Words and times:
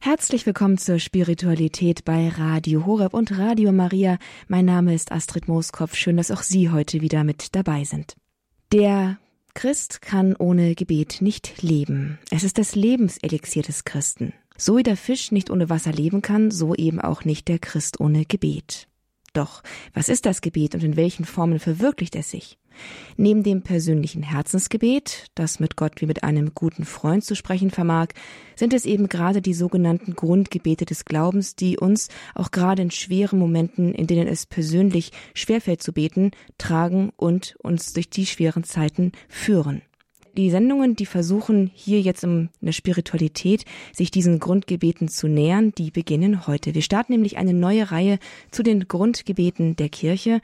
Herzlich 0.00 0.46
willkommen 0.46 0.78
zur 0.78 1.00
Spiritualität 1.00 2.04
bei 2.04 2.28
Radio 2.28 2.86
Horeb 2.86 3.14
und 3.14 3.36
Radio 3.36 3.72
Maria. 3.72 4.18
Mein 4.46 4.64
Name 4.64 4.94
ist 4.94 5.10
Astrid 5.10 5.48
Mooskopf. 5.48 5.96
Schön, 5.96 6.16
dass 6.16 6.30
auch 6.30 6.42
Sie 6.42 6.70
heute 6.70 7.00
wieder 7.00 7.24
mit 7.24 7.56
dabei 7.56 7.82
sind. 7.82 8.16
Der 8.72 9.18
Christ 9.54 10.00
kann 10.00 10.36
ohne 10.36 10.76
Gebet 10.76 11.20
nicht 11.20 11.62
leben. 11.62 12.20
Es 12.30 12.44
ist 12.44 12.58
das 12.58 12.76
Lebenselixier 12.76 13.62
des 13.62 13.84
Christen. 13.84 14.32
So 14.56 14.76
wie 14.76 14.84
der 14.84 14.96
Fisch 14.96 15.32
nicht 15.32 15.50
ohne 15.50 15.68
Wasser 15.68 15.92
leben 15.92 16.22
kann, 16.22 16.52
so 16.52 16.76
eben 16.76 17.00
auch 17.00 17.24
nicht 17.24 17.48
der 17.48 17.58
Christ 17.58 17.98
ohne 17.98 18.24
Gebet. 18.24 18.87
Doch 19.38 19.62
was 19.94 20.08
ist 20.08 20.26
das 20.26 20.40
Gebet 20.40 20.74
und 20.74 20.82
in 20.82 20.96
welchen 20.96 21.24
Formen 21.24 21.60
verwirklicht 21.60 22.16
es 22.16 22.32
sich? 22.32 22.58
Neben 23.16 23.44
dem 23.44 23.62
persönlichen 23.62 24.24
Herzensgebet, 24.24 25.28
das 25.36 25.60
mit 25.60 25.76
Gott 25.76 26.00
wie 26.00 26.06
mit 26.06 26.24
einem 26.24 26.56
guten 26.56 26.84
Freund 26.84 27.22
zu 27.22 27.36
sprechen 27.36 27.70
vermag, 27.70 28.08
sind 28.56 28.74
es 28.74 28.84
eben 28.84 29.08
gerade 29.08 29.40
die 29.40 29.54
sogenannten 29.54 30.16
Grundgebete 30.16 30.86
des 30.86 31.04
Glaubens, 31.04 31.54
die 31.54 31.78
uns 31.78 32.08
auch 32.34 32.50
gerade 32.50 32.82
in 32.82 32.90
schweren 32.90 33.38
Momenten, 33.38 33.94
in 33.94 34.08
denen 34.08 34.26
es 34.26 34.44
persönlich 34.44 35.12
schwerfällt 35.34 35.84
zu 35.84 35.92
beten, 35.92 36.32
tragen 36.58 37.12
und 37.16 37.54
uns 37.62 37.92
durch 37.92 38.10
die 38.10 38.26
schweren 38.26 38.64
Zeiten 38.64 39.12
führen. 39.28 39.82
Die 40.36 40.50
Sendungen, 40.50 40.94
die 40.94 41.06
versuchen 41.06 41.70
hier 41.74 42.00
jetzt 42.00 42.22
in 42.24 42.50
der 42.60 42.72
Spiritualität 42.72 43.64
sich 43.92 44.10
diesen 44.10 44.38
Grundgebeten 44.38 45.08
zu 45.08 45.26
nähern, 45.28 45.72
die 45.76 45.90
beginnen 45.90 46.46
heute. 46.46 46.74
Wir 46.74 46.82
starten 46.82 47.12
nämlich 47.12 47.36
eine 47.36 47.54
neue 47.54 47.90
Reihe 47.90 48.18
zu 48.50 48.62
den 48.62 48.86
Grundgebeten 48.88 49.76
der 49.76 49.88
Kirche. 49.88 50.40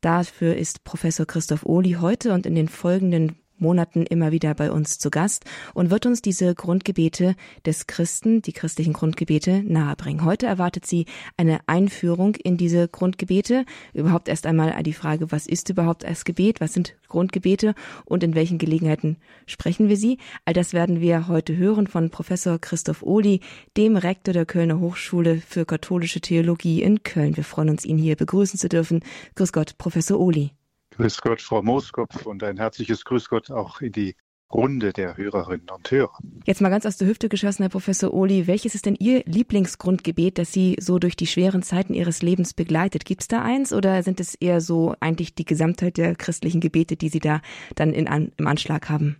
Dafür 0.00 0.56
ist 0.56 0.84
Professor 0.84 1.26
Christoph 1.26 1.64
Ohli 1.64 1.92
heute 2.00 2.32
und 2.32 2.46
in 2.46 2.54
den 2.54 2.68
folgenden 2.68 3.36
Monaten 3.60 4.04
immer 4.04 4.32
wieder 4.32 4.54
bei 4.54 4.70
uns 4.70 4.98
zu 4.98 5.10
Gast 5.10 5.44
und 5.74 5.90
wird 5.90 6.06
uns 6.06 6.22
diese 6.22 6.54
Grundgebete 6.54 7.36
des 7.64 7.86
Christen, 7.86 8.42
die 8.42 8.52
christlichen 8.52 8.92
Grundgebete, 8.92 9.62
nahebringen. 9.62 10.24
Heute 10.24 10.46
erwartet 10.46 10.86
sie 10.86 11.06
eine 11.36 11.60
Einführung 11.66 12.34
in 12.34 12.56
diese 12.56 12.88
Grundgebete. 12.88 13.64
Überhaupt 13.92 14.28
erst 14.28 14.46
einmal 14.46 14.80
die 14.82 14.92
Frage, 14.92 15.30
was 15.32 15.46
ist 15.46 15.68
überhaupt 15.68 16.04
das 16.04 16.24
Gebet? 16.24 16.60
Was 16.60 16.72
sind 16.72 16.96
Grundgebete 17.08 17.74
und 18.04 18.22
in 18.22 18.34
welchen 18.34 18.58
Gelegenheiten 18.58 19.16
sprechen 19.46 19.88
wir 19.88 19.96
sie? 19.96 20.18
All 20.44 20.54
das 20.54 20.72
werden 20.72 21.00
wir 21.00 21.28
heute 21.28 21.56
hören 21.56 21.86
von 21.86 22.10
Professor 22.10 22.58
Christoph 22.58 23.02
Ohli, 23.02 23.40
dem 23.76 23.96
Rektor 23.96 24.32
der 24.32 24.46
Kölner 24.46 24.80
Hochschule 24.80 25.40
für 25.46 25.64
katholische 25.64 26.20
Theologie 26.20 26.82
in 26.82 27.02
Köln. 27.02 27.36
Wir 27.36 27.44
freuen 27.44 27.70
uns, 27.70 27.84
ihn 27.84 27.98
hier 27.98 28.16
begrüßen 28.16 28.58
zu 28.58 28.68
dürfen. 28.68 29.00
Grüß 29.34 29.52
Gott, 29.52 29.76
Professor 29.78 30.18
Ohli. 30.18 30.52
Grüß 30.96 31.20
Gott, 31.20 31.40
Frau 31.40 31.62
Mooskopf 31.62 32.26
und 32.26 32.42
ein 32.42 32.56
herzliches 32.56 33.04
Grüß 33.04 33.28
Gott 33.28 33.50
auch 33.50 33.80
in 33.80 33.92
die 33.92 34.16
Runde 34.52 34.92
der 34.92 35.16
Hörerinnen 35.16 35.68
und 35.70 35.90
Hörer. 35.90 36.18
Jetzt 36.44 36.60
mal 36.60 36.70
ganz 36.70 36.84
aus 36.84 36.96
der 36.96 37.06
Hüfte 37.06 37.28
geschossen, 37.28 37.62
Herr 37.62 37.70
Professor 37.70 38.12
Ohli, 38.12 38.46
welches 38.46 38.74
ist 38.74 38.86
denn 38.86 38.96
Ihr 38.96 39.22
Lieblingsgrundgebet, 39.24 40.38
das 40.38 40.52
Sie 40.52 40.76
so 40.80 40.98
durch 40.98 41.14
die 41.14 41.28
schweren 41.28 41.62
Zeiten 41.62 41.94
Ihres 41.94 42.22
Lebens 42.22 42.52
begleitet? 42.52 43.04
Gibt 43.04 43.22
es 43.22 43.28
da 43.28 43.42
eins 43.42 43.72
oder 43.72 44.02
sind 44.02 44.18
es 44.18 44.34
eher 44.34 44.60
so 44.60 44.94
eigentlich 44.98 45.34
die 45.34 45.44
Gesamtheit 45.44 45.96
der 45.96 46.16
christlichen 46.16 46.60
Gebete, 46.60 46.96
die 46.96 47.08
Sie 47.08 47.20
da 47.20 47.42
dann 47.76 47.92
in, 47.92 48.08
an, 48.08 48.32
im 48.36 48.46
Anschlag 48.48 48.88
haben? 48.88 49.16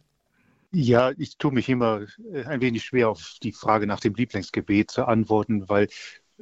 Ja, 0.73 1.13
ich 1.17 1.37
tue 1.37 1.53
mich 1.53 1.69
immer 1.69 2.07
äh, 2.33 2.45
ein 2.45 2.61
wenig 2.61 2.85
schwer 2.85 3.09
auf 3.09 3.37
die 3.43 3.53
Frage 3.53 3.87
nach 3.87 4.01
dem 4.01 4.15
Lieblingsgebet 4.15 4.91
zu 4.91 5.05
antworten, 5.05 5.69
weil 5.69 5.89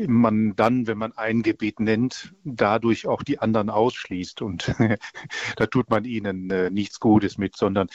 man 0.06 0.54
dann, 0.54 0.86
wenn 0.86 0.98
man 0.98 1.16
ein 1.16 1.42
Gebet 1.42 1.80
nennt, 1.80 2.34
dadurch 2.44 3.06
auch 3.06 3.22
die 3.22 3.38
anderen 3.38 3.70
ausschließt. 3.70 4.42
Und 4.42 4.74
da 5.56 5.66
tut 5.66 5.91
man 5.91 6.04
ihnen 6.04 6.50
äh, 6.50 6.70
nichts 6.70 7.00
Gutes 7.00 7.38
mit, 7.38 7.56
sondern 7.56 7.88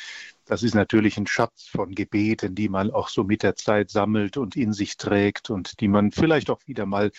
das 0.46 0.64
ist 0.64 0.76
natürlich 0.76 1.18
ein 1.18 1.28
Schatz 1.28 1.68
von 1.68 1.96
Gebeten, 1.96 2.56
die 2.56 2.70
man 2.70 2.92
auch 2.92 3.08
so 3.08 3.24
mit 3.24 3.44
der 3.44 3.56
Zeit 3.56 3.90
sammelt 3.90 4.38
und 4.38 4.56
in 4.56 4.74
sich 4.74 4.98
trägt 4.98 5.50
und 5.50 5.80
die 5.80 5.88
man 5.88 6.12
vielleicht 6.12 6.50
auch 6.50 6.60
wieder 6.66 6.86
mal 6.86 7.12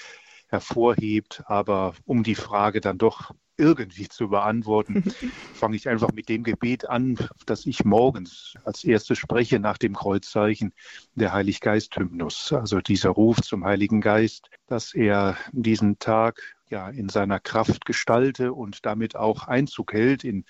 hervorhebt. 0.54 1.42
Aber 1.46 1.94
um 2.06 2.22
die 2.22 2.36
Frage 2.36 2.80
dann 2.80 2.98
doch 2.98 3.34
irgendwie 3.56 4.08
zu 4.08 4.28
beantworten, 4.28 5.02
fange 5.54 5.76
ich 5.76 5.88
einfach 5.88 6.12
mit 6.12 6.28
dem 6.28 6.42
Gebet 6.42 6.88
an, 6.88 7.16
das 7.46 7.66
ich 7.66 7.84
morgens 7.84 8.54
als 8.64 8.84
erstes 8.84 9.18
spreche 9.18 9.58
nach 9.60 9.78
dem 9.78 9.94
Kreuzzeichen, 9.94 10.72
der 11.14 11.32
Heiliggeist-Hymnus, 11.32 12.52
also 12.52 12.80
dieser 12.80 13.10
Ruf 13.10 13.40
zum 13.42 13.64
Heiligen 13.64 14.00
Geist, 14.00 14.50
dass 14.66 14.94
er 14.94 15.36
diesen 15.52 15.98
Tag 15.98 16.42
ja 16.68 16.88
in 16.88 17.08
seiner 17.08 17.38
Kraft 17.38 17.84
gestalte 17.84 18.52
und 18.52 18.86
damit 18.86 19.14
auch 19.16 19.46
Einzug 19.46 19.92
hält 19.92 20.24
in 20.24 20.44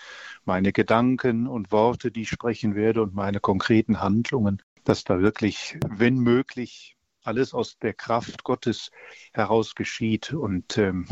meine 0.44 0.72
Gedanken 0.72 1.46
und 1.46 1.72
Worte, 1.72 2.10
die 2.10 2.22
ich 2.22 2.30
sprechen 2.30 2.74
werde 2.74 3.02
und 3.02 3.14
meine 3.14 3.40
konkreten 3.40 4.00
Handlungen, 4.00 4.62
dass 4.84 5.04
da 5.04 5.20
wirklich, 5.20 5.78
wenn 5.88 6.18
möglich, 6.18 6.93
alles 7.24 7.54
aus 7.54 7.78
der 7.78 7.94
Kraft 7.94 8.44
Gottes 8.44 8.90
heraus 9.32 9.74
geschieht 9.74 10.32
und 10.32 10.78
ähm, 10.78 11.06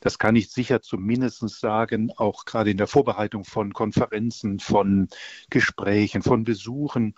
das 0.00 0.18
kann 0.18 0.34
ich 0.34 0.50
sicher 0.50 0.82
zumindest 0.82 1.48
sagen, 1.48 2.10
auch 2.16 2.44
gerade 2.44 2.72
in 2.72 2.76
der 2.76 2.88
Vorbereitung 2.88 3.44
von 3.44 3.72
Konferenzen, 3.72 4.58
von 4.58 5.06
Gesprächen, 5.48 6.22
von 6.22 6.42
Besuchen. 6.42 7.14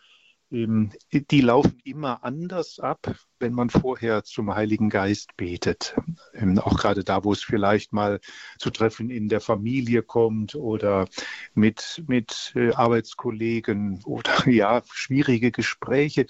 Ähm, 0.55 0.93
die 1.13 1.41
laufen 1.41 1.81
immer 1.85 2.23
anders 2.23 2.79
ab, 2.79 3.13
wenn 3.41 3.53
man 3.53 3.71
vorher 3.71 4.23
zum 4.23 4.55
Heiligen 4.55 4.89
Geist 4.89 5.37
betet. 5.37 5.97
Ähm, 6.33 6.59
auch 6.61 6.79
gerade 6.79 7.03
da, 7.03 7.25
wo 7.25 7.33
es 7.33 7.43
vielleicht 7.43 7.93
mal 7.93 8.21
zu 8.59 8.71
Treffen 8.71 9.11
in 9.11 9.29
der 9.29 9.41
Familie 9.41 10.03
kommt 10.03 10.55
oder 10.55 11.09
mit, 11.55 12.05
mit 12.07 12.53
äh, 12.55 12.73
Arbeitskollegen 12.73 14.03
oder 14.05 14.33
ja, 14.49 14.83
schwierige 14.93 15.51
Gespräche. 15.51 16.27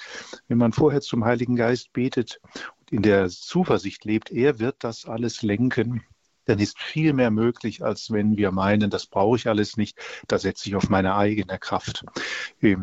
Wenn 0.48 0.58
man 0.58 0.72
vorher 0.72 1.02
zum 1.02 1.24
Heiligen 1.24 1.56
Geist 1.56 1.92
betet 1.92 2.40
und 2.80 2.92
in 2.92 3.02
der 3.02 3.28
Zuversicht 3.28 4.06
lebt, 4.06 4.30
er 4.30 4.58
wird 4.58 4.76
das 4.80 5.04
alles 5.04 5.42
lenken 5.42 6.02
dann 6.44 6.58
ist 6.58 6.78
viel 6.78 7.12
mehr 7.12 7.30
möglich, 7.30 7.82
als 7.84 8.10
wenn 8.10 8.36
wir 8.36 8.50
meinen, 8.50 8.90
das 8.90 9.06
brauche 9.06 9.36
ich 9.36 9.48
alles 9.48 9.76
nicht, 9.76 9.98
da 10.28 10.38
setze 10.38 10.68
ich 10.68 10.76
auf 10.76 10.88
meine 10.88 11.14
eigene 11.16 11.58
Kraft. 11.58 12.04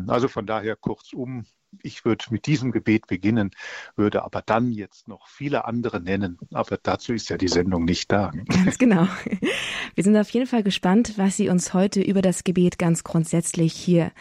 Also 0.06 0.28
von 0.28 0.46
daher 0.46 0.76
kurzum, 0.76 1.46
ich 1.82 2.04
würde 2.04 2.26
mit 2.30 2.46
diesem 2.46 2.72
Gebet 2.72 3.06
beginnen, 3.06 3.50
würde 3.96 4.24
aber 4.24 4.42
dann 4.42 4.72
jetzt 4.72 5.08
noch 5.08 5.26
viele 5.26 5.64
andere 5.64 6.00
nennen. 6.00 6.38
Aber 6.52 6.78
dazu 6.82 7.12
ist 7.12 7.30
ja 7.30 7.38
die 7.38 7.48
Sendung 7.48 7.84
nicht 7.84 8.12
da. 8.12 8.32
Ganz 8.48 8.78
genau. 8.78 9.06
Wir 9.94 10.04
sind 10.04 10.16
auf 10.16 10.30
jeden 10.30 10.46
Fall 10.46 10.62
gespannt, 10.62 11.14
was 11.16 11.36
Sie 11.36 11.48
uns 11.48 11.74
heute 11.74 12.00
über 12.00 12.22
das 12.22 12.44
Gebet 12.44 12.78
ganz 12.78 13.04
grundsätzlich 13.04 13.72
hier 13.72 14.12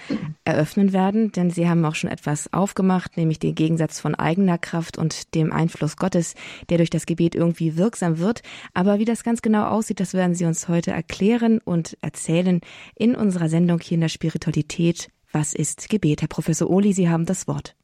eröffnen 0.43 0.93
werden, 0.93 1.31
denn 1.31 1.49
Sie 1.49 1.67
haben 1.67 1.83
auch 1.85 1.95
schon 1.95 2.09
etwas 2.09 2.51
aufgemacht, 2.53 3.17
nämlich 3.17 3.39
den 3.39 3.55
Gegensatz 3.55 3.99
von 3.99 4.15
eigener 4.15 4.57
Kraft 4.57 4.97
und 4.97 5.33
dem 5.35 5.51
Einfluss 5.51 5.97
Gottes, 5.97 6.35
der 6.69 6.77
durch 6.77 6.89
das 6.89 7.05
Gebet 7.05 7.35
irgendwie 7.35 7.77
wirksam 7.77 8.19
wird. 8.19 8.41
Aber 8.73 8.99
wie 8.99 9.05
das 9.05 9.23
ganz 9.23 9.41
genau 9.41 9.67
aussieht, 9.67 9.99
das 9.99 10.13
werden 10.13 10.35
Sie 10.35 10.45
uns 10.45 10.67
heute 10.67 10.91
erklären 10.91 11.59
und 11.59 11.97
erzählen 12.01 12.61
in 12.95 13.15
unserer 13.15 13.49
Sendung 13.49 13.79
hier 13.79 13.95
in 13.95 14.01
der 14.01 14.09
Spiritualität 14.09 15.09
was 15.31 15.53
ist 15.53 15.89
Gebet? 15.89 16.21
Herr 16.21 16.27
Professor 16.27 16.69
Ohli, 16.69 16.93
Sie 16.93 17.09
haben 17.09 17.25
das 17.25 17.47
Wort. 17.47 17.75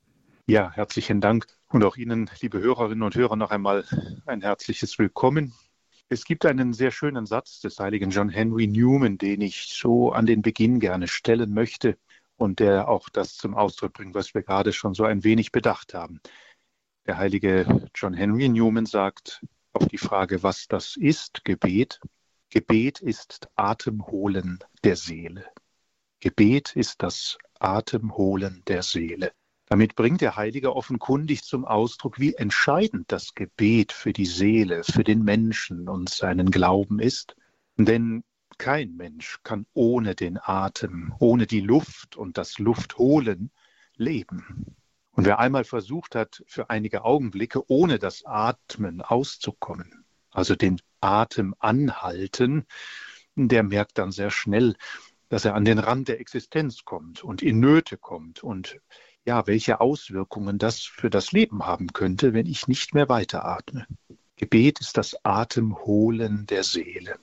Ja, 0.48 0.72
herzlichen 0.72 1.22
Dank 1.22 1.48
und 1.70 1.84
auch 1.84 1.98
Ihnen, 1.98 2.30
liebe 2.42 2.60
Hörerinnen 2.60 3.04
und 3.04 3.16
Hörer, 3.16 3.36
noch 3.36 3.52
einmal 3.52 3.86
ein 4.26 4.42
herzliches 4.42 4.98
Willkommen. 4.98 5.54
Es 6.10 6.24
gibt 6.24 6.46
einen 6.46 6.72
sehr 6.72 6.92
schönen 6.92 7.26
Satz 7.26 7.60
des 7.60 7.80
heiligen 7.80 8.12
John 8.12 8.30
Henry 8.30 8.68
Newman, 8.68 9.18
den 9.18 9.42
ich 9.42 9.68
so 9.68 10.12
an 10.12 10.26
den 10.26 10.42
Beginn 10.42 10.80
gerne 10.80 11.08
stellen 11.08 11.54
möchte 11.54 11.98
und 12.38 12.60
der 12.60 12.88
auch 12.88 13.10
das 13.10 13.36
zum 13.36 13.56
Ausdruck 13.56 13.94
bringt, 13.94 14.16
was 14.16 14.34
wir 14.34 14.42
gerade 14.42 14.72
schon 14.72 14.94
so 14.94 15.04
ein 15.04 15.24
wenig 15.24 15.52
bedacht 15.52 15.94
haben. 15.94 16.22
Der 17.08 17.18
heilige 17.18 17.90
John 17.94 18.14
Henry 18.14 18.48
Newman 18.48 18.86
sagt 18.86 19.46
auf 19.74 19.88
die 19.88 19.98
Frage, 19.98 20.44
was 20.44 20.68
das 20.68 20.96
ist, 20.96 21.44
Gebet. 21.44 22.00
Gebet 22.50 23.02
ist 23.02 23.50
Atemholen 23.56 24.60
der 24.84 24.96
Seele. 24.96 25.46
Gebet 26.20 26.76
ist 26.76 27.04
das 27.04 27.38
Atemholen 27.60 28.64
der 28.68 28.84
Seele. 28.84 29.32
Damit 29.68 29.96
bringt 29.96 30.22
der 30.22 30.36
Heilige 30.36 30.76
offenkundig 30.76 31.44
zum 31.44 31.66
Ausdruck, 31.66 32.20
wie 32.20 32.34
entscheidend 32.34 33.12
das 33.12 33.36
Gebet 33.36 33.92
für 33.92 34.14
die 34.14 34.26
Seele, 34.26 34.84
für 34.84 35.04
den 35.04 35.24
Menschen 35.24 35.90
und 35.90 36.10
seinen 36.10 36.52
Glauben 36.52 37.00
ist. 37.00 37.36
Denn 37.76 38.24
kein 38.58 38.96
Mensch 38.96 39.40
kann 39.44 39.66
ohne 39.74 40.16
den 40.16 40.40
Atem, 40.42 41.14
ohne 41.20 41.46
die 41.46 41.60
Luft 41.60 42.16
und 42.16 42.38
das 42.38 42.58
Luftholen 42.58 43.52
leben. 43.96 44.76
Und 45.12 45.26
wer 45.26 45.40
einmal 45.40 45.64
versucht 45.64 46.16
hat, 46.16 46.44
für 46.48 46.70
einige 46.70 47.04
Augenblicke 47.04 47.70
ohne 47.70 48.00
das 48.00 48.24
Atmen 48.26 49.02
auszukommen, 49.02 50.06
also 50.32 50.56
den 50.56 50.80
Atem 51.02 51.54
anhalten, 51.60 52.66
der 53.36 53.64
merkt 53.64 53.98
dann 53.98 54.12
sehr 54.12 54.32
schnell, 54.32 54.76
dass 55.30 55.46
er 55.46 55.56
an 55.56 55.66
den 55.66 55.80
Rand 55.80 56.08
der 56.08 56.20
Existenz 56.20 56.86
kommt 56.86 57.24
und 57.24 57.42
in 57.42 57.60
Nöte 57.60 57.98
kommt 57.98 58.44
und 58.44 58.80
ja, 59.26 59.46
welche 59.46 59.82
Auswirkungen 59.82 60.58
das 60.58 60.84
für 60.84 61.10
das 61.10 61.34
Leben 61.34 61.66
haben 61.66 61.88
könnte, 61.88 62.34
wenn 62.34 62.46
ich 62.46 62.68
nicht 62.68 62.94
mehr 62.94 63.10
weiteratme. 63.10 63.86
Gebet 64.38 64.80
ist 64.80 64.98
das 64.98 65.18
Atemholen 65.26 66.46
der 66.46 66.64
Seele. 66.64 67.20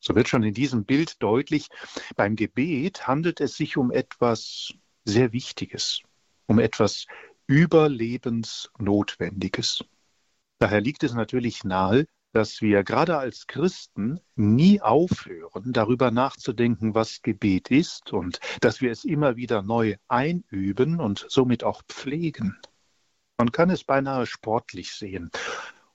So 0.00 0.14
wird 0.14 0.28
schon 0.28 0.42
in 0.42 0.54
diesem 0.54 0.84
Bild 0.84 1.22
deutlich, 1.22 1.68
beim 2.16 2.34
Gebet 2.34 3.06
handelt 3.06 3.40
es 3.40 3.56
sich 3.56 3.76
um 3.76 3.92
etwas 3.92 4.72
sehr 5.04 5.32
Wichtiges, 5.32 6.00
um 6.46 6.58
etwas 6.58 7.06
Überlebensnotwendiges. 7.46 9.84
Daher 10.58 10.80
liegt 10.80 11.04
es 11.04 11.14
natürlich 11.14 11.62
nahe, 11.62 12.06
dass 12.36 12.60
wir 12.60 12.84
gerade 12.84 13.16
als 13.16 13.46
Christen 13.46 14.20
nie 14.34 14.82
aufhören, 14.82 15.72
darüber 15.72 16.10
nachzudenken, 16.10 16.94
was 16.94 17.22
Gebet 17.22 17.70
ist 17.70 18.12
und 18.12 18.40
dass 18.60 18.82
wir 18.82 18.90
es 18.90 19.06
immer 19.06 19.36
wieder 19.36 19.62
neu 19.62 19.96
einüben 20.06 21.00
und 21.00 21.24
somit 21.30 21.64
auch 21.64 21.80
pflegen. 21.88 22.54
Man 23.38 23.52
kann 23.52 23.70
es 23.70 23.84
beinahe 23.84 24.26
sportlich 24.26 24.92
sehen. 24.92 25.30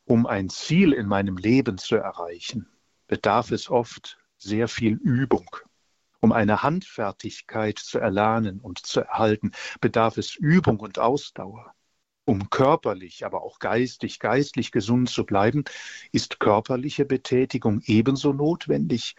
Um 0.04 0.26
ein 0.26 0.50
Ziel 0.50 0.94
in 0.94 1.06
meinem 1.06 1.38
Leben 1.38 1.78
zu 1.78 1.96
erreichen, 1.98 2.68
bedarf 3.06 3.52
es 3.52 3.70
oft 3.70 4.18
sehr 4.40 4.68
viel 4.68 4.94
Übung. 4.96 5.46
Um 6.22 6.32
eine 6.32 6.64
Handfertigkeit 6.64 7.78
zu 7.78 8.00
erlernen 8.00 8.60
und 8.60 8.80
zu 8.80 9.02
erhalten, 9.02 9.52
bedarf 9.80 10.18
es 10.18 10.36
Übung 10.36 10.80
und 10.80 10.98
Ausdauer. 10.98 11.76
Um 12.32 12.50
körperlich, 12.50 13.26
aber 13.26 13.44
auch 13.44 13.60
geistig, 13.60 14.18
geistlich 14.18 14.72
gesund 14.72 15.10
zu 15.10 15.26
bleiben, 15.26 15.66
ist 16.14 16.40
körperliche 16.40 17.04
Betätigung 17.04 17.82
ebenso 17.84 18.32
notwendig 18.32 19.18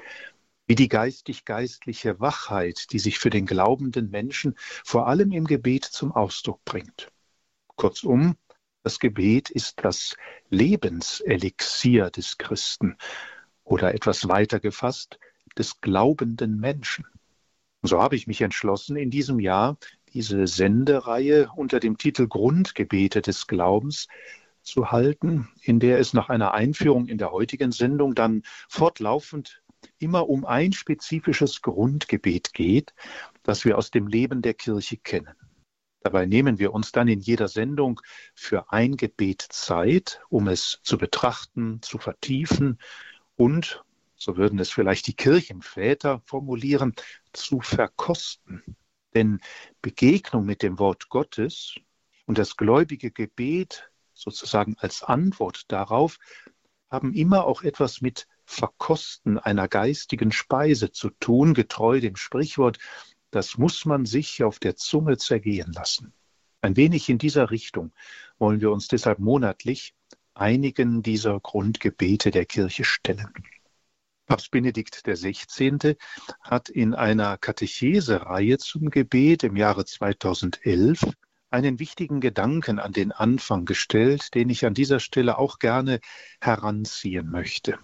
wie 0.67 0.76
die 0.76 0.88
geistig-geistliche 0.88 2.20
Wachheit, 2.20 2.91
die 2.91 2.99
sich 2.99 3.19
für 3.19 3.29
den 3.29 3.44
glaubenden 3.44 4.09
Menschen 4.11 4.55
vor 4.56 5.09
allem 5.09 5.31
im 5.32 5.44
Gebet 5.44 5.85
zum 5.85 6.12
Ausdruck 6.12 6.64
bringt. 6.64 7.12
Kurzum, 7.76 8.37
das 8.82 8.99
Gebet 8.99 9.50
ist 9.50 9.85
das 9.85 10.17
Lebenselixier 10.49 12.08
des 12.08 12.38
Christen 12.38 12.97
oder 13.62 13.94
etwas 13.94 14.26
weiter 14.26 14.58
gefasst, 14.58 15.19
des 15.58 15.82
glaubenden 15.82 16.58
Menschen. 16.58 17.05
So 17.82 18.00
habe 18.00 18.17
ich 18.17 18.26
mich 18.26 18.41
entschlossen, 18.41 18.97
in 18.97 19.11
diesem 19.11 19.38
Jahr 19.38 19.76
diese 20.14 20.47
Sendereihe 20.47 21.50
unter 21.55 21.81
dem 21.81 21.99
Titel 21.99 22.29
Grundgebete 22.29 23.23
des 23.23 23.47
Glaubens 23.47 24.09
zu 24.62 24.91
halten, 24.91 25.49
in 25.62 25.81
der 25.81 25.99
es 25.99 26.12
nach 26.12 26.29
einer 26.29 26.55
Einführung 26.55 27.06
in 27.06 27.19
der 27.19 27.32
heutigen 27.32 27.73
Sendung 27.73 28.14
dann 28.14 28.43
fortlaufend 28.69 29.62
immer 29.99 30.29
um 30.29 30.44
ein 30.44 30.73
spezifisches 30.73 31.62
Grundgebet 31.62 32.53
geht, 32.53 32.94
das 33.43 33.64
wir 33.64 33.76
aus 33.79 33.91
dem 33.91 34.06
Leben 34.06 34.43
der 34.43 34.55
Kirche 34.55 34.97
kennen. 34.97 35.35
Dabei 36.00 36.26
nehmen 36.26 36.58
wir 36.58 36.73
uns 36.73 36.93
dann 36.93 37.08
in 37.08 37.20
jeder 37.20 37.49
Sendung 37.49 38.00
für 38.35 38.73
ein 38.73 38.97
Gebet 38.97 39.43
Zeit, 39.50 40.20
um 40.29 40.49
es 40.49 40.81
zu 40.82 40.99
betrachten, 40.99 41.81
zu 41.81 41.99
vertiefen 41.99 42.79
und, 43.37 43.85
so 44.17 44.37
würden 44.37 44.58
es 44.58 44.70
vielleicht 44.70 45.06
die 45.06 45.15
Kirchenväter 45.15 46.20
formulieren, 46.25 46.94
zu 47.32 47.61
verkosten. 47.61 48.76
Denn 49.14 49.41
Begegnung 49.81 50.44
mit 50.44 50.62
dem 50.62 50.79
Wort 50.79 51.09
Gottes 51.09 51.75
und 52.26 52.38
das 52.38 52.56
gläubige 52.56 53.11
Gebet 53.11 53.91
sozusagen 54.14 54.76
als 54.79 55.03
Antwort 55.03 55.64
darauf 55.69 56.19
haben 56.91 57.14
immer 57.14 57.44
auch 57.47 57.62
etwas 57.62 58.00
mit 58.00 58.26
Verkosten 58.44 59.38
einer 59.38 59.69
geistigen 59.69 60.32
Speise 60.32 60.93
zu 60.93 61.11
tun, 61.11 61.55
getreu 61.55 62.00
dem 62.00 62.17
Sprichwort, 62.17 62.79
das 63.31 63.56
muss 63.56 63.87
man 63.87 64.05
sich 64.05 64.44
auf 64.44 64.59
der 64.59 64.76
Zunge 64.76 65.17
zergehen 65.17 65.73
lassen. 65.73 66.12
Ein 66.61 66.76
wenig 66.76 67.08
in 67.08 67.19
dieser 67.19 67.50
Richtung 67.50 67.93
wollen 68.38 68.61
wir 68.61 68.70
uns 68.70 68.88
deshalb 68.88 69.19
monatlich 69.19 69.94
einigen 70.35 71.03
dieser 71.03 71.41
Grundgebete 71.41 72.31
der 72.31 72.44
Kirche 72.44 72.85
stellen. 72.85 73.32
Papst 74.27 74.51
Benedikt 74.51 75.03
XVI. 75.05 75.97
hat 76.41 76.69
in 76.69 76.95
einer 76.95 77.39
Katechesereihe 77.39 78.59
zum 78.59 78.91
Gebet 78.91 79.43
im 79.43 79.57
Jahre 79.57 79.85
2011 79.85 81.05
einen 81.51 81.79
wichtigen 81.79 82.21
Gedanken 82.21 82.79
an 82.79 82.93
den 82.93 83.13
Anfang 83.13 83.65
gestellt, 83.65 84.35
den 84.35 84.49
ich 84.49 84.65
an 84.65 84.75
dieser 84.75 85.01
Stelle 85.01 85.39
auch 85.39 85.59
gerne 85.59 86.01
heranziehen 86.41 87.31
möchte. 87.31 87.79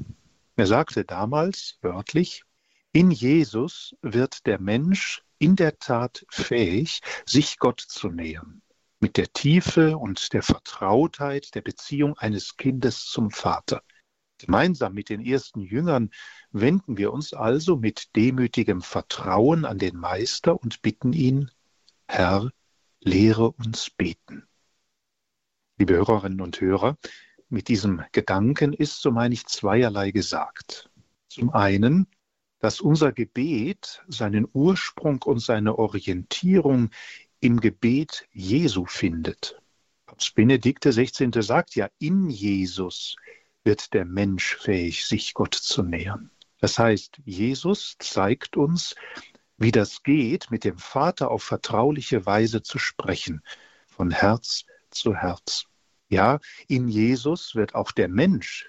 Er 0.56 0.67
sagte 0.67 1.05
damals 1.05 1.79
wörtlich, 1.82 2.44
in 2.93 3.11
Jesus 3.11 3.94
wird 4.00 4.46
der 4.46 4.61
Mensch 4.61 5.23
in 5.38 5.55
der 5.55 5.79
Tat 5.79 6.25
fähig, 6.31 7.00
sich 7.26 7.58
Gott 7.58 7.81
zu 7.81 8.08
nähern, 8.08 8.62
mit 9.00 9.17
der 9.19 9.32
Tiefe 9.32 9.99
und 9.99 10.32
der 10.32 10.43
Vertrautheit 10.43 11.55
der 11.55 11.61
Beziehung 11.61 12.17
eines 12.17 12.56
Kindes 12.56 13.05
zum 13.05 13.31
Vater. 13.31 13.82
Gemeinsam 14.38 14.94
mit 14.94 15.08
den 15.08 15.25
ersten 15.25 15.61
Jüngern 15.61 16.11
wenden 16.50 16.96
wir 16.96 17.12
uns 17.12 17.32
also 17.32 17.76
mit 17.76 18.14
demütigem 18.17 18.82
Vertrauen 18.82 19.64
an 19.64 19.79
den 19.79 19.96
Meister 19.96 20.61
und 20.61 20.81
bitten 20.81 21.12
ihn, 21.12 21.50
Herr, 22.06 22.50
lehre 23.00 23.50
uns 23.50 23.90
beten. 23.90 24.46
Liebe 25.76 25.94
Hörerinnen 25.94 26.40
und 26.40 26.61
Hörer, 26.61 26.96
mit 27.49 27.69
diesem 27.69 28.02
Gedanken 28.12 28.73
ist, 28.73 29.00
so 29.00 29.11
meine 29.11 29.35
ich, 29.35 29.46
zweierlei 29.46 30.11
gesagt. 30.11 30.91
Zum 31.29 31.50
einen, 31.50 32.06
dass 32.58 32.81
unser 32.81 33.12
Gebet 33.12 34.02
seinen 34.08 34.46
Ursprung 34.52 35.23
und 35.23 35.41
seine 35.41 35.79
Orientierung 35.79 36.91
im 37.41 37.61
Gebet 37.61 38.26
Jesu 38.32 38.87
findet. 38.87 39.61
Papst 40.06 40.34
Benedikt 40.34 40.84
XVI. 40.84 41.31
sagt 41.43 41.76
ja, 41.76 41.88
in 41.99 42.29
Jesus 42.29 43.17
wird 43.69 43.93
der 43.93 44.06
Mensch 44.06 44.56
fähig, 44.56 45.05
sich 45.05 45.35
Gott 45.35 45.53
zu 45.53 45.82
nähern. 45.82 46.31
Das 46.59 46.79
heißt, 46.79 47.20
Jesus 47.26 47.97
zeigt 47.99 48.56
uns, 48.56 48.94
wie 49.59 49.73
das 49.73 50.03
geht, 50.03 50.50
mit 50.50 50.65
dem 50.65 50.79
Vater 50.79 51.31
auf 51.31 51.43
vertrauliche 51.43 52.25
Weise 52.25 52.62
zu 52.62 52.79
sprechen, 52.79 53.43
von 53.87 54.11
Herz 54.11 54.65
zu 54.88 55.15
Herz. 55.15 55.67
Ja, 56.09 56.38
in 56.67 56.88
Jesus 56.88 57.56
wird 57.56 57.75
auch 57.75 57.93
der 57.93 58.09
Mench, 58.09 58.65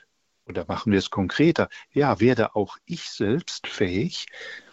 oder 0.45 0.65
machen 0.67 0.91
wir 0.91 0.99
es 0.99 1.09
konkreter, 1.09 1.69
ja, 1.93 2.19
werde 2.19 2.57
auch 2.57 2.77
ich 2.83 3.05
selbst 3.05 3.67
fähig, 3.67 4.25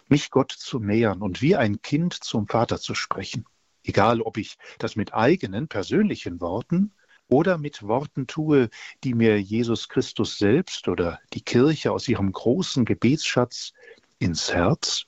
mich 0.09 0.29
Gott 0.29 0.51
zu 0.51 0.79
nähern 0.79 1.21
und 1.21 1.41
wie 1.41 1.55
ein 1.55 1.81
Kind 1.81 2.13
zum 2.13 2.49
Vater 2.49 2.81
zu 2.81 2.95
sprechen. 2.95 3.45
Egal, 3.81 4.19
ob 4.19 4.35
ich 4.35 4.57
das 4.77 4.97
mit 4.97 5.13
eigenen 5.13 5.69
persönlichen 5.69 6.41
Worten 6.41 6.91
oder 7.29 7.57
mit 7.57 7.83
Worten 7.83 8.27
tue, 8.27 8.69
die 9.03 9.13
mir 9.13 9.41
Jesus 9.41 9.89
Christus 9.89 10.37
selbst 10.37 10.87
oder 10.87 11.19
die 11.33 11.41
Kirche 11.41 11.91
aus 11.91 12.07
ihrem 12.07 12.31
großen 12.31 12.85
Gebetsschatz 12.85 13.73
ins 14.19 14.53
Herz 14.53 15.05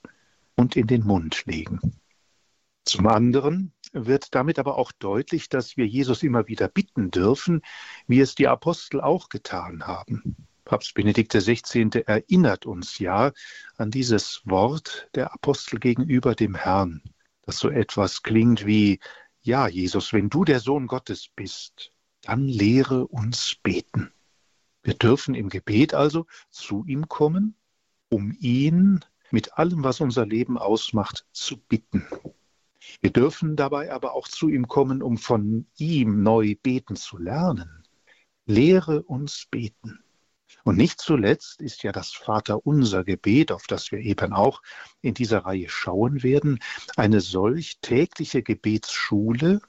und 0.55 0.75
in 0.75 0.87
den 0.87 1.05
Mund 1.05 1.43
legen. 1.45 1.79
Zum 2.85 3.07
anderen 3.07 3.71
wird 3.91 4.35
damit 4.35 4.59
aber 4.59 4.77
auch 4.77 4.91
deutlich, 4.91 5.49
dass 5.49 5.77
wir 5.77 5.87
Jesus 5.87 6.23
immer 6.23 6.47
wieder 6.47 6.67
bitten 6.67 7.11
dürfen, 7.11 7.61
wie 8.07 8.19
es 8.19 8.35
die 8.35 8.47
Apostel 8.47 9.01
auch 9.01 9.29
getan 9.29 9.87
haben. 9.87 10.35
Papst 10.65 10.93
Benedikt 10.93 11.33
XVI. 11.33 12.03
erinnert 12.05 12.65
uns 12.67 12.99
ja 12.99 13.31
an 13.77 13.89
dieses 13.89 14.41
Wort 14.45 15.09
der 15.15 15.33
Apostel 15.33 15.79
gegenüber 15.79 16.35
dem 16.35 16.53
Herrn, 16.53 17.01
das 17.43 17.57
so 17.57 17.69
etwas 17.69 18.21
klingt 18.21 18.65
wie, 18.67 18.99
ja, 19.41 19.67
Jesus, 19.67 20.13
wenn 20.13 20.29
du 20.29 20.45
der 20.45 20.59
Sohn 20.59 20.85
Gottes 20.85 21.29
bist, 21.35 21.91
dann 22.21 22.47
lehre 22.47 23.07
uns 23.07 23.55
beten. 23.61 24.11
Wir 24.83 24.93
dürfen 24.93 25.35
im 25.35 25.49
Gebet 25.49 25.93
also 25.93 26.25
zu 26.49 26.85
ihm 26.85 27.07
kommen, 27.07 27.55
um 28.09 28.35
ihn 28.39 29.01
mit 29.31 29.57
allem, 29.57 29.83
was 29.83 30.01
unser 30.01 30.25
Leben 30.25 30.57
ausmacht, 30.57 31.25
zu 31.31 31.57
bitten. 31.57 32.05
Wir 33.01 33.11
dürfen 33.11 33.55
dabei 33.55 33.91
aber 33.91 34.13
auch 34.13 34.27
zu 34.27 34.49
ihm 34.49 34.67
kommen, 34.67 35.01
um 35.01 35.17
von 35.17 35.67
ihm 35.77 36.23
neu 36.23 36.55
beten 36.61 36.95
zu 36.95 37.17
lernen. 37.17 37.83
Lehre 38.45 39.03
uns 39.03 39.45
beten. 39.51 40.03
Und 40.63 40.77
nicht 40.77 40.99
zuletzt 40.99 41.61
ist 41.61 41.83
ja 41.83 41.91
das 41.91 42.11
Vaterunser 42.11 43.03
Gebet, 43.03 43.51
auf 43.51 43.67
das 43.67 43.91
wir 43.91 43.99
eben 43.99 44.33
auch 44.33 44.61
in 45.01 45.13
dieser 45.13 45.39
Reihe 45.45 45.69
schauen 45.69 46.23
werden, 46.23 46.59
eine 46.95 47.21
solch 47.21 47.79
tägliche 47.81 48.41
Gebetsschule, 48.41 49.61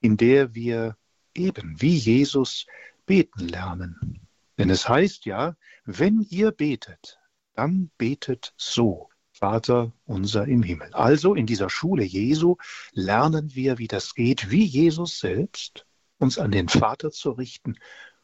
in 0.00 0.16
der 0.16 0.54
wir 0.54 0.96
eben 1.38 1.80
wie 1.80 1.96
Jesus 1.96 2.66
beten 3.06 3.48
lernen. 3.48 4.26
Denn 4.58 4.70
es 4.70 4.88
heißt 4.88 5.24
ja, 5.24 5.56
wenn 5.84 6.26
ihr 6.28 6.50
betet, 6.50 7.18
dann 7.54 7.90
betet 7.96 8.52
so, 8.56 9.08
Vater 9.32 9.92
unser 10.04 10.46
im 10.46 10.64
Himmel. 10.64 10.92
Also 10.94 11.34
in 11.34 11.46
dieser 11.46 11.70
Schule 11.70 12.02
Jesu 12.02 12.56
lernen 12.92 13.54
wir, 13.54 13.78
wie 13.78 13.86
das 13.86 14.14
geht, 14.14 14.50
wie 14.50 14.64
Jesus 14.64 15.20
selbst, 15.20 15.86
uns 16.18 16.38
an 16.38 16.50
den 16.50 16.68
Vater 16.68 17.12
zu 17.12 17.30
richten 17.30 17.78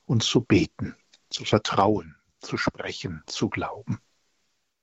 und 0.07 0.25
zu 0.25 0.41
beten, 0.41 0.97
zu 1.31 1.45
vertrauen, 1.45 2.17
zu 2.41 2.57
sprechen, 2.57 3.23
zu 3.27 3.49
glauben. 3.49 4.01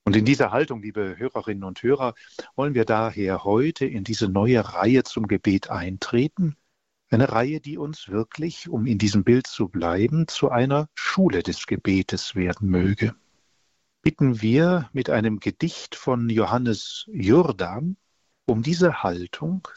Und 0.05 0.15
in 0.15 0.25
dieser 0.25 0.51
Haltung, 0.51 0.81
liebe 0.81 1.17
Hörerinnen 1.17 1.65
und 1.65 1.83
Hörer, 1.83 2.15
wollen 2.55 2.73
wir 2.73 2.85
daher 2.85 3.43
heute 3.43 3.85
in 3.85 4.03
diese 4.05 4.29
neue 4.29 4.73
Reihe 4.73 5.03
zum 5.03 5.27
Gebet 5.27 5.69
eintreten 5.69 6.55
eine 7.11 7.31
Reihe, 7.31 7.59
die 7.59 7.77
uns 7.77 8.09
wirklich, 8.09 8.69
um 8.69 8.85
in 8.85 8.97
diesem 8.97 9.23
Bild 9.23 9.47
zu 9.47 9.67
bleiben, 9.67 10.27
zu 10.27 10.49
einer 10.49 10.89
Schule 10.95 11.43
des 11.43 11.67
Gebetes 11.67 12.35
werden 12.35 12.69
möge. 12.69 13.15
Bitten 14.01 14.41
wir 14.41 14.89
mit 14.93 15.09
einem 15.09 15.39
Gedicht 15.39 15.95
von 15.95 16.29
Johannes 16.29 17.05
Jordan 17.11 17.97
um 18.45 18.63
diese 18.63 19.03
Haltung, 19.03 19.67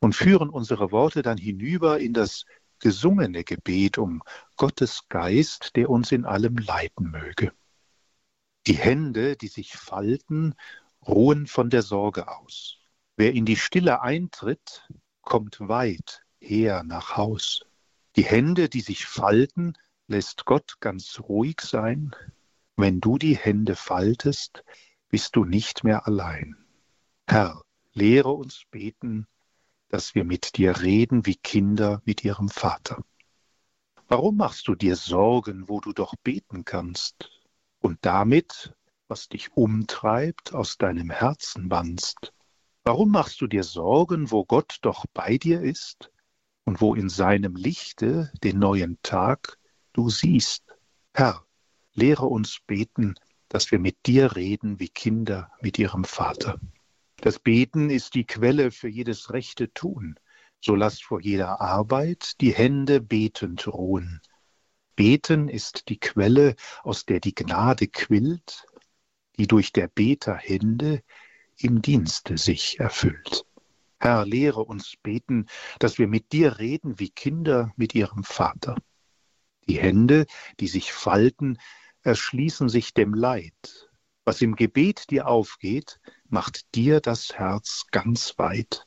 und 0.00 0.14
führen 0.14 0.48
unsere 0.48 0.90
Worte 0.90 1.22
dann 1.22 1.38
hinüber 1.38 2.00
in 2.00 2.12
das 2.12 2.46
gesungene 2.78 3.44
Gebet 3.44 3.98
um 3.98 4.22
Gottes 4.56 5.02
Geist, 5.08 5.76
der 5.76 5.90
uns 5.90 6.10
in 6.10 6.24
allem 6.24 6.56
leiten 6.56 7.10
möge. 7.10 7.52
Die 8.66 8.74
Hände, 8.74 9.36
die 9.36 9.48
sich 9.48 9.74
falten, 9.74 10.54
ruhen 11.06 11.46
von 11.46 11.70
der 11.70 11.82
Sorge 11.82 12.28
aus. 12.28 12.78
Wer 13.16 13.34
in 13.34 13.44
die 13.44 13.56
Stille 13.56 14.00
eintritt, 14.00 14.88
kommt 15.20 15.60
weit 15.60 16.22
her 16.40 16.82
nach 16.82 17.16
Haus. 17.16 17.64
Die 18.16 18.24
Hände, 18.24 18.68
die 18.68 18.80
sich 18.80 19.06
falten, 19.06 19.74
lässt 20.08 20.44
Gott 20.44 20.80
ganz 20.80 21.20
ruhig 21.20 21.60
sein. 21.60 22.14
Wenn 22.76 23.00
du 23.00 23.18
die 23.18 23.36
Hände 23.36 23.76
faltest, 23.76 24.64
bist 25.08 25.36
du 25.36 25.44
nicht 25.44 25.84
mehr 25.84 26.06
allein. 26.06 26.56
Herr, 27.26 27.62
lehre 27.92 28.30
uns 28.30 28.64
beten, 28.70 29.26
dass 29.88 30.14
wir 30.14 30.24
mit 30.24 30.56
dir 30.56 30.80
reden 30.80 31.26
wie 31.26 31.36
Kinder 31.36 32.02
mit 32.04 32.24
ihrem 32.24 32.48
Vater. 32.48 33.04
Warum 34.08 34.36
machst 34.36 34.66
du 34.66 34.74
dir 34.74 34.96
Sorgen, 34.96 35.68
wo 35.68 35.80
du 35.80 35.92
doch 35.92 36.16
beten 36.16 36.64
kannst 36.64 37.30
und 37.78 37.98
damit, 38.02 38.74
was 39.06 39.28
dich 39.28 39.52
umtreibt, 39.56 40.54
aus 40.54 40.78
deinem 40.78 41.10
Herzen 41.10 41.68
bannst? 41.68 42.32
Warum 42.82 43.10
machst 43.10 43.40
du 43.40 43.46
dir 43.46 43.62
Sorgen, 43.62 44.30
wo 44.32 44.44
Gott 44.44 44.78
doch 44.82 45.04
bei 45.12 45.38
dir 45.38 45.60
ist 45.60 46.10
und 46.70 46.80
wo 46.80 46.94
in 46.94 47.08
seinem 47.08 47.56
Lichte 47.56 48.30
den 48.44 48.60
neuen 48.60 48.96
Tag 49.02 49.58
du 49.92 50.08
siehst? 50.08 50.62
Herr, 51.12 51.44
lehre 51.94 52.26
uns 52.26 52.60
beten, 52.64 53.16
dass 53.48 53.72
wir 53.72 53.80
mit 53.80 54.06
dir 54.06 54.36
reden 54.36 54.78
wie 54.78 54.88
Kinder 54.88 55.50
mit 55.60 55.80
ihrem 55.80 56.04
Vater. 56.04 56.60
Das 57.16 57.40
Beten 57.40 57.90
ist 57.90 58.14
die 58.14 58.24
Quelle 58.24 58.70
für 58.70 58.86
jedes 58.86 59.32
rechte 59.32 59.72
Tun. 59.72 60.14
So 60.60 60.76
lasst 60.76 61.02
vor 61.02 61.20
jeder 61.20 61.60
Arbeit 61.60 62.40
die 62.40 62.54
Hände 62.54 63.00
betend 63.00 63.66
ruhen. 63.66 64.20
Beten 64.94 65.48
ist 65.48 65.88
die 65.88 65.98
Quelle, 65.98 66.54
aus 66.84 67.04
der 67.04 67.18
die 67.18 67.34
Gnade 67.34 67.88
quillt, 67.88 68.64
die 69.38 69.48
durch 69.48 69.72
der 69.72 69.88
Beter 69.88 70.36
Hände 70.36 71.02
im 71.56 71.82
Dienste 71.82 72.38
sich 72.38 72.78
erfüllt. 72.78 73.44
Herr, 74.00 74.24
lehre 74.24 74.64
uns 74.64 74.94
beten, 75.02 75.46
dass 75.78 75.98
wir 75.98 76.08
mit 76.08 76.32
dir 76.32 76.58
reden 76.58 76.98
wie 76.98 77.10
Kinder 77.10 77.72
mit 77.76 77.94
ihrem 77.94 78.24
Vater. 78.24 78.76
Die 79.68 79.78
Hände, 79.78 80.26
die 80.58 80.68
sich 80.68 80.92
falten, 80.92 81.58
erschließen 82.02 82.70
sich 82.70 82.94
dem 82.94 83.12
Leid, 83.12 83.90
was 84.24 84.40
im 84.40 84.56
Gebet 84.56 85.10
dir 85.10 85.26
aufgeht, 85.26 86.00
macht 86.28 86.74
dir 86.74 87.00
das 87.00 87.34
Herz 87.34 87.84
ganz 87.90 88.38
weit. 88.38 88.86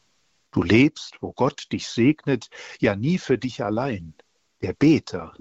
Du 0.51 0.63
lebst, 0.63 1.17
wo 1.21 1.31
Gott 1.31 1.71
dich 1.71 1.87
segnet, 1.87 2.49
ja 2.79 2.95
nie 2.95 3.17
für 3.19 3.37
dich 3.37 3.63
allein. 3.63 4.15
Der 4.61 4.73
Beter 4.73 5.35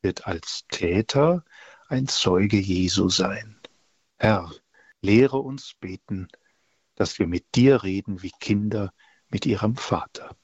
wird 0.00 0.26
als 0.26 0.64
Täter 0.68 1.44
ein 1.88 2.08
Zeuge 2.08 2.58
Jesu 2.58 3.08
sein. 3.08 3.60
Herr, 4.18 4.50
lehre 5.00 5.38
uns 5.38 5.74
beten, 5.78 6.28
dass 6.94 7.18
wir 7.18 7.26
mit 7.26 7.54
dir 7.54 7.82
reden 7.82 8.22
wie 8.22 8.32
Kinder 8.40 8.92
mit 9.32 9.46
ihrem 9.46 9.76
Vater. 9.76 10.36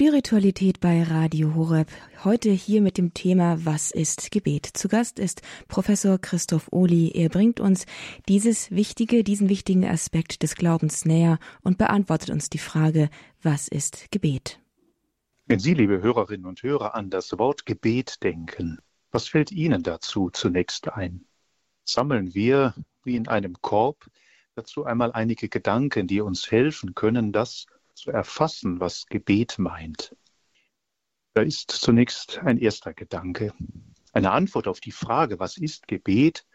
Spiritualität 0.00 0.78
bei 0.78 1.02
Radio 1.02 1.56
Horeb. 1.56 1.88
Heute 2.22 2.50
hier 2.50 2.80
mit 2.82 2.98
dem 2.98 3.14
Thema 3.14 3.64
Was 3.66 3.90
ist 3.90 4.30
Gebet? 4.30 4.64
Zu 4.64 4.86
Gast 4.86 5.18
ist 5.18 5.42
Professor 5.66 6.18
Christoph 6.18 6.68
Ohli. 6.70 7.10
Er 7.16 7.28
bringt 7.28 7.58
uns 7.58 7.84
dieses 8.28 8.70
wichtige, 8.70 9.24
diesen 9.24 9.48
wichtigen 9.48 9.84
Aspekt 9.84 10.44
des 10.44 10.54
Glaubens 10.54 11.04
näher 11.04 11.40
und 11.62 11.78
beantwortet 11.78 12.30
uns 12.30 12.48
die 12.48 12.58
Frage, 12.58 13.10
was 13.42 13.66
ist 13.66 14.12
Gebet? 14.12 14.60
Wenn 15.46 15.58
Sie, 15.58 15.74
liebe 15.74 16.00
Hörerinnen 16.00 16.46
und 16.46 16.62
Hörer, 16.62 16.94
an 16.94 17.10
das 17.10 17.36
Wort 17.36 17.66
Gebet 17.66 18.22
denken, 18.22 18.78
was 19.10 19.26
fällt 19.26 19.50
Ihnen 19.50 19.82
dazu 19.82 20.30
zunächst 20.30 20.92
ein? 20.92 21.24
Sammeln 21.82 22.36
wir 22.36 22.72
wie 23.02 23.16
in 23.16 23.26
einem 23.26 23.54
Korb 23.62 24.08
dazu 24.54 24.84
einmal 24.84 25.10
einige 25.10 25.48
Gedanken, 25.48 26.06
die 26.06 26.20
uns 26.20 26.52
helfen 26.52 26.94
können, 26.94 27.32
das 27.32 27.66
zu 27.98 28.10
erfassen, 28.10 28.80
was 28.80 29.06
Gebet 29.06 29.58
meint. 29.58 30.16
Da 31.34 31.42
ist 31.42 31.70
zunächst 31.70 32.38
ein 32.38 32.58
erster 32.58 32.94
Gedanke. 32.94 33.52
Eine 34.12 34.30
Antwort 34.30 34.66
auf 34.66 34.80
die 34.80 34.92
Frage, 34.92 35.38
was 35.38 35.56
ist 35.56 35.86
Gebet, 35.86 36.46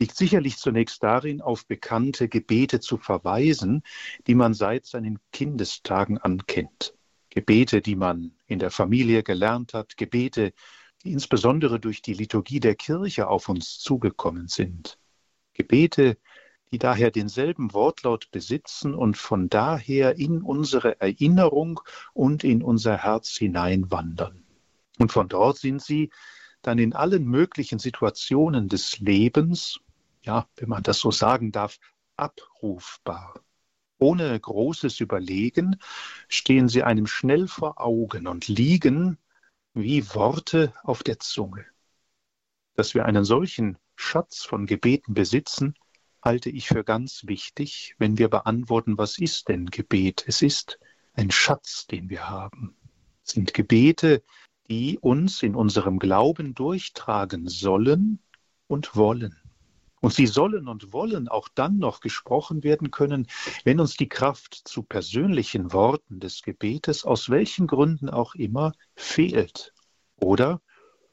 liegt 0.00 0.16
sicherlich 0.16 0.56
zunächst 0.56 1.02
darin, 1.02 1.40
auf 1.40 1.66
bekannte 1.66 2.28
Gebete 2.28 2.80
zu 2.80 2.96
verweisen, 2.96 3.82
die 4.26 4.34
man 4.34 4.54
seit 4.54 4.86
seinen 4.86 5.18
Kindestagen 5.30 6.18
ankennt. 6.18 6.94
Gebete, 7.30 7.80
die 7.82 7.96
man 7.96 8.32
in 8.46 8.58
der 8.58 8.70
Familie 8.70 9.22
gelernt 9.22 9.74
hat, 9.74 9.96
Gebete, 9.96 10.52
die 11.04 11.12
insbesondere 11.12 11.80
durch 11.80 12.02
die 12.02 12.14
Liturgie 12.14 12.60
der 12.60 12.74
Kirche 12.74 13.28
auf 13.28 13.48
uns 13.48 13.78
zugekommen 13.78 14.48
sind. 14.48 14.98
Gebete, 15.54 16.18
die 16.72 16.78
daher 16.78 17.10
denselben 17.10 17.74
Wortlaut 17.74 18.30
besitzen 18.30 18.94
und 18.94 19.18
von 19.18 19.50
daher 19.50 20.18
in 20.18 20.40
unsere 20.40 21.00
Erinnerung 21.00 21.80
und 22.14 22.44
in 22.44 22.62
unser 22.62 22.96
Herz 22.96 23.36
hineinwandern. 23.36 24.42
Und 24.98 25.12
von 25.12 25.28
dort 25.28 25.58
sind 25.58 25.82
sie 25.82 26.10
dann 26.62 26.78
in 26.78 26.94
allen 26.94 27.24
möglichen 27.26 27.78
Situationen 27.78 28.68
des 28.68 29.00
Lebens, 29.00 29.80
ja, 30.22 30.48
wenn 30.56 30.70
man 30.70 30.82
das 30.82 30.98
so 30.98 31.10
sagen 31.10 31.52
darf, 31.52 31.78
abrufbar. 32.16 33.34
Ohne 33.98 34.38
großes 34.38 35.00
Überlegen 35.00 35.76
stehen 36.28 36.68
sie 36.68 36.82
einem 36.82 37.06
schnell 37.06 37.48
vor 37.48 37.80
Augen 37.80 38.26
und 38.26 38.48
liegen 38.48 39.18
wie 39.74 40.08
Worte 40.14 40.72
auf 40.82 41.02
der 41.02 41.18
Zunge. 41.18 41.66
Dass 42.74 42.94
wir 42.94 43.04
einen 43.04 43.24
solchen 43.24 43.76
Schatz 43.94 44.42
von 44.42 44.66
Gebeten 44.66 45.14
besitzen, 45.14 45.74
halte 46.22 46.50
ich 46.50 46.68
für 46.68 46.84
ganz 46.84 47.26
wichtig, 47.26 47.94
wenn 47.98 48.16
wir 48.16 48.28
beantworten, 48.28 48.96
was 48.96 49.18
ist 49.18 49.48
denn 49.48 49.66
Gebet? 49.66 50.24
Es 50.26 50.40
ist 50.40 50.78
ein 51.14 51.30
Schatz, 51.30 51.86
den 51.86 52.08
wir 52.08 52.30
haben. 52.30 52.76
Es 53.24 53.32
sind 53.32 53.52
Gebete, 53.52 54.22
die 54.68 54.98
uns 54.98 55.42
in 55.42 55.54
unserem 55.54 55.98
Glauben 55.98 56.54
durchtragen 56.54 57.48
sollen 57.48 58.20
und 58.68 58.96
wollen. 58.96 59.36
Und 60.00 60.14
sie 60.14 60.26
sollen 60.26 60.66
und 60.66 60.92
wollen 60.92 61.28
auch 61.28 61.48
dann 61.48 61.78
noch 61.78 62.00
gesprochen 62.00 62.64
werden 62.64 62.90
können, 62.90 63.28
wenn 63.64 63.78
uns 63.78 63.96
die 63.96 64.08
Kraft 64.08 64.54
zu 64.64 64.82
persönlichen 64.82 65.72
Worten 65.72 66.18
des 66.18 66.42
Gebetes 66.42 67.04
aus 67.04 67.30
welchen 67.30 67.68
Gründen 67.68 68.08
auch 68.08 68.34
immer 68.34 68.72
fehlt. 68.96 69.72
Oder 70.16 70.60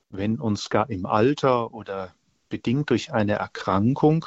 wenn 0.10 0.40
uns 0.40 0.70
gar 0.72 0.90
im 0.90 1.06
Alter 1.06 1.72
oder 1.72 2.16
bedingt 2.50 2.90
durch 2.90 3.14
eine 3.14 3.34
Erkrankung 3.34 4.26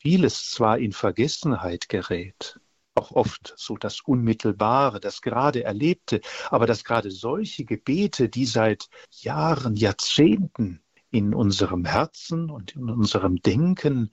vieles 0.00 0.50
zwar 0.50 0.78
in 0.78 0.92
Vergessenheit 0.92 1.88
gerät, 1.88 2.58
auch 2.94 3.12
oft 3.12 3.54
so 3.56 3.76
das 3.76 4.00
Unmittelbare, 4.00 4.98
das 4.98 5.20
gerade 5.20 5.62
Erlebte, 5.62 6.20
aber 6.48 6.66
dass 6.66 6.84
gerade 6.84 7.10
solche 7.10 7.64
Gebete, 7.64 8.28
die 8.28 8.46
seit 8.46 8.88
Jahren, 9.10 9.76
Jahrzehnten 9.76 10.82
in 11.10 11.34
unserem 11.34 11.84
Herzen 11.84 12.50
und 12.50 12.76
in 12.76 12.88
unserem 12.88 13.42
Denken 13.42 14.10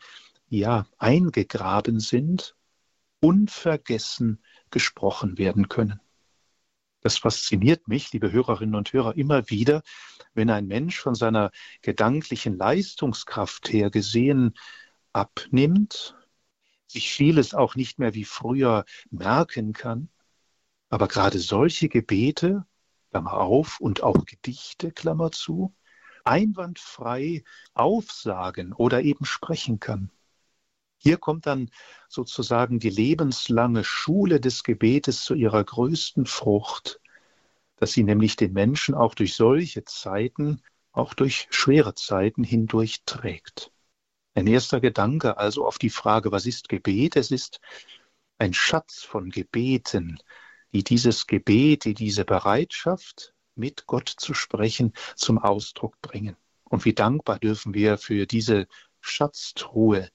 ja 0.50 0.88
eingegraben 0.98 2.00
sind, 2.00 2.56
unvergessen 3.22 4.44
gesprochen 4.72 5.38
werden 5.38 5.70
können. 5.70 6.01
Das 7.01 7.17
fasziniert 7.17 7.88
mich, 7.88 8.12
liebe 8.12 8.32
Hörerinnen 8.32 8.75
und 8.75 8.91
Hörer, 8.91 9.15
immer 9.15 9.50
wieder, 9.50 9.84
wenn 10.34 10.50
ein 10.50 10.67
Mensch 10.67 11.00
von 11.00 11.15
seiner 11.15 11.51
gedanklichen 11.82 12.58
Leistungskraft 12.58 13.72
her 13.72 13.89
gesehen 13.89 14.53
abnimmt, 15.14 16.16
sich 16.88 17.12
vieles 17.12 17.54
auch 17.54 17.76
nicht 17.76 18.00
mehr 18.00 18.14
wie 18.14 18.26
früher 18.26 18.86
merken 19.10 19.74
kann. 19.74 20.10
Aber 20.90 21.08
gerade 21.08 21.40
solche 21.40 21.90
Gebete, 21.90 22.66
Klammer 23.12 23.34
auf, 23.34 23.80
und 23.80 24.04
auch 24.04 24.26
Gedichte, 24.26 24.92
Klammer 24.92 25.32
zu, 25.32 25.74
einwandfrei 26.24 27.44
aufsagen 27.74 28.74
oder 28.74 29.02
eben 29.02 29.26
sprechen 29.26 29.80
kann. 29.80 30.12
Hier 30.98 31.18
kommt 31.18 31.46
dann 31.46 31.70
sozusagen 32.10 32.80
die 32.80 32.90
lebenslange 32.90 33.84
Schule 33.84 34.40
des 34.40 34.64
Gebetes 34.64 35.24
zu 35.24 35.36
ihrer 35.36 35.64
größten 35.64 36.26
Frucht, 36.26 37.00
dass 37.78 37.94
sie 37.94 38.04
nämlich 38.04 38.36
den 38.36 38.54
Menschen 38.54 38.96
auch 38.96 39.14
durch 39.14 39.36
solche 39.36 39.86
Zeiten, 39.86 40.62
auch 40.92 41.14
durch 41.14 41.48
schwere 41.52 41.94
Zeiten 41.94 42.44
hindurch 42.44 43.04
trägt. 43.06 43.72
Ein 44.38 44.46
erster 44.46 44.79
Gedanke 44.79 45.38
also 45.38 45.65
auf 45.65 45.79
die 45.79 45.89
Frage, 45.89 46.32
was 46.32 46.46
ist 46.46 46.70
Gebet? 46.70 47.15
Es 47.15 47.32
ist 47.32 47.60
ein 48.38 48.53
Schatz 48.53 49.01
von 49.01 49.32
Gebeten, 49.32 50.20
die 50.72 50.84
dieses 50.84 51.25
Gebet, 51.25 51.86
die 51.86 51.96
diese 51.96 52.24
Bereitschaft, 52.24 53.34
mit 53.56 53.88
Gott 53.88 54.13
zu 54.15 54.36
sprechen, 54.36 54.94
zum 55.15 55.39
Ausdruck 55.39 56.00
bringen. 56.03 56.36
Und 56.65 56.86
wie 56.86 56.94
dankbar 56.94 57.39
dürfen 57.39 57.74
wir 57.74 57.98
für 57.98 58.27
diese 58.27 58.67
Schatztruhe 59.01 60.08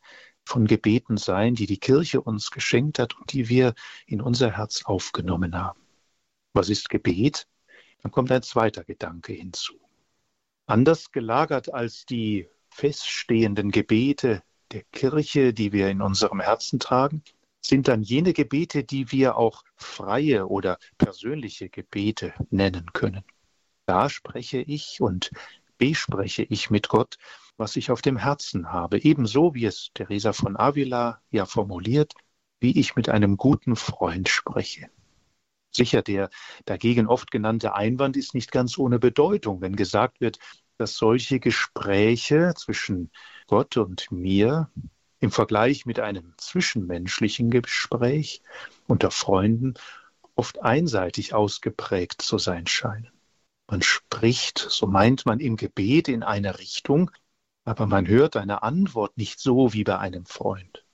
von 0.44 0.68
Gebeten 0.68 1.16
sein, 1.16 1.56
die 1.56 1.66
die 1.66 1.80
Kirche 1.80 2.20
uns 2.20 2.52
geschenkt 2.52 3.00
hat 3.00 3.18
und 3.18 3.32
die 3.32 3.48
wir 3.48 3.74
in 4.06 4.22
unser 4.22 4.56
Herz 4.56 4.84
aufgenommen 4.84 5.58
haben. 5.58 5.80
Was 6.52 6.68
ist 6.68 6.90
Gebet? 6.90 7.48
Dann 8.02 8.12
kommt 8.12 8.30
ein 8.30 8.44
zweiter 8.44 8.84
Gedanke 8.84 9.32
hinzu. 9.32 9.80
Anders 10.66 11.10
gelagert 11.10 11.74
als 11.74 12.06
die 12.06 12.48
feststehenden 12.72 13.70
Gebete 13.70 14.42
der 14.72 14.82
Kirche, 14.92 15.52
die 15.52 15.72
wir 15.72 15.88
in 15.88 16.00
unserem 16.00 16.40
Herzen 16.40 16.80
tragen, 16.80 17.22
sind 17.60 17.88
dann 17.88 18.02
jene 18.02 18.32
Gebete, 18.32 18.82
die 18.82 19.12
wir 19.12 19.36
auch 19.36 19.62
freie 19.76 20.46
oder 20.48 20.78
persönliche 20.98 21.68
Gebete 21.68 22.34
nennen 22.50 22.86
können. 22.92 23.22
Da 23.86 24.08
spreche 24.08 24.58
ich 24.58 25.00
und 25.00 25.30
bespreche 25.78 26.44
ich 26.44 26.70
mit 26.70 26.88
Gott, 26.88 27.18
was 27.56 27.76
ich 27.76 27.90
auf 27.90 28.02
dem 28.02 28.16
Herzen 28.16 28.72
habe, 28.72 28.98
ebenso 28.98 29.54
wie 29.54 29.66
es 29.66 29.90
Teresa 29.94 30.32
von 30.32 30.56
Avila 30.56 31.20
ja 31.30 31.44
formuliert, 31.44 32.14
wie 32.60 32.78
ich 32.78 32.96
mit 32.96 33.08
einem 33.08 33.36
guten 33.36 33.76
Freund 33.76 34.28
spreche. 34.28 34.88
Sicher, 35.70 36.02
der 36.02 36.30
dagegen 36.64 37.06
oft 37.06 37.30
genannte 37.30 37.74
Einwand 37.74 38.16
ist 38.16 38.34
nicht 38.34 38.52
ganz 38.52 38.78
ohne 38.78 38.98
Bedeutung, 38.98 39.60
wenn 39.60 39.74
gesagt 39.74 40.20
wird, 40.20 40.38
dass 40.78 40.96
solche 40.96 41.40
Gespräche 41.40 42.54
zwischen 42.56 43.10
Gott 43.46 43.76
und 43.76 44.10
mir 44.10 44.70
im 45.20 45.30
Vergleich 45.30 45.86
mit 45.86 46.00
einem 46.00 46.34
zwischenmenschlichen 46.36 47.50
Gespräch 47.50 48.42
unter 48.88 49.10
Freunden 49.10 49.74
oft 50.34 50.62
einseitig 50.62 51.34
ausgeprägt 51.34 52.22
zu 52.22 52.38
sein 52.38 52.66
scheinen. 52.66 53.12
Man 53.68 53.82
spricht, 53.82 54.58
so 54.58 54.86
meint 54.86 55.24
man 55.24 55.38
im 55.40 55.56
Gebet, 55.56 56.08
in 56.08 56.22
eine 56.22 56.58
Richtung, 56.58 57.10
aber 57.64 57.86
man 57.86 58.06
hört 58.08 58.36
eine 58.36 58.62
Antwort 58.62 59.16
nicht 59.16 59.38
so 59.38 59.72
wie 59.72 59.84
bei 59.84 59.98
einem 59.98 60.26
Freund. 60.26 60.84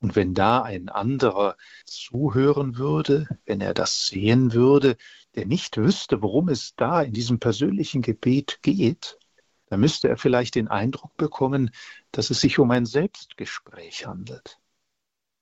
Und 0.00 0.16
wenn 0.16 0.34
da 0.34 0.62
ein 0.62 0.88
anderer 0.88 1.56
zuhören 1.86 2.76
würde, 2.76 3.28
wenn 3.46 3.60
er 3.60 3.72
das 3.72 4.06
sehen 4.06 4.52
würde, 4.52 4.96
der 5.34 5.46
nicht 5.46 5.76
wüsste, 5.76 6.22
worum 6.22 6.48
es 6.48 6.74
da 6.76 7.02
in 7.02 7.12
diesem 7.12 7.38
persönlichen 7.38 8.02
Gebet 8.02 8.58
geht, 8.62 9.18
dann 9.66 9.80
müsste 9.80 10.08
er 10.08 10.18
vielleicht 10.18 10.54
den 10.54 10.68
Eindruck 10.68 11.16
bekommen, 11.16 11.70
dass 12.10 12.30
es 12.30 12.40
sich 12.40 12.58
um 12.58 12.70
ein 12.70 12.84
Selbstgespräch 12.84 14.06
handelt. 14.06 14.58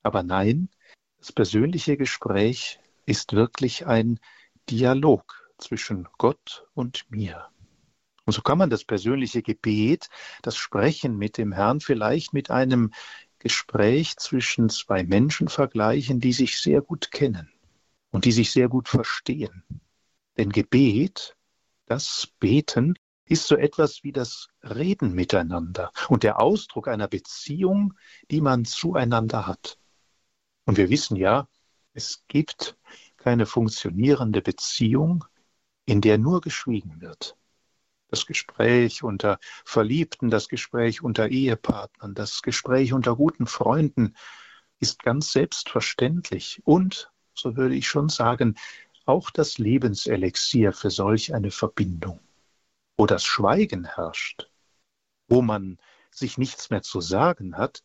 Aber 0.02 0.22
nein, 0.22 0.68
das 1.18 1.32
persönliche 1.32 1.96
Gespräch 1.96 2.78
ist 3.06 3.32
wirklich 3.32 3.86
ein 3.86 4.20
Dialog 4.70 5.50
zwischen 5.58 6.08
Gott 6.16 6.66
und 6.74 7.10
mir. 7.10 7.48
Und 8.24 8.32
so 8.32 8.42
kann 8.42 8.58
man 8.58 8.70
das 8.70 8.84
persönliche 8.84 9.42
Gebet, 9.42 10.08
das 10.42 10.56
Sprechen 10.56 11.16
mit 11.16 11.36
dem 11.36 11.52
Herrn 11.52 11.80
vielleicht 11.80 12.32
mit 12.32 12.50
einem 12.50 12.92
Gespräch 13.40 14.16
zwischen 14.18 14.68
zwei 14.68 15.02
Menschen 15.02 15.48
vergleichen, 15.48 16.20
die 16.20 16.32
sich 16.32 16.60
sehr 16.60 16.82
gut 16.82 17.10
kennen 17.10 17.50
und 18.10 18.24
die 18.24 18.32
sich 18.32 18.50
sehr 18.52 18.68
gut 18.68 18.88
verstehen. 18.88 19.64
Denn 20.36 20.50
Gebet, 20.50 21.36
das 21.86 22.28
Beten, 22.38 22.94
ist 23.24 23.46
so 23.46 23.56
etwas 23.56 24.02
wie 24.02 24.12
das 24.12 24.48
Reden 24.62 25.12
miteinander 25.14 25.92
und 26.08 26.24
der 26.24 26.40
Ausdruck 26.40 26.88
einer 26.88 27.06
Beziehung, 27.06 27.94
die 28.30 28.40
man 28.40 28.64
zueinander 28.64 29.46
hat. 29.46 29.78
Und 30.64 30.76
wir 30.76 30.90
wissen 30.90 31.16
ja, 31.16 31.48
es 31.92 32.24
gibt 32.26 32.76
keine 33.16 33.46
funktionierende 33.46 34.42
Beziehung, 34.42 35.24
in 35.84 36.00
der 36.00 36.18
nur 36.18 36.40
geschwiegen 36.40 37.00
wird. 37.00 37.36
Das 38.08 38.26
Gespräch 38.26 39.04
unter 39.04 39.38
Verliebten, 39.64 40.30
das 40.30 40.48
Gespräch 40.48 41.02
unter 41.02 41.28
Ehepartnern, 41.28 42.14
das 42.14 42.42
Gespräch 42.42 42.92
unter 42.92 43.14
guten 43.14 43.46
Freunden 43.46 44.16
ist 44.80 45.02
ganz 45.02 45.30
selbstverständlich 45.32 46.62
und, 46.64 47.12
so 47.40 47.56
würde 47.56 47.74
ich 47.74 47.88
schon 47.88 48.08
sagen, 48.08 48.56
auch 49.06 49.30
das 49.30 49.58
Lebenselixier 49.58 50.72
für 50.72 50.90
solch 50.90 51.34
eine 51.34 51.50
Verbindung 51.50 52.20
wo 53.00 53.06
das 53.06 53.24
Schweigen 53.24 53.86
herrscht, 53.86 54.50
wo 55.26 55.40
man 55.40 55.78
sich 56.10 56.36
nichts 56.36 56.68
mehr 56.68 56.82
zu 56.82 57.00
sagen 57.00 57.56
hat, 57.56 57.82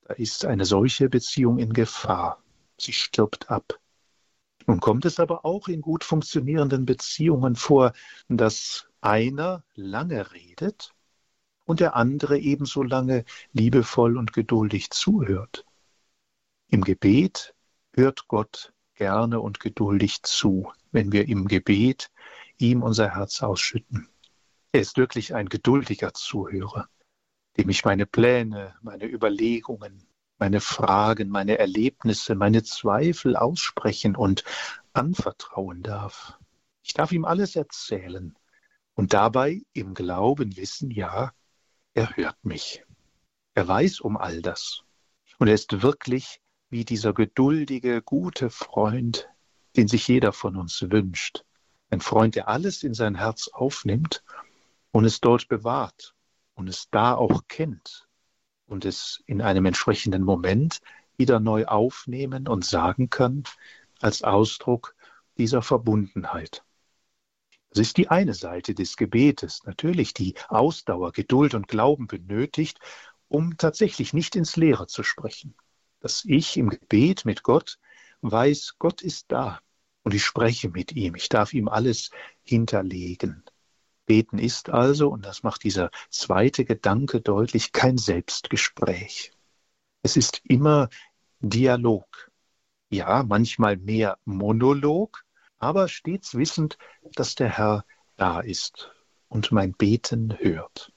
da 0.00 0.14
ist 0.14 0.46
eine 0.46 0.64
solche 0.64 1.10
Beziehung 1.10 1.58
in 1.58 1.74
Gefahr. 1.74 2.42
Sie 2.80 2.94
stirbt 2.94 3.50
ab. 3.50 3.78
Nun 4.66 4.80
kommt 4.80 5.04
es 5.04 5.20
aber 5.20 5.44
auch 5.44 5.68
in 5.68 5.82
gut 5.82 6.04
funktionierenden 6.04 6.86
Beziehungen 6.86 7.54
vor, 7.54 7.92
dass 8.30 8.88
einer 9.02 9.62
lange 9.74 10.32
redet 10.32 10.94
und 11.66 11.80
der 11.80 11.94
andere 11.94 12.38
ebenso 12.38 12.82
lange 12.82 13.26
liebevoll 13.52 14.16
und 14.16 14.32
geduldig 14.32 14.88
zuhört. 14.88 15.66
Im 16.68 16.82
Gebet 16.82 17.54
hört 17.92 18.26
Gott 18.26 18.72
gerne 18.96 19.40
und 19.40 19.60
geduldig 19.60 20.22
zu, 20.22 20.72
wenn 20.90 21.12
wir 21.12 21.28
im 21.28 21.46
Gebet 21.46 22.10
ihm 22.58 22.82
unser 22.82 23.14
Herz 23.14 23.42
ausschütten. 23.42 24.08
Er 24.72 24.80
ist 24.80 24.96
wirklich 24.96 25.34
ein 25.34 25.48
geduldiger 25.48 26.12
Zuhörer, 26.12 26.88
dem 27.56 27.68
ich 27.68 27.84
meine 27.84 28.06
Pläne, 28.06 28.74
meine 28.82 29.06
Überlegungen, 29.06 30.06
meine 30.38 30.60
Fragen, 30.60 31.30
meine 31.30 31.58
Erlebnisse, 31.58 32.34
meine 32.34 32.62
Zweifel 32.62 33.36
aussprechen 33.36 34.16
und 34.16 34.44
anvertrauen 34.92 35.82
darf. 35.82 36.38
Ich 36.82 36.94
darf 36.94 37.12
ihm 37.12 37.24
alles 37.24 37.56
erzählen 37.56 38.36
und 38.94 39.12
dabei 39.12 39.62
im 39.72 39.94
Glauben 39.94 40.56
wissen, 40.56 40.90
ja, 40.90 41.32
er 41.94 42.16
hört 42.16 42.44
mich. 42.44 42.84
Er 43.54 43.66
weiß 43.66 44.00
um 44.00 44.16
all 44.16 44.42
das. 44.42 44.82
Und 45.38 45.48
er 45.48 45.54
ist 45.54 45.82
wirklich 45.82 46.40
wie 46.68 46.84
dieser 46.84 47.12
geduldige, 47.12 48.02
gute 48.02 48.50
Freund, 48.50 49.28
den 49.76 49.88
sich 49.88 50.08
jeder 50.08 50.32
von 50.32 50.56
uns 50.56 50.82
wünscht. 50.90 51.44
Ein 51.90 52.00
Freund, 52.00 52.34
der 52.34 52.48
alles 52.48 52.82
in 52.82 52.94
sein 52.94 53.14
Herz 53.14 53.48
aufnimmt 53.48 54.24
und 54.90 55.04
es 55.04 55.20
dort 55.20 55.48
bewahrt 55.48 56.14
und 56.54 56.68
es 56.68 56.88
da 56.90 57.14
auch 57.14 57.42
kennt 57.48 58.08
und 58.66 58.84
es 58.84 59.22
in 59.26 59.40
einem 59.42 59.66
entsprechenden 59.66 60.22
Moment 60.22 60.80
wieder 61.16 61.38
neu 61.40 61.66
aufnehmen 61.66 62.48
und 62.48 62.64
sagen 62.64 63.10
kann 63.10 63.44
als 64.00 64.22
Ausdruck 64.22 64.94
dieser 65.38 65.62
Verbundenheit. 65.62 66.64
Das 67.70 67.80
ist 67.80 67.96
die 67.96 68.08
eine 68.08 68.34
Seite 68.34 68.74
des 68.74 68.96
Gebetes, 68.96 69.62
natürlich 69.64 70.14
die 70.14 70.34
Ausdauer, 70.48 71.12
Geduld 71.12 71.54
und 71.54 71.68
Glauben 71.68 72.06
benötigt, 72.06 72.78
um 73.28 73.56
tatsächlich 73.58 74.12
nicht 74.12 74.34
ins 74.34 74.56
Leere 74.56 74.86
zu 74.86 75.02
sprechen. 75.02 75.54
Dass 76.06 76.24
ich 76.24 76.56
im 76.56 76.70
Gebet 76.70 77.24
mit 77.24 77.42
Gott 77.42 77.80
weiß, 78.20 78.76
Gott 78.78 79.02
ist 79.02 79.32
da 79.32 79.58
und 80.04 80.14
ich 80.14 80.24
spreche 80.24 80.68
mit 80.68 80.92
ihm, 80.92 81.16
ich 81.16 81.28
darf 81.28 81.52
ihm 81.52 81.66
alles 81.66 82.12
hinterlegen. 82.44 83.42
Beten 84.04 84.38
ist 84.38 84.70
also, 84.70 85.08
und 85.08 85.26
das 85.26 85.42
macht 85.42 85.64
dieser 85.64 85.90
zweite 86.08 86.64
Gedanke 86.64 87.20
deutlich, 87.20 87.72
kein 87.72 87.98
Selbstgespräch. 87.98 89.32
Es 90.04 90.16
ist 90.16 90.42
immer 90.44 90.90
Dialog. 91.40 92.30
Ja, 92.88 93.24
manchmal 93.24 93.76
mehr 93.76 94.16
Monolog, 94.24 95.24
aber 95.58 95.88
stets 95.88 96.36
wissend, 96.36 96.78
dass 97.16 97.34
der 97.34 97.48
Herr 97.48 97.84
da 98.14 98.38
ist 98.38 98.92
und 99.26 99.50
mein 99.50 99.72
Beten 99.72 100.38
hört. 100.38 100.92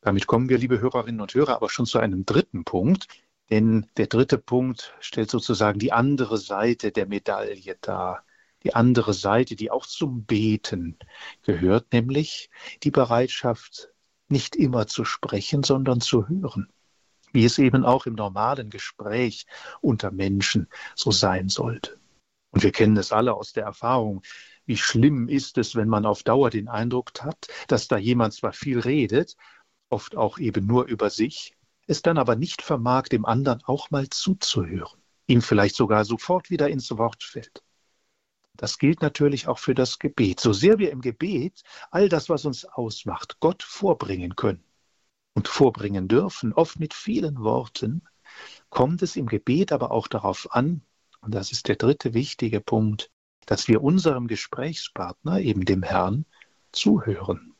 Damit 0.00 0.28
kommen 0.28 0.48
wir, 0.48 0.58
liebe 0.58 0.78
Hörerinnen 0.78 1.20
und 1.20 1.34
Hörer, 1.34 1.56
aber 1.56 1.70
schon 1.70 1.86
zu 1.86 1.98
einem 1.98 2.24
dritten 2.24 2.62
Punkt, 2.64 3.08
denn 3.50 3.86
der 3.96 4.06
dritte 4.06 4.38
Punkt 4.38 4.94
stellt 5.00 5.30
sozusagen 5.30 5.78
die 5.78 5.92
andere 5.92 6.38
Seite 6.38 6.92
der 6.92 7.06
Medaille 7.06 7.76
dar 7.80 8.24
die 8.64 8.74
andere 8.74 9.14
Seite, 9.14 9.56
die 9.56 9.70
auch 9.70 9.86
zum 9.86 10.24
Beten 10.24 10.98
gehört, 11.42 11.92
nämlich 11.92 12.50
die 12.82 12.90
Bereitschaft, 12.90 13.90
nicht 14.28 14.56
immer 14.56 14.86
zu 14.86 15.04
sprechen, 15.04 15.62
sondern 15.62 16.00
zu 16.00 16.28
hören, 16.28 16.68
wie 17.32 17.44
es 17.44 17.58
eben 17.58 17.84
auch 17.84 18.04
im 18.04 18.14
normalen 18.14 18.68
Gespräch 18.68 19.46
unter 19.80 20.10
Menschen 20.10 20.68
so 20.94 21.10
sein 21.10 21.48
sollte. 21.48 21.98
Und 22.50 22.62
wir 22.62 22.72
kennen 22.72 22.96
es 22.96 23.12
alle 23.12 23.34
aus 23.34 23.52
der 23.52 23.64
Erfahrung, 23.64 24.22
wie 24.66 24.76
schlimm 24.76 25.28
ist 25.28 25.56
es, 25.56 25.76
wenn 25.76 25.88
man 25.88 26.04
auf 26.04 26.22
Dauer 26.24 26.50
den 26.50 26.68
Eindruck 26.68 27.12
hat, 27.20 27.48
dass 27.68 27.88
da 27.88 27.96
jemand 27.96 28.34
zwar 28.34 28.52
viel 28.52 28.80
redet, 28.80 29.36
oft 29.88 30.14
auch 30.14 30.38
eben 30.38 30.66
nur 30.66 30.84
über 30.86 31.08
sich, 31.08 31.56
es 31.88 32.02
dann 32.02 32.18
aber 32.18 32.36
nicht 32.36 32.62
vermag, 32.62 33.04
dem 33.04 33.24
anderen 33.24 33.64
auch 33.64 33.90
mal 33.90 34.08
zuzuhören, 34.08 35.00
ihm 35.26 35.42
vielleicht 35.42 35.74
sogar 35.74 36.04
sofort 36.04 36.50
wieder 36.50 36.68
ins 36.68 36.96
Wort 36.96 37.24
fällt. 37.24 37.62
Das 38.56 38.78
gilt 38.78 39.02
natürlich 39.02 39.48
auch 39.48 39.58
für 39.58 39.74
das 39.74 39.98
Gebet. 39.98 40.40
So 40.40 40.52
sehr 40.52 40.78
wir 40.78 40.90
im 40.90 41.00
Gebet 41.00 41.62
all 41.90 42.08
das, 42.08 42.28
was 42.28 42.44
uns 42.44 42.64
ausmacht, 42.64 43.38
Gott 43.40 43.62
vorbringen 43.62 44.36
können 44.36 44.64
und 45.34 45.48
vorbringen 45.48 46.08
dürfen, 46.08 46.52
oft 46.52 46.78
mit 46.78 46.92
vielen 46.92 47.42
Worten, 47.42 48.02
kommt 48.68 49.02
es 49.02 49.16
im 49.16 49.26
Gebet 49.26 49.72
aber 49.72 49.90
auch 49.90 50.08
darauf 50.08 50.52
an, 50.52 50.82
und 51.20 51.34
das 51.34 51.52
ist 51.52 51.68
der 51.68 51.76
dritte 51.76 52.14
wichtige 52.14 52.60
Punkt, 52.60 53.10
dass 53.46 53.66
wir 53.66 53.82
unserem 53.82 54.26
Gesprächspartner, 54.26 55.40
eben 55.40 55.64
dem 55.64 55.82
Herrn, 55.82 56.26
zuhören. 56.72 57.54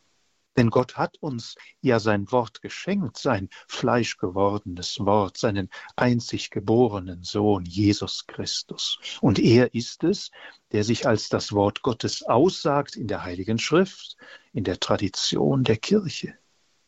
Denn 0.58 0.70
Gott 0.70 0.96
hat 0.96 1.18
uns 1.20 1.54
ja 1.82 2.00
sein 2.00 2.32
Wort 2.32 2.62
geschenkt, 2.62 3.16
sein 3.16 3.48
fleischgewordenes 3.68 4.98
Wort, 4.98 5.38
seinen 5.38 5.70
einzig 5.94 6.50
geborenen 6.50 7.22
Sohn, 7.22 7.64
Jesus 7.64 8.26
Christus. 8.26 8.98
Und 9.20 9.38
er 9.38 9.72
ist 9.72 10.02
es, 10.02 10.32
der 10.72 10.82
sich 10.82 11.06
als 11.06 11.28
das 11.28 11.52
Wort 11.52 11.82
Gottes 11.82 12.24
aussagt 12.24 12.96
in 12.96 13.06
der 13.06 13.22
Heiligen 13.22 13.60
Schrift, 13.60 14.16
in 14.52 14.64
der 14.64 14.80
Tradition 14.80 15.62
der 15.62 15.76
Kirche. 15.76 16.36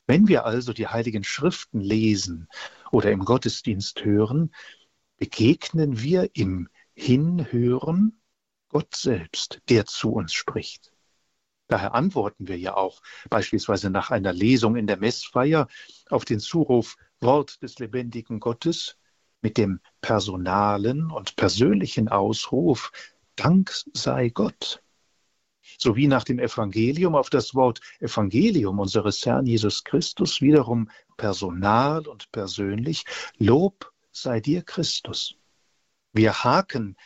Wenn 0.08 0.26
wir 0.26 0.46
also 0.46 0.72
die 0.72 0.88
Heiligen 0.88 1.22
Schriften 1.22 1.78
lesen 1.78 2.48
oder 2.90 3.12
im 3.12 3.24
Gottesdienst 3.24 4.04
hören, 4.04 4.52
begegnen 5.16 6.02
wir 6.02 6.28
im 6.32 6.68
Hinhören 6.94 8.20
Gott 8.68 8.96
selbst, 8.96 9.60
der 9.68 9.86
zu 9.86 10.10
uns 10.10 10.32
spricht. 10.32 10.90
Daher 11.70 11.94
antworten 11.94 12.48
wir 12.48 12.58
ja 12.58 12.76
auch 12.76 13.00
beispielsweise 13.30 13.90
nach 13.90 14.10
einer 14.10 14.32
Lesung 14.32 14.74
in 14.74 14.88
der 14.88 14.96
Messfeier 14.96 15.68
auf 16.08 16.24
den 16.24 16.40
Zuruf 16.40 16.96
Wort 17.20 17.62
des 17.62 17.78
lebendigen 17.78 18.40
Gottes 18.40 18.96
mit 19.40 19.56
dem 19.56 19.78
personalen 20.00 21.12
und 21.12 21.36
persönlichen 21.36 22.08
Ausruf 22.08 22.90
Dank 23.36 23.72
sei 23.94 24.30
Gott. 24.30 24.82
Sowie 25.78 26.08
nach 26.08 26.24
dem 26.24 26.40
Evangelium 26.40 27.14
auf 27.14 27.30
das 27.30 27.54
Wort 27.54 27.80
Evangelium 28.00 28.80
unseres 28.80 29.24
Herrn 29.24 29.46
Jesus 29.46 29.84
Christus 29.84 30.40
wiederum 30.40 30.90
personal 31.16 32.08
und 32.08 32.32
persönlich 32.32 33.04
Lob 33.38 33.92
sei 34.10 34.40
dir 34.40 34.62
Christus. 34.62 35.36
Wir 36.12 36.42
haken 36.42 36.96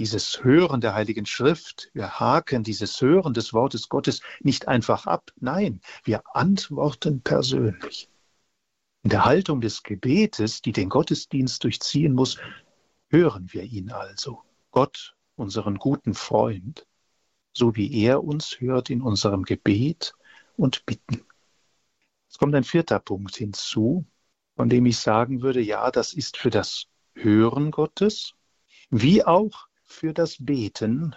dieses 0.00 0.42
Hören 0.42 0.80
der 0.80 0.94
Heiligen 0.94 1.26
Schrift, 1.26 1.90
wir 1.92 2.18
haken 2.18 2.64
dieses 2.64 2.98
Hören 3.02 3.34
des 3.34 3.52
Wortes 3.52 3.90
Gottes 3.90 4.22
nicht 4.40 4.66
einfach 4.66 5.06
ab, 5.06 5.30
nein, 5.38 5.82
wir 6.04 6.22
antworten 6.34 7.20
persönlich. 7.20 8.08
In 9.02 9.10
der 9.10 9.26
Haltung 9.26 9.60
des 9.60 9.82
Gebetes, 9.82 10.62
die 10.62 10.72
den 10.72 10.88
Gottesdienst 10.88 11.62
durchziehen 11.62 12.14
muss, 12.14 12.38
hören 13.10 13.52
wir 13.52 13.62
ihn 13.62 13.90
also, 13.90 14.40
Gott, 14.70 15.14
unseren 15.36 15.76
guten 15.76 16.14
Freund, 16.14 16.86
so 17.52 17.76
wie 17.76 18.02
er 18.02 18.24
uns 18.24 18.58
hört 18.58 18.88
in 18.88 19.02
unserem 19.02 19.42
Gebet 19.42 20.14
und 20.56 20.86
Bitten. 20.86 21.26
Es 22.30 22.38
kommt 22.38 22.54
ein 22.54 22.64
vierter 22.64 23.00
Punkt 23.00 23.36
hinzu, 23.36 24.06
von 24.56 24.70
dem 24.70 24.86
ich 24.86 24.96
sagen 24.96 25.42
würde, 25.42 25.60
ja, 25.60 25.90
das 25.90 26.14
ist 26.14 26.38
für 26.38 26.50
das 26.50 26.86
Hören 27.14 27.70
Gottes, 27.70 28.32
wie 28.88 29.22
auch 29.26 29.68
für 29.90 30.14
das 30.14 30.36
Beten 30.38 31.14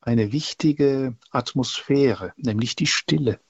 eine 0.00 0.32
wichtige 0.32 1.16
Atmosphäre, 1.30 2.34
nämlich 2.36 2.76
die 2.76 2.86
Stille. 2.86 3.40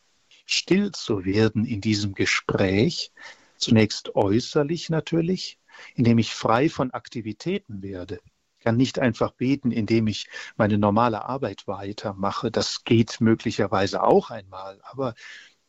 Still 0.47 0.93
zu 0.93 1.25
werden 1.25 1.65
in 1.65 1.81
diesem 1.81 2.15
Gespräch, 2.15 3.13
zunächst 3.57 4.15
äußerlich 4.15 4.89
natürlich, 4.89 5.59
indem 5.95 6.19
ich 6.19 6.35
frei 6.35 6.69
von 6.69 6.91
Aktivitäten 6.93 7.83
werde. 7.83 8.21
Ich 8.59 8.65
kann 8.65 8.77
nicht 8.77 8.99
einfach 8.99 9.33
beten, 9.33 9.73
indem 9.73 10.07
ich 10.07 10.29
meine 10.57 10.79
normale 10.79 11.25
Arbeit 11.25 11.67
weitermache. 11.67 12.51
Das 12.51 12.85
geht 12.85 13.21
möglicherweise 13.21 14.03
auch 14.03 14.31
einmal. 14.31 14.81
Aber 14.83 15.15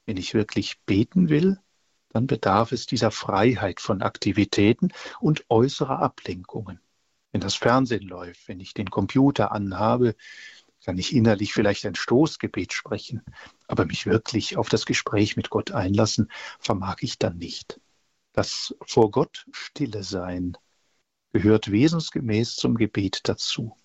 wenn 0.06 0.18
ich 0.18 0.34
wirklich 0.34 0.80
beten 0.86 1.30
will, 1.30 1.60
dann 2.10 2.28
bedarf 2.28 2.72
es 2.72 2.86
dieser 2.86 3.12
Freiheit 3.12 3.80
von 3.80 4.02
Aktivitäten 4.02 4.90
und 5.20 5.46
äußerer 5.50 6.00
Ablenkungen 6.00 6.80
wenn 7.32 7.42
das 7.42 7.56
Fernsehen 7.56 8.08
läuft, 8.08 8.48
wenn 8.48 8.60
ich 8.60 8.74
den 8.74 8.90
Computer 8.90 9.52
anhabe, 9.52 10.16
kann 10.84 10.98
ich 10.98 11.14
innerlich 11.14 11.54
vielleicht 11.54 11.86
ein 11.86 11.96
Stoßgebet 11.96 12.74
sprechen, 12.74 13.22
aber 13.68 13.86
mich 13.86 14.06
wirklich 14.06 14.58
auf 14.58 14.70
das 14.70 14.86
Gespräch 14.86 15.36
mit 15.36 15.50
Gott 15.50 15.72
einlassen, 15.72 16.32
vermag 16.60 16.98
ich 17.02 17.20
dann 17.20 17.38
nicht. 17.38 17.80
Das 18.32 18.76
vor 18.86 19.12
Gott 19.12 19.46
stille 19.52 20.04
Sein 20.04 20.58
gehört 21.34 21.72
wesensgemäß 21.72 22.56
zum 22.56 22.76
Gebet 22.76 23.22
dazu. 23.24 23.76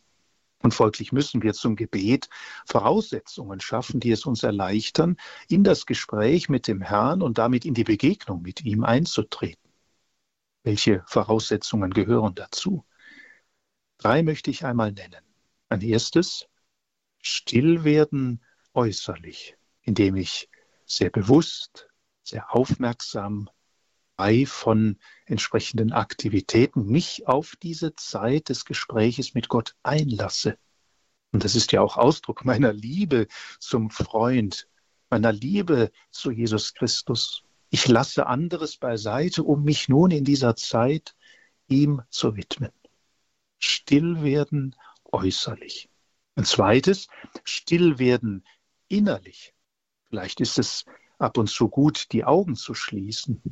Und 0.63 0.73
folglich 0.73 1.13
müssen 1.13 1.43
wir 1.43 1.53
zum 1.53 1.77
Gebet 1.77 2.31
Voraussetzungen 2.65 3.61
schaffen, 3.61 4.01
die 4.01 4.13
es 4.13 4.25
uns 4.25 4.43
erleichtern, 4.43 5.17
in 5.49 5.63
das 5.63 5.85
Gespräch 5.85 6.49
mit 6.49 6.69
dem 6.69 6.81
Herrn 6.81 7.21
und 7.21 7.37
damit 7.37 7.67
in 7.67 7.75
die 7.75 7.85
Begegnung 7.85 8.41
mit 8.41 8.65
ihm 8.65 8.83
einzutreten. 8.83 9.71
Welche 10.63 11.05
Voraussetzungen 11.07 11.91
gehören 11.93 12.35
dazu? 12.35 12.87
Drei 13.99 14.23
möchte 14.23 14.51
ich 14.51 14.65
einmal 14.65 14.93
nennen. 14.93 15.25
Ein 15.69 15.81
erstes, 15.81 16.47
still 17.21 17.85
werden 17.85 18.43
äußerlich, 18.75 19.57
indem 19.83 20.17
ich 20.17 20.49
sehr 20.85 21.11
bewusst, 21.11 21.89
sehr 22.23 22.55
aufmerksam, 22.55 23.49
frei 24.17 24.47
von 24.47 24.99
entsprechenden 25.27 25.93
Aktivitäten 25.93 26.87
mich 26.87 27.27
auf 27.27 27.57
diese 27.63 27.95
Zeit 27.95 28.49
des 28.49 28.65
Gespräches 28.65 29.35
mit 29.35 29.49
Gott 29.49 29.75
einlasse. 29.83 30.59
Und 31.33 31.45
das 31.45 31.55
ist 31.55 31.73
ja 31.73 31.81
auch 31.81 31.97
Ausdruck 31.97 32.45
meiner 32.45 32.73
Liebe 32.73 33.27
zum 33.59 33.91
Freund, 33.91 34.69
meiner 35.11 35.33
Liebe 35.33 35.91
zu 36.11 36.31
Jesus 36.31 36.75
Christus. 36.75 37.43
Ich 37.71 37.89
lasse 37.89 38.27
anderes 38.27 38.77
beiseite, 38.77 39.43
um 39.43 39.65
mich 39.65 39.89
nun 39.89 40.11
in 40.11 40.25
dieser 40.25 40.55
Zeit 40.55 41.17
ihm 41.69 42.03
zu 42.11 42.37
widmen 42.37 42.71
still 43.65 44.23
werden 44.23 44.77
äußerlich. 45.05 45.89
Ein 46.37 46.45
zweites, 46.45 47.09
still 47.45 47.99
werden 47.99 48.45
innerlich. 48.89 49.55
Vielleicht 50.09 50.41
ist 50.41 50.59
es 50.59 50.85
ab 51.19 51.39
und 51.39 51.49
zu 51.49 51.69
gut, 51.69 52.13
die 52.13 52.25
Augen 52.25 52.57
zu 52.57 52.75
schließen, 52.75 53.43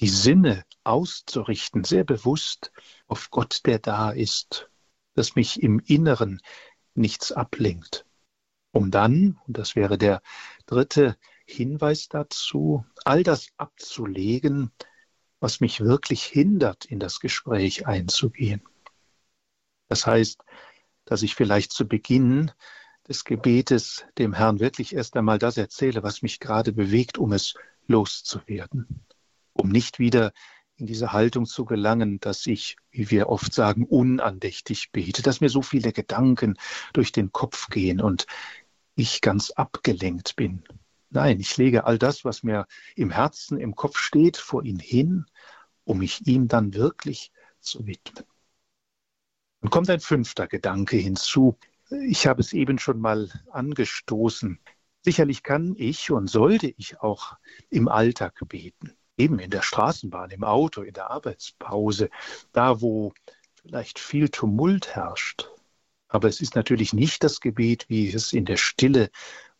die 0.00 0.08
Sinne 0.08 0.64
auszurichten, 0.82 1.84
sehr 1.84 2.04
bewusst 2.04 2.72
auf 3.06 3.30
Gott, 3.30 3.62
der 3.64 3.78
da 3.78 4.10
ist, 4.10 4.70
dass 5.14 5.36
mich 5.36 5.62
im 5.62 5.78
Inneren 5.78 6.40
nichts 6.94 7.32
ablenkt. 7.32 8.06
Um 8.72 8.90
dann, 8.90 9.38
und 9.46 9.56
das 9.56 9.76
wäre 9.76 9.98
der 9.98 10.20
dritte 10.66 11.16
Hinweis 11.46 12.08
dazu, 12.08 12.84
all 13.04 13.22
das 13.22 13.48
abzulegen, 13.56 14.72
was 15.38 15.60
mich 15.60 15.80
wirklich 15.80 16.24
hindert, 16.24 16.84
in 16.84 16.98
das 16.98 17.20
Gespräch 17.20 17.86
einzugehen. 17.86 18.62
Das 19.94 20.08
heißt, 20.08 20.40
dass 21.04 21.22
ich 21.22 21.36
vielleicht 21.36 21.70
zu 21.70 21.86
Beginn 21.86 22.50
des 23.06 23.24
Gebetes 23.24 24.04
dem 24.18 24.32
Herrn 24.32 24.58
wirklich 24.58 24.92
erst 24.92 25.16
einmal 25.16 25.38
das 25.38 25.56
erzähle, 25.56 26.02
was 26.02 26.20
mich 26.20 26.40
gerade 26.40 26.72
bewegt, 26.72 27.16
um 27.16 27.32
es 27.32 27.54
loszuwerden, 27.86 29.06
um 29.52 29.68
nicht 29.68 30.00
wieder 30.00 30.32
in 30.74 30.86
diese 30.86 31.12
Haltung 31.12 31.46
zu 31.46 31.64
gelangen, 31.64 32.18
dass 32.18 32.44
ich, 32.48 32.74
wie 32.90 33.08
wir 33.12 33.28
oft 33.28 33.54
sagen, 33.54 33.86
unandächtig 33.86 34.90
bete, 34.90 35.22
dass 35.22 35.40
mir 35.40 35.48
so 35.48 35.62
viele 35.62 35.92
Gedanken 35.92 36.58
durch 36.92 37.12
den 37.12 37.30
Kopf 37.30 37.68
gehen 37.68 38.00
und 38.00 38.26
ich 38.96 39.20
ganz 39.20 39.52
abgelenkt 39.52 40.34
bin. 40.34 40.64
Nein, 41.10 41.38
ich 41.38 41.56
lege 41.56 41.84
all 41.84 42.00
das, 42.00 42.24
was 42.24 42.42
mir 42.42 42.66
im 42.96 43.12
Herzen, 43.12 43.58
im 43.60 43.76
Kopf 43.76 43.98
steht, 43.98 44.38
vor 44.38 44.64
ihn 44.64 44.80
hin, 44.80 45.26
um 45.84 45.98
mich 45.98 46.26
ihm 46.26 46.48
dann 46.48 46.74
wirklich 46.74 47.30
zu 47.60 47.86
widmen. 47.86 48.24
Dann 49.64 49.70
kommt 49.70 49.88
ein 49.88 50.00
fünfter 50.00 50.46
Gedanke 50.46 50.98
hinzu. 50.98 51.56
Ich 51.88 52.26
habe 52.26 52.42
es 52.42 52.52
eben 52.52 52.78
schon 52.78 53.00
mal 53.00 53.30
angestoßen. 53.50 54.58
Sicherlich 55.00 55.42
kann 55.42 55.74
ich 55.78 56.10
und 56.10 56.28
sollte 56.28 56.66
ich 56.76 57.00
auch 57.00 57.38
im 57.70 57.88
Alltag 57.88 58.38
beten. 58.46 58.92
Eben 59.16 59.38
in 59.38 59.48
der 59.48 59.62
Straßenbahn, 59.62 60.32
im 60.32 60.44
Auto, 60.44 60.82
in 60.82 60.92
der 60.92 61.10
Arbeitspause, 61.10 62.10
da 62.52 62.82
wo 62.82 63.14
vielleicht 63.54 63.98
viel 63.98 64.28
Tumult 64.28 64.94
herrscht. 64.94 65.48
Aber 66.08 66.28
es 66.28 66.42
ist 66.42 66.56
natürlich 66.56 66.92
nicht 66.92 67.24
das 67.24 67.40
Gebet, 67.40 67.86
wie 67.88 68.08
ich 68.08 68.14
es 68.14 68.34
in 68.34 68.44
der 68.44 68.58
Stille 68.58 69.08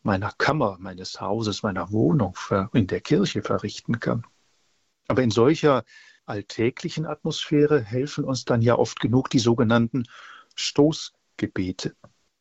meiner 0.03 0.31
Kammer, 0.37 0.77
meines 0.79 1.19
Hauses, 1.19 1.63
meiner 1.63 1.91
Wohnung, 1.91 2.37
in 2.73 2.85
der 2.85 3.01
Kirche 3.01 3.41
verrichten 3.41 3.99
kann. 3.99 4.23
Aber 5.07 5.23
in 5.23 5.31
solcher 5.31 5.83
alltäglichen 6.25 7.05
Atmosphäre 7.05 7.81
helfen 7.81 8.23
uns 8.23 8.45
dann 8.45 8.61
ja 8.61 8.77
oft 8.77 8.99
genug 8.99 9.29
die 9.29 9.39
sogenannten 9.39 10.07
Stoßgebete. 10.55 11.95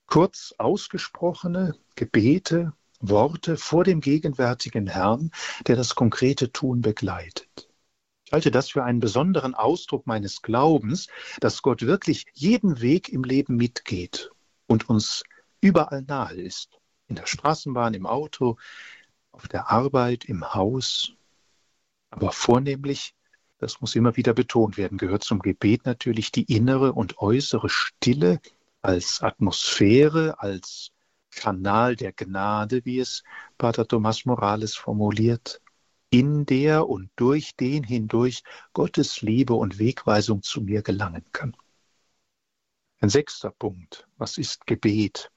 Kurz 0.07 0.55
ausgesprochene 0.59 1.75
Gebete, 1.97 2.73
Worte 3.01 3.57
vor 3.57 3.85
dem 3.85 4.01
gegenwärtigen 4.01 4.87
Herrn, 4.87 5.31
der 5.67 5.77
das 5.77 5.95
konkrete 5.95 6.53
Tun 6.53 6.81
begleitet. 6.81 7.69
Ich 8.27 8.33
halte 8.33 8.51
das 8.51 8.71
für 8.71 8.85
einen 8.85 9.01
besonderen 9.01 9.55
Ausdruck 9.55 10.07
meines 10.07 10.41
Glaubens, 10.43 11.09
dass 11.41 11.63
Gott 11.63 11.83
wirklich 11.83 12.27
jeden 12.33 12.81
Weg 12.81 13.11
im 13.11 13.23
Leben 13.23 13.57
mitgeht 13.57 14.31
und 14.67 14.89
uns 14.89 15.23
überall 15.61 16.03
nahe 16.03 16.35
ist. 16.35 16.79
In 17.07 17.17
der 17.17 17.27
Straßenbahn, 17.27 17.93
im 17.95 18.07
Auto, 18.07 18.57
auf 19.31 19.47
der 19.49 19.71
Arbeit, 19.71 20.25
im 20.25 20.55
Haus, 20.55 21.13
aber 22.11 22.33
vornehmlich 22.33 23.15
das 23.59 23.81
muss 23.81 23.95
immer 23.95 24.17
wieder 24.17 24.35
betont 24.35 24.77
werden, 24.77 24.99
gehört 24.99 25.25
zum 25.25 25.41
Gebet 25.41 25.87
natürlich 25.87 26.33
die 26.33 26.45
innere 26.45 26.93
und 26.93 27.19
äußere 27.19 27.69
Stille, 27.69 28.41
als 28.83 29.23
Atmosphäre, 29.23 30.39
als 30.39 30.91
Kanal 31.31 31.97
der 31.97 32.13
Gnade, 32.13 32.85
wie 32.85 32.99
es 32.99 33.23
Pater 33.59 33.89
Thomas 33.89 34.25
Morales 34.25 34.77
formuliert, 34.77 35.61
in 36.11 36.47
der 36.47 36.89
und 36.89 37.11
durch 37.17 37.57
den 37.57 37.83
hindurch 37.83 38.43
Gottes 38.73 39.23
Liebe 39.23 39.55
und 39.55 39.79
Wegweisung 39.79 40.43
zu 40.43 40.61
mir 40.61 40.83
gelangen 40.83 41.25
kann. 41.33 41.57
Ein 43.01 43.09
sechster 43.09 43.51
Punkt. 43.51 44.07
Was 44.17 44.39
ist 44.39 44.67
Gebet? 44.67 45.31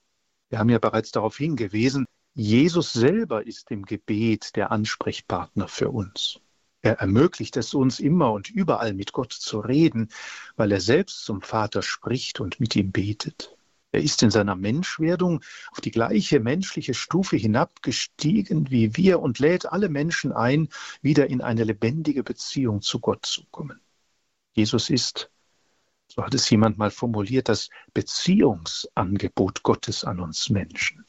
Wir 0.50 0.60
haben 0.60 0.70
ja 0.70 0.80
bereits 0.80 1.12
darauf 1.12 1.38
hingewiesen, 1.38 2.06
Jesus 2.34 2.94
selber 2.94 3.48
ist 3.48 3.72
im 3.72 3.84
Gebet 3.84 4.56
der 4.56 4.72
Ansprechpartner 4.72 5.68
für 5.68 5.90
uns. 5.90 6.40
Er 6.88 7.00
ermöglicht 7.02 7.58
es 7.58 7.74
uns 7.74 8.00
immer 8.00 8.32
und 8.32 8.50
überall 8.50 8.94
mit 8.94 9.12
Gott 9.12 9.34
zu 9.34 9.60
reden, 9.60 10.08
weil 10.56 10.72
er 10.72 10.80
selbst 10.80 11.26
zum 11.26 11.42
Vater 11.42 11.82
spricht 11.82 12.40
und 12.40 12.62
mit 12.62 12.78
ihm 12.78 12.94
betet. 12.94 13.58
Er 13.92 14.02
ist 14.02 14.24
in 14.24 14.32
seiner 14.32 14.56
Menschwerdung 14.56 15.44
auf 15.74 15.82
die 15.82 15.92
gleiche 15.92 16.40
menschliche 16.40 16.94
Stufe 16.94 17.36
hinabgestiegen 17.36 18.72
wie 18.72 18.96
wir 18.96 19.20
und 19.20 19.40
lädt 19.40 19.66
alle 19.66 19.90
Menschen 19.90 20.32
ein, 20.32 20.70
wieder 21.02 21.30
in 21.30 21.42
eine 21.42 21.66
lebendige 21.66 22.24
Beziehung 22.24 22.82
zu 22.82 23.02
Gott 23.02 23.26
zu 23.26 23.44
kommen. 23.52 23.82
Jesus 24.54 24.90
ist, 24.90 25.30
so 26.08 26.24
hat 26.24 26.36
es 26.36 26.50
jemand 26.50 26.78
mal 26.78 26.92
formuliert, 26.92 27.50
das 27.50 27.70
Beziehungsangebot 27.94 29.62
Gottes 29.62 30.06
an 30.06 30.22
uns 30.22 30.50
Menschen. 30.50 31.06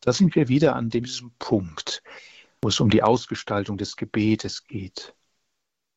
Da 0.00 0.12
sind 0.12 0.34
wir 0.34 0.48
wieder 0.48 0.74
an 0.74 0.90
diesem 0.90 1.30
Punkt, 1.38 2.02
wo 2.62 2.68
es 2.68 2.80
um 2.80 2.90
die 2.90 3.02
Ausgestaltung 3.02 3.76
des 3.76 3.96
Gebetes 3.96 4.64
geht. 4.64 5.14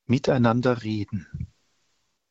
Miteinander 0.06 0.84
reden. 0.84 1.52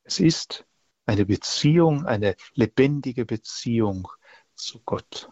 Es 0.05 0.21
ist 0.21 0.67
eine 1.07 1.27
Beziehung, 1.27 2.07
eine 2.07 2.37
lebendige 2.55 3.25
Beziehung 3.25 4.09
zu 4.55 4.81
Gott. 4.85 5.31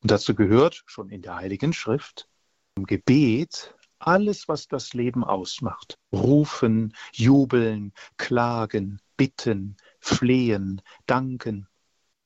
Und 0.00 0.10
dazu 0.10 0.34
gehört 0.34 0.82
schon 0.86 1.10
in 1.10 1.22
der 1.22 1.36
Heiligen 1.36 1.72
Schrift 1.72 2.28
im 2.76 2.84
Gebet 2.84 3.74
alles, 3.98 4.48
was 4.48 4.68
das 4.68 4.94
Leben 4.94 5.24
ausmacht. 5.24 5.98
Rufen, 6.12 6.94
jubeln, 7.12 7.92
klagen, 8.16 9.00
bitten, 9.16 9.76
flehen, 9.98 10.82
danken, 11.06 11.66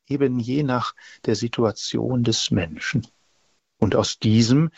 eben 0.07 0.39
je 0.39 0.63
nach 0.63 0.95
der 1.25 1.35
Situation 1.35 2.25
des 2.25 2.51
Menschen. 2.51 3.07
Und 3.79 3.97
aus 3.97 4.19
diesem 4.19 4.71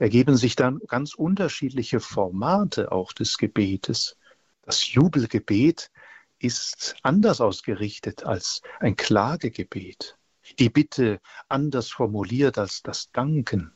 ergeben 0.00 0.38
sich 0.38 0.56
dann 0.56 0.80
ganz 0.88 1.14
unterschiedliche 1.14 2.00
Formate 2.00 2.90
auch 2.90 3.12
des 3.12 3.36
Gebetes. 3.36 4.16
Das 4.62 4.92
Jubelgebet 4.92 5.90
ist 6.38 6.96
anders 7.02 7.42
ausgerichtet 7.42 8.24
als 8.24 8.62
ein 8.80 8.96
Klagegebet. 8.96 10.16
Die 10.58 10.70
Bitte 10.70 11.20
anders 11.50 11.90
formuliert 11.90 12.56
als 12.56 12.82
das 12.82 13.12
Danken. 13.12 13.72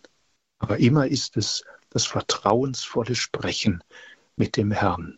Aber 0.58 0.78
immer 0.78 1.06
ist 1.06 1.36
es 1.36 1.62
das 1.90 2.06
vertrauensvolle 2.06 3.14
Sprechen 3.14 3.84
mit 4.34 4.56
dem 4.56 4.70
Herrn, 4.70 5.16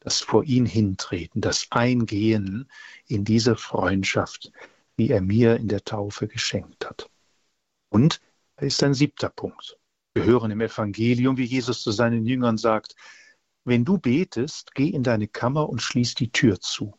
das 0.00 0.20
vor 0.20 0.42
ihn 0.42 0.66
hintreten, 0.66 1.40
das 1.40 1.68
Eingehen 1.70 2.68
in 3.06 3.24
diese 3.24 3.54
Freundschaft, 3.54 4.50
wie 4.96 5.10
er 5.10 5.20
mir 5.20 5.56
in 5.56 5.68
der 5.68 5.84
Taufe 5.84 6.26
geschenkt 6.26 6.86
hat. 6.86 7.08
Und 7.88 8.20
da 8.56 8.66
ist 8.66 8.82
ein 8.82 8.94
siebter 8.94 9.28
Punkt. 9.28 9.79
Wir 10.20 10.26
hören 10.26 10.50
im 10.50 10.60
Evangelium, 10.60 11.38
wie 11.38 11.44
Jesus 11.44 11.82
zu 11.82 11.92
seinen 11.92 12.26
Jüngern 12.26 12.58
sagt, 12.58 12.94
wenn 13.64 13.86
du 13.86 13.96
betest, 13.96 14.74
geh 14.74 14.88
in 14.90 15.02
deine 15.02 15.28
Kammer 15.28 15.70
und 15.70 15.80
schließ 15.80 16.14
die 16.14 16.30
Tür 16.30 16.60
zu. 16.60 16.92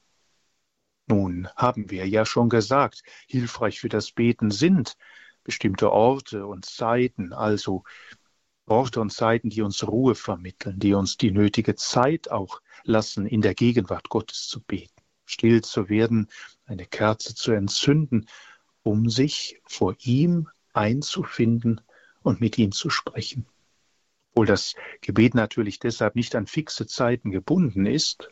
Nun 1.06 1.48
haben 1.56 1.92
wir 1.92 2.08
ja 2.08 2.26
schon 2.26 2.50
gesagt, 2.50 3.04
hilfreich 3.28 3.80
für 3.80 3.90
das 3.90 4.12
Beten 4.12 4.50
sind 4.50 4.98
bestimmte 5.44 5.92
Orte 5.92 6.48
und 6.48 6.66
Zeiten, 6.66 7.32
also 7.32 7.84
Orte 8.66 9.00
und 9.00 9.14
Zeiten, 9.14 9.52
die 9.52 9.62
uns 9.62 9.88
Ruhe 9.88 10.16
vermitteln, 10.16 10.80
die 10.80 10.96
uns 10.96 11.16
die 11.16 11.30
nötige 11.30 11.76
Zeit 11.76 12.32
auch 12.32 12.60
lassen, 12.86 13.28
in 13.28 13.42
der 13.42 13.54
Gegenwart 13.54 14.10
Gottes 14.10 14.48
zu 14.48 14.62
beten, 14.62 15.00
still 15.26 15.62
zu 15.62 15.90
werden, 15.90 16.28
eine 16.66 16.88
Kerze 16.88 17.36
zu 17.36 17.52
entzünden, 17.52 18.26
um 18.82 19.10
sich 19.10 19.62
vor 19.68 19.96
ihm 20.00 20.50
einzufinden 20.74 21.82
und 22.24 22.42
mit 22.42 22.58
ihm 22.58 22.72
zu 22.72 22.90
sprechen. 22.90 23.46
Obwohl 24.32 24.46
das 24.46 24.76
Gebet 25.02 25.36
natürlich 25.36 25.80
deshalb 25.80 26.16
nicht 26.16 26.36
an 26.36 26.48
fixe 26.48 26.88
Zeiten 26.88 27.32
gebunden 27.32 27.86
ist, 27.86 28.30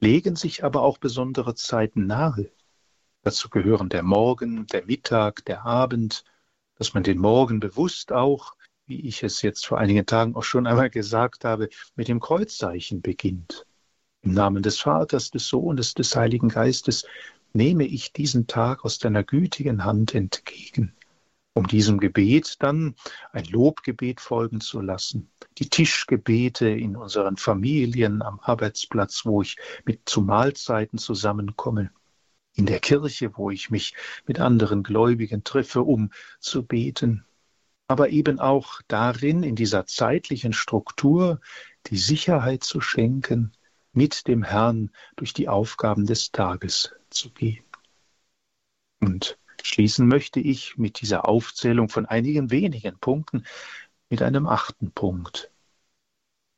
legen 0.00 0.36
sich 0.36 0.64
aber 0.64 0.82
auch 0.82 0.98
besondere 0.98 1.54
Zeiten 1.54 2.06
nahe. 2.06 2.50
Dazu 3.22 3.48
gehören 3.50 3.88
der 3.88 4.02
Morgen, 4.02 4.66
der 4.68 4.86
Mittag, 4.86 5.44
der 5.44 5.66
Abend, 5.66 6.24
dass 6.76 6.94
man 6.94 7.02
den 7.02 7.18
Morgen 7.18 7.60
bewusst 7.60 8.12
auch, 8.12 8.54
wie 8.86 9.00
ich 9.00 9.22
es 9.22 9.42
jetzt 9.42 9.66
vor 9.66 9.78
einigen 9.78 10.06
Tagen 10.06 10.34
auch 10.36 10.44
schon 10.44 10.66
einmal 10.66 10.88
gesagt 10.88 11.44
habe, 11.44 11.68
mit 11.96 12.08
dem 12.08 12.20
Kreuzzeichen 12.20 13.02
beginnt. 13.02 13.66
Im 14.22 14.32
Namen 14.32 14.62
des 14.62 14.78
Vaters, 14.78 15.30
des 15.30 15.48
Sohnes, 15.48 15.94
des 15.94 16.14
Heiligen 16.14 16.48
Geistes 16.48 17.06
nehme 17.52 17.84
ich 17.84 18.12
diesen 18.12 18.46
Tag 18.46 18.84
aus 18.84 18.98
deiner 18.98 19.24
gütigen 19.24 19.84
Hand 19.84 20.14
entgegen 20.14 20.94
um 21.52 21.66
diesem 21.66 21.98
Gebet 21.98 22.56
dann 22.62 22.94
ein 23.32 23.44
Lobgebet 23.44 24.20
folgen 24.20 24.60
zu 24.60 24.80
lassen. 24.80 25.30
Die 25.58 25.68
Tischgebete 25.68 26.68
in 26.68 26.96
unseren 26.96 27.36
Familien, 27.36 28.22
am 28.22 28.40
Arbeitsplatz, 28.40 29.26
wo 29.26 29.42
ich 29.42 29.56
mit 29.84 30.08
zu 30.08 30.22
Mahlzeiten 30.22 30.98
zusammenkomme. 30.98 31.90
In 32.54 32.66
der 32.66 32.80
Kirche, 32.80 33.36
wo 33.36 33.50
ich 33.50 33.70
mich 33.70 33.94
mit 34.26 34.40
anderen 34.40 34.82
Gläubigen 34.82 35.44
treffe, 35.44 35.82
um 35.82 36.10
zu 36.40 36.64
beten. 36.64 37.24
Aber 37.88 38.10
eben 38.10 38.38
auch 38.38 38.80
darin, 38.86 39.42
in 39.42 39.56
dieser 39.56 39.86
zeitlichen 39.86 40.52
Struktur, 40.52 41.40
die 41.86 41.98
Sicherheit 41.98 42.62
zu 42.62 42.80
schenken, 42.80 43.52
mit 43.92 44.28
dem 44.28 44.44
Herrn 44.44 44.90
durch 45.16 45.32
die 45.32 45.48
Aufgaben 45.48 46.06
des 46.06 46.30
Tages 46.30 46.94
zu 47.10 47.30
gehen. 47.30 47.64
Und 49.00 49.39
Schließen 49.66 50.06
möchte 50.06 50.40
ich 50.40 50.76
mit 50.76 51.00
dieser 51.00 51.28
Aufzählung 51.28 51.88
von 51.88 52.06
einigen 52.06 52.50
wenigen 52.50 52.98
Punkten 52.98 53.44
mit 54.08 54.22
einem 54.22 54.46
achten 54.46 54.92
Punkt. 54.92 55.50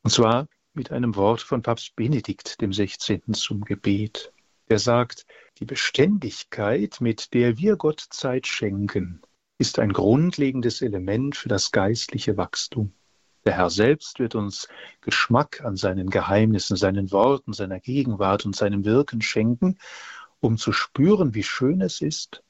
Und 0.03 0.11
zwar 0.11 0.49
mit 0.75 0.91
einem 0.91 1.17
Wort 1.17 1.43
von 1.43 1.62
Papst 1.62 1.95
Benedikt 1.97 2.61
dem 2.61 2.73
16. 2.73 3.35
zum 3.35 3.62
Gebet. 3.62 4.33
Er 4.67 4.79
sagt, 4.79 5.27
die 5.59 5.65
Beständigkeit, 5.65 7.01
mit 7.01 7.35
der 7.35 7.59
wir 7.59 7.77
Gott 7.77 8.01
Zeit 8.01 8.47
schenken, 8.47 9.21
ist 9.59 9.79
ein 9.79 9.93
grundlegendes 9.93 10.83
Element 10.83 11.37
für 11.37 11.49
das 11.49 11.71
geistliche 11.73 12.37
Wachstum. 12.37 12.95
Der 13.45 13.57
Herr 13.57 13.71
selbst 13.71 14.19
wird 14.19 14.35
uns 14.35 14.69
Geschmack 15.01 15.62
an 15.62 15.77
seinen 15.77 16.11
Geheimnissen, 16.11 16.77
seinen 16.77 17.11
Worten, 17.11 17.53
seiner 17.53 17.81
Gegenwart 17.81 18.47
und 18.47 18.57
seinem 18.57 18.85
Wirken 18.85 19.21
schenken, 19.21 19.79
um 20.41 20.59
zu 20.59 20.73
spüren, 20.73 21.35
wie 21.35 21.43
schön 21.43 21.81
es 21.81 22.01
ist, 22.01 22.43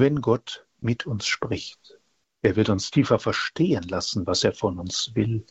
wenn 0.00 0.20
Gott 0.20 0.66
mit 0.80 1.06
uns 1.06 1.26
spricht. 1.26 1.98
Er 2.42 2.56
wird 2.56 2.68
uns 2.68 2.90
tiefer 2.90 3.18
verstehen 3.18 3.84
lassen, 3.84 4.26
was 4.26 4.44
er 4.44 4.52
von 4.52 4.78
uns 4.78 5.14
will. 5.14 5.44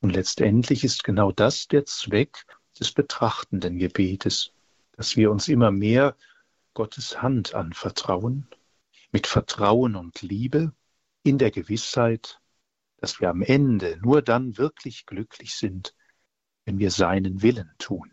Und 0.00 0.10
letztendlich 0.10 0.84
ist 0.84 1.04
genau 1.04 1.32
das 1.32 1.68
der 1.68 1.84
Zweck 1.86 2.44
des 2.78 2.92
betrachtenden 2.92 3.78
Gebetes, 3.78 4.52
dass 4.92 5.16
wir 5.16 5.30
uns 5.30 5.48
immer 5.48 5.70
mehr 5.70 6.16
Gottes 6.74 7.20
Hand 7.20 7.54
anvertrauen, 7.54 8.48
mit 9.10 9.26
Vertrauen 9.26 9.96
und 9.96 10.22
Liebe, 10.22 10.72
in 11.22 11.38
der 11.38 11.50
Gewissheit, 11.50 12.40
dass 12.98 13.20
wir 13.20 13.30
am 13.30 13.42
Ende 13.42 13.98
nur 14.00 14.22
dann 14.22 14.56
wirklich 14.58 15.06
glücklich 15.06 15.54
sind, 15.54 15.94
wenn 16.64 16.78
wir 16.78 16.90
seinen 16.90 17.42
Willen 17.42 17.70
tun. 17.78 18.11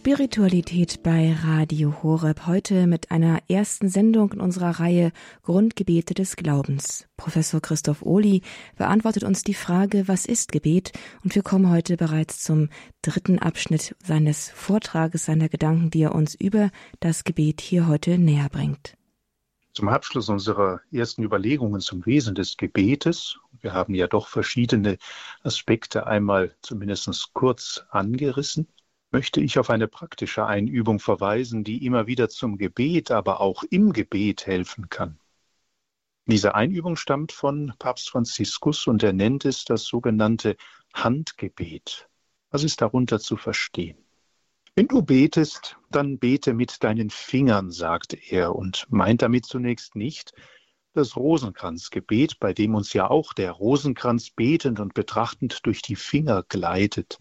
Spiritualität 0.00 1.02
bei 1.02 1.36
Radio 1.44 2.02
Horeb. 2.02 2.46
Heute 2.46 2.86
mit 2.86 3.10
einer 3.10 3.40
ersten 3.50 3.90
Sendung 3.90 4.32
in 4.32 4.40
unserer 4.40 4.80
Reihe 4.80 5.12
Grundgebete 5.42 6.14
des 6.14 6.36
Glaubens. 6.36 7.06
Professor 7.18 7.60
Christoph 7.60 8.00
Ohli 8.00 8.40
beantwortet 8.78 9.24
uns 9.24 9.42
die 9.42 9.52
Frage, 9.52 10.08
was 10.08 10.24
ist 10.24 10.52
Gebet? 10.52 10.92
Und 11.22 11.34
wir 11.34 11.42
kommen 11.42 11.68
heute 11.68 11.98
bereits 11.98 12.42
zum 12.42 12.70
dritten 13.02 13.40
Abschnitt 13.40 13.94
seines 14.02 14.48
Vortrages, 14.48 15.26
seiner 15.26 15.50
Gedanken, 15.50 15.90
die 15.90 16.00
er 16.04 16.14
uns 16.14 16.34
über 16.34 16.70
das 17.00 17.22
Gebet 17.24 17.60
hier 17.60 17.86
heute 17.86 18.16
näher 18.16 18.48
bringt. 18.48 18.96
Zum 19.74 19.90
Abschluss 19.90 20.30
unserer 20.30 20.80
ersten 20.90 21.22
Überlegungen 21.24 21.82
zum 21.82 22.06
Wesen 22.06 22.34
des 22.34 22.56
Gebetes, 22.56 23.38
wir 23.60 23.74
haben 23.74 23.94
ja 23.94 24.06
doch 24.06 24.28
verschiedene 24.28 24.96
Aspekte 25.42 26.06
einmal 26.06 26.56
zumindest 26.62 27.34
kurz 27.34 27.84
angerissen, 27.90 28.66
möchte 29.10 29.40
ich 29.40 29.58
auf 29.58 29.70
eine 29.70 29.88
praktische 29.88 30.46
Einübung 30.46 31.00
verweisen, 31.00 31.64
die 31.64 31.84
immer 31.84 32.06
wieder 32.06 32.28
zum 32.28 32.58
Gebet, 32.58 33.10
aber 33.10 33.40
auch 33.40 33.62
im 33.70 33.92
Gebet 33.92 34.46
helfen 34.46 34.88
kann. 34.88 35.18
Diese 36.26 36.54
Einübung 36.54 36.96
stammt 36.96 37.32
von 37.32 37.72
Papst 37.78 38.10
Franziskus 38.10 38.86
und 38.86 39.02
er 39.02 39.12
nennt 39.12 39.44
es 39.44 39.64
das 39.64 39.84
sogenannte 39.84 40.56
Handgebet. 40.94 42.08
Was 42.50 42.62
ist 42.62 42.80
darunter 42.80 43.18
zu 43.18 43.36
verstehen? 43.36 43.98
Wenn 44.76 44.86
du 44.86 45.02
betest, 45.02 45.76
dann 45.90 46.18
bete 46.18 46.54
mit 46.54 46.84
deinen 46.84 47.10
Fingern, 47.10 47.70
sagt 47.70 48.14
er 48.30 48.54
und 48.54 48.86
meint 48.90 49.22
damit 49.22 49.44
zunächst 49.44 49.96
nicht 49.96 50.32
das 50.92 51.16
Rosenkranzgebet, 51.16 52.38
bei 52.40 52.52
dem 52.52 52.74
uns 52.74 52.92
ja 52.92 53.08
auch 53.10 53.32
der 53.32 53.52
Rosenkranz 53.52 54.30
betend 54.30 54.80
und 54.80 54.94
betrachtend 54.94 55.66
durch 55.66 55.82
die 55.82 55.96
Finger 55.96 56.44
gleitet. 56.48 57.18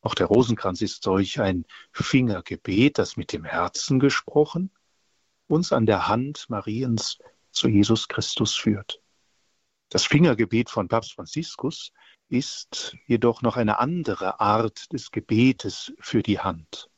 Auch 0.00 0.14
der 0.14 0.26
Rosenkranz 0.26 0.80
ist 0.80 1.02
solch 1.02 1.40
ein 1.40 1.64
Fingergebet, 1.92 2.98
das 2.98 3.16
mit 3.16 3.32
dem 3.32 3.44
Herzen 3.44 3.98
gesprochen 3.98 4.70
uns 5.48 5.72
an 5.72 5.86
der 5.86 6.08
Hand 6.08 6.46
Mariens 6.48 7.18
zu 7.50 7.68
Jesus 7.68 8.08
Christus 8.08 8.54
führt. 8.54 9.00
Das 9.88 10.04
Fingergebet 10.04 10.68
von 10.68 10.88
Papst 10.88 11.14
Franziskus 11.14 11.92
ist 12.28 12.94
jedoch 13.06 13.40
noch 13.40 13.56
eine 13.56 13.80
andere 13.80 14.38
Art 14.38 14.92
des 14.92 15.10
Gebetes 15.10 15.92
für 15.98 16.22
die 16.22 16.38
Hand. 16.38 16.90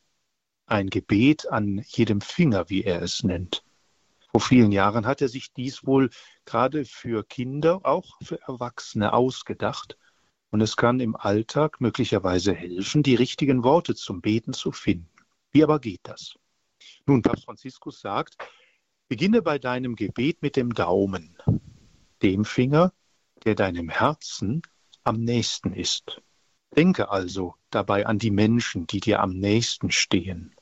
Ein 0.65 0.89
Gebet 0.89 1.49
an 1.49 1.83
jedem 1.87 2.19
Finger, 2.19 2.69
wie 2.69 2.83
er 2.83 3.01
es 3.01 3.23
nennt. 3.23 3.63
Vor 4.31 4.41
vielen 4.41 4.71
Jahren 4.71 5.05
hat 5.05 5.21
er 5.21 5.29
sich 5.29 5.53
dies 5.53 5.85
wohl 5.85 6.09
gerade 6.45 6.85
für 6.85 7.23
Kinder, 7.23 7.81
auch 7.83 8.17
für 8.21 8.41
Erwachsene 8.41 9.13
ausgedacht. 9.13 9.97
Und 10.51 10.61
es 10.61 10.75
kann 10.75 10.99
im 10.99 11.15
Alltag 11.15 11.79
möglicherweise 11.79 12.53
helfen, 12.53 13.03
die 13.03 13.15
richtigen 13.15 13.63
Worte 13.63 13.95
zum 13.95 14.21
Beten 14.21 14.53
zu 14.53 14.71
finden. 14.71 15.09
Wie 15.51 15.63
aber 15.63 15.79
geht 15.79 16.01
das? 16.03 16.35
Nun, 17.05 17.21
Papst 17.21 17.45
Franziskus 17.45 18.01
sagt, 18.01 18.37
Beginne 19.07 19.41
bei 19.41 19.59
deinem 19.59 19.95
Gebet 19.95 20.41
mit 20.41 20.55
dem 20.55 20.73
Daumen, 20.73 21.37
dem 22.21 22.45
Finger, 22.45 22.93
der 23.43 23.55
deinem 23.55 23.89
Herzen 23.89 24.61
am 25.03 25.23
nächsten 25.23 25.73
ist. 25.73 26.21
Denke 26.75 27.09
also 27.09 27.55
dabei 27.69 28.05
an 28.05 28.19
die 28.19 28.31
Menschen, 28.31 28.87
die 28.87 28.99
dir 28.99 29.19
am 29.19 29.31
nächsten 29.31 29.91
stehen. 29.91 30.55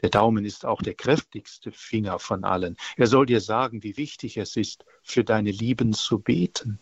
Der 0.00 0.10
Daumen 0.10 0.44
ist 0.44 0.64
auch 0.64 0.82
der 0.82 0.94
kräftigste 0.94 1.72
Finger 1.72 2.18
von 2.18 2.44
allen. 2.44 2.76
Er 2.96 3.06
soll 3.06 3.26
dir 3.26 3.40
sagen, 3.40 3.82
wie 3.82 3.96
wichtig 3.96 4.36
es 4.36 4.56
ist, 4.56 4.84
für 5.02 5.24
deine 5.24 5.50
Lieben 5.50 5.92
zu 5.92 6.18
beten. 6.18 6.78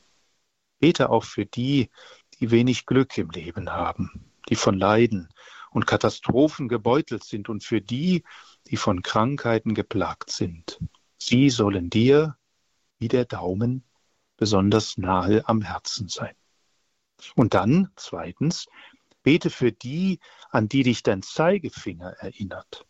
Bete 0.78 1.10
auch 1.10 1.24
für 1.24 1.46
die, 1.46 1.90
die 2.42 2.50
wenig 2.50 2.86
Glück 2.86 3.16
im 3.18 3.30
Leben 3.30 3.70
haben, 3.70 4.32
die 4.48 4.56
von 4.56 4.76
Leiden 4.76 5.28
und 5.70 5.86
Katastrophen 5.86 6.66
gebeutelt 6.68 7.22
sind 7.22 7.48
und 7.48 7.62
für 7.62 7.80
die, 7.80 8.24
die 8.66 8.76
von 8.76 9.02
Krankheiten 9.02 9.74
geplagt 9.74 10.28
sind. 10.30 10.80
Sie 11.18 11.50
sollen 11.50 11.88
dir, 11.88 12.36
wie 12.98 13.06
der 13.06 13.26
Daumen, 13.26 13.84
besonders 14.36 14.98
nahe 14.98 15.48
am 15.48 15.62
Herzen 15.62 16.08
sein. 16.08 16.34
Und 17.36 17.54
dann, 17.54 17.92
zweitens, 17.94 18.66
bete 19.22 19.48
für 19.48 19.70
die, 19.70 20.18
an 20.50 20.68
die 20.68 20.82
dich 20.82 21.04
dein 21.04 21.22
Zeigefinger 21.22 22.10
erinnert. 22.18 22.84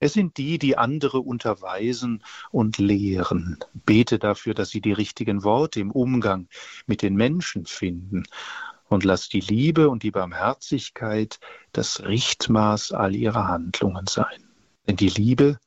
Es 0.00 0.12
sind 0.12 0.38
die, 0.38 0.58
die 0.58 0.76
andere 0.76 1.20
unterweisen 1.20 2.24
und 2.50 2.78
lehren. 2.78 3.58
Bete 3.74 4.18
dafür, 4.18 4.54
dass 4.54 4.70
sie 4.70 4.80
die 4.80 4.92
richtigen 4.92 5.44
Worte 5.44 5.78
im 5.78 5.92
Umgang 5.92 6.48
mit 6.86 7.02
den 7.02 7.14
Menschen 7.14 7.64
finden. 7.64 8.24
Und 8.88 9.04
lass 9.04 9.28
die 9.28 9.40
Liebe 9.40 9.90
und 9.90 10.02
die 10.02 10.10
Barmherzigkeit 10.10 11.38
das 11.72 12.04
Richtmaß 12.04 12.92
all 12.92 13.14
ihrer 13.14 13.46
Handlungen 13.46 14.06
sein. 14.06 14.48
Denn 14.86 14.96
die 14.96 15.10
Liebe 15.10 15.58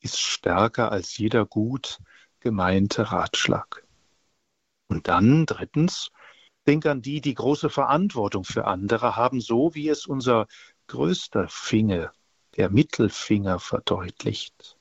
ist 0.00 0.18
stärker 0.18 0.90
als 0.90 1.18
jeder 1.18 1.44
gut 1.44 1.98
gemeinte 2.40 3.12
Ratschlag. 3.12 3.86
Und 4.88 5.08
dann 5.08 5.46
drittens, 5.46 6.10
denk 6.66 6.86
an 6.86 7.02
die, 7.02 7.20
die 7.20 7.34
große 7.34 7.70
Verantwortung 7.70 8.44
für 8.44 8.66
andere 8.66 9.14
haben, 9.14 9.40
so 9.40 9.74
wie 9.74 9.88
es 9.88 10.06
unser 10.06 10.46
größter 10.86 11.48
Finger, 11.48 12.12
der 12.56 12.70
Mittelfinger 12.70 13.60
verdeutlicht. 13.60 14.76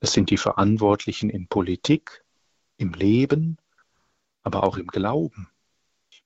Es 0.00 0.12
sind 0.12 0.30
die 0.30 0.38
Verantwortlichen 0.38 1.28
in 1.28 1.46
Politik, 1.46 2.24
im 2.78 2.94
Leben, 2.94 3.58
aber 4.42 4.64
auch 4.64 4.78
im 4.78 4.86
Glauben. 4.86 5.49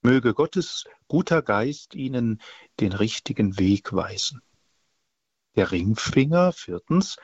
Möge 0.07 0.35
Gottes 0.35 0.85
guter 1.09 1.41
Geist 1.41 1.95
ihnen 1.95 2.43
den 2.79 2.93
richtigen 2.93 3.59
Weg 3.59 3.95
weisen. 3.95 4.43
Der 5.57 5.73
Ringfinger, 5.73 6.53
viertens, 6.53 7.17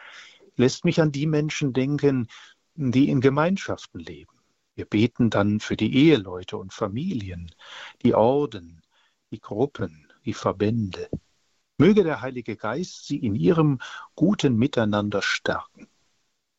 lässt 0.56 0.86
mich 0.86 0.98
an 0.98 1.12
die 1.12 1.26
Menschen 1.26 1.74
denken, 1.74 2.28
die 2.76 3.10
in 3.10 3.20
Gemeinschaften 3.20 3.98
leben. 3.98 4.32
Wir 4.76 4.86
beten 4.86 5.28
dann 5.28 5.60
für 5.60 5.76
die 5.76 5.94
Eheleute 5.94 6.56
und 6.56 6.72
Familien, 6.72 7.54
die 8.02 8.14
Orden, 8.14 8.80
die 9.30 9.40
Gruppen, 9.40 10.10
die 10.24 10.32
Verbände. 10.32 11.10
Möge 11.76 12.02
der 12.02 12.22
Heilige 12.22 12.56
Geist 12.56 13.06
sie 13.06 13.18
in 13.18 13.34
ihrem 13.34 13.80
guten 14.14 14.56
Miteinander 14.56 15.20
stärken. 15.20 15.86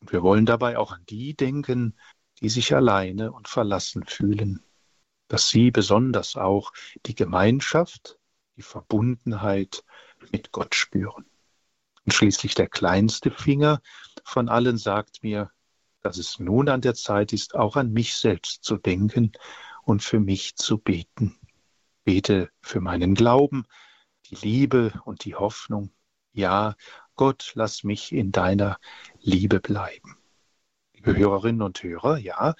Und 0.01 0.12
wir 0.12 0.21
wollen 0.21 0.45
dabei 0.45 0.77
auch 0.77 0.91
an 0.91 1.03
die 1.10 1.34
denken, 1.34 1.97
die 2.41 2.49
sich 2.49 2.75
alleine 2.75 3.31
und 3.31 3.47
verlassen 3.47 4.03
fühlen 4.05 4.63
dass 5.32 5.48
sie 5.48 5.72
besonders 5.72 6.36
auch 6.36 6.74
die 7.06 7.15
Gemeinschaft, 7.15 8.20
die 8.58 8.63
Verbundenheit 8.63 9.86
mit 10.34 10.52
Gott 10.52 10.76
spüren. 10.76 11.26
Und 12.06 12.13
schließlich 12.13 12.54
der 12.54 12.67
kleinste 12.67 13.32
Finger 13.32 13.82
von 14.26 14.50
allen 14.50 14.78
sagt 14.78 15.24
mir, 15.24 15.50
dass 16.02 16.17
es 16.17 16.38
nun 16.39 16.67
an 16.67 16.82
der 16.82 16.96
Zeit 16.96 17.32
ist, 17.32 17.56
auch 17.56 17.78
an 17.78 17.94
mich 17.94 18.15
selbst 18.15 18.65
zu 18.65 18.76
denken 18.76 19.32
und 19.84 20.04
für 20.04 20.20
mich 20.20 20.58
zu 20.58 20.78
beten. 20.78 21.39
Bete 22.04 22.50
für 22.60 22.82
meinen 22.82 23.15
Glauben, 23.15 23.63
die 24.26 24.36
Liebe 24.36 25.02
und 25.06 25.24
die 25.24 25.36
Hoffnung. 25.36 25.94
Ja, 26.34 26.76
Gott, 27.15 27.54
lass 27.56 27.86
mich 27.86 28.12
in 28.12 28.34
deiner 28.34 28.80
Liebe 29.22 29.62
bleiben. 29.62 30.17
Liebe 30.91 31.15
Hörerinnen 31.15 31.62
und 31.62 31.82
Hörer, 31.82 32.17
ja, 32.17 32.54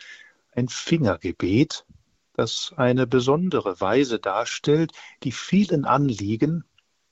ein 0.54 0.70
Fingergebet 0.70 1.86
das 2.34 2.74
eine 2.78 3.08
besondere 3.08 3.80
Weise 3.82 4.20
darstellt, 4.20 4.92
die 5.24 5.32
vielen 5.32 5.86
Anliegen, 5.86 6.64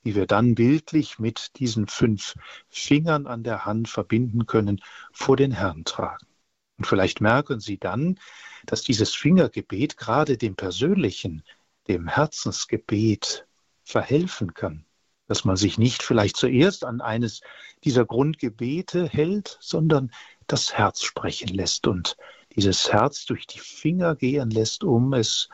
die 0.04 0.14
wir 0.14 0.26
dann 0.26 0.54
bildlich 0.54 1.18
mit 1.18 1.58
diesen 1.58 1.86
fünf 1.86 2.34
Fingern 2.68 3.26
an 3.26 3.42
der 3.42 3.64
Hand 3.64 3.88
verbinden 3.88 4.46
können, 4.46 4.80
vor 5.12 5.36
den 5.36 5.52
Herrn 5.52 5.84
tragen. 5.84 6.26
Und 6.78 6.86
vielleicht 6.86 7.20
merken 7.20 7.60
Sie 7.60 7.76
dann, 7.76 8.18
dass 8.64 8.82
dieses 8.82 9.14
Fingergebet 9.14 9.98
gerade 9.98 10.38
dem 10.38 10.56
persönlichen, 10.56 11.42
dem 11.88 12.08
Herzensgebet 12.08 13.46
verhelfen 13.84 14.54
kann, 14.54 14.86
dass 15.26 15.44
man 15.44 15.56
sich 15.56 15.76
nicht 15.76 16.02
vielleicht 16.02 16.36
zuerst 16.36 16.84
an 16.84 17.00
eines 17.00 17.42
dieser 17.84 18.06
Grundgebete 18.06 19.06
hält, 19.06 19.58
sondern 19.60 20.10
das 20.46 20.72
Herz 20.72 21.02
sprechen 21.02 21.48
lässt 21.48 21.86
und 21.86 22.16
dieses 22.56 22.92
Herz 22.92 23.26
durch 23.26 23.46
die 23.46 23.58
Finger 23.60 24.16
gehen 24.16 24.50
lässt, 24.50 24.84
um 24.84 25.12
es 25.12 25.48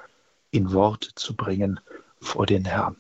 in 0.51 0.73
Worte 0.73 1.15
zu 1.15 1.37
bringen 1.37 1.81
vor 2.21 2.47
den 2.47 2.65
Herrn. 2.65 2.97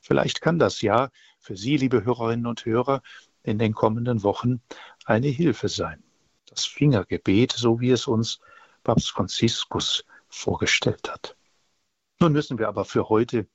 Vielleicht 0.00 0.40
kann 0.40 0.58
das 0.58 0.82
ja 0.82 1.10
für 1.38 1.56
Sie, 1.56 1.76
liebe 1.76 2.04
Hörerinnen 2.04 2.46
und 2.46 2.64
Hörer, 2.64 3.02
in 3.42 3.58
den 3.58 3.74
kommenden 3.74 4.22
Wochen 4.22 4.60
eine 5.06 5.28
Hilfe 5.28 5.68
sein. 5.68 6.02
Das 6.46 6.66
Fingergebet, 6.66 7.52
so 7.52 7.80
wie 7.80 7.90
es 7.90 8.06
uns 8.06 8.40
Papst 8.82 9.10
Franziskus 9.10 10.04
vorgestellt 10.28 11.10
hat. 11.10 11.36
Nun 12.18 12.32
müssen 12.32 12.58
wir 12.58 12.68
aber 12.68 12.84
für 12.84 13.08
heute 13.08 13.46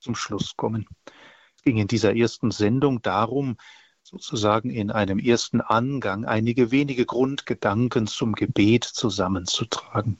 zum 0.00 0.14
Schluss 0.14 0.56
kommen. 0.56 0.86
Es 1.56 1.62
ging 1.62 1.78
in 1.78 1.88
dieser 1.88 2.14
ersten 2.14 2.50
Sendung 2.50 3.00
darum, 3.02 3.56
sozusagen 4.02 4.70
in 4.70 4.90
einem 4.90 5.18
ersten 5.18 5.60
Angang 5.60 6.24
einige 6.24 6.70
wenige 6.70 7.06
Grundgedanken 7.06 8.06
zum 8.06 8.34
Gebet 8.34 8.84
zusammenzutragen. 8.84 10.18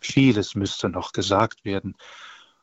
Vieles 0.00 0.54
müsste 0.54 0.88
noch 0.88 1.12
gesagt 1.12 1.64
werden. 1.64 1.96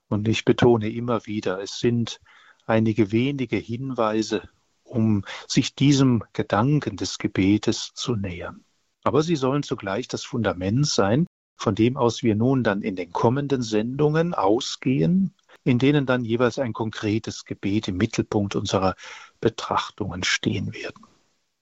Und 0.08 0.28
ich 0.28 0.46
betone 0.46 0.90
immer 0.90 1.26
wieder, 1.26 1.62
es 1.62 1.80
sind 1.80 2.20
einige 2.66 3.12
wenige 3.12 3.58
Hinweise, 3.58 4.50
um 4.84 5.24
sich 5.48 5.76
diesem 5.76 6.24
Gedanken 6.34 6.98
des 6.98 7.18
Gebetes 7.18 7.92
zu 7.94 8.16
nähern. 8.16 8.64
Aber 9.04 9.24
sie 9.24 9.36
sollen 9.36 9.64
zugleich 9.64 10.08
das 10.08 10.24
Fundament 10.24 10.88
sein, 10.88 11.28
von 11.56 11.76
dem 11.76 11.98
aus 11.98 12.24
wir 12.24 12.36
nun 12.36 12.64
dann 12.64 12.82
in 12.82 12.96
den 12.96 13.12
kommenden 13.12 13.62
Sendungen 13.62 14.34
ausgehen, 14.34 15.34
in 15.64 15.80
denen 15.80 16.06
dann 16.06 16.26
jeweils 16.26 16.60
ein 16.60 16.74
konkretes 16.74 17.46
Gebet 17.46 17.88
im 17.88 17.98
Mittelpunkt 17.98 18.56
unserer 18.56 18.96
Betrachtungen 19.40 20.24
stehen 20.24 20.74
werden. 20.74 21.06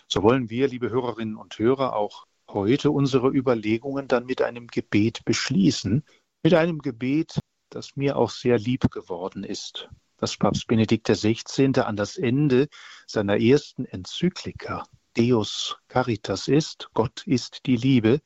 So 0.08 0.24
wollen 0.24 0.50
wir, 0.50 0.68
liebe 0.68 0.90
Hörerinnen 0.90 1.36
und 1.36 1.58
Hörer, 1.60 1.96
auch 1.96 2.26
heute 2.48 2.92
unsere 2.92 3.30
Überlegungen 3.30 4.08
dann 4.08 4.26
mit 4.26 4.42
einem 4.42 4.68
Gebet 4.68 5.24
beschließen, 5.26 6.04
mit 6.44 6.54
einem 6.54 6.80
Gebet, 6.80 7.40
das 7.70 7.96
mir 7.96 8.18
auch 8.18 8.32
sehr 8.32 8.58
lieb 8.58 8.90
geworden 8.92 9.44
ist, 9.44 9.90
das 10.18 10.36
Papst 10.36 10.68
Benedikt 10.68 11.08
XVI. 11.08 11.80
an 11.82 11.96
das 11.96 12.18
Ende 12.18 12.68
seiner 13.06 13.40
ersten 13.40 13.86
Enzyklika 13.86 14.84
Deus 15.16 15.78
Caritas 15.88 16.48
ist, 16.48 16.90
Gott 16.94 17.26
ist 17.28 17.66
die 17.66 17.76
Liebe, 17.76 18.22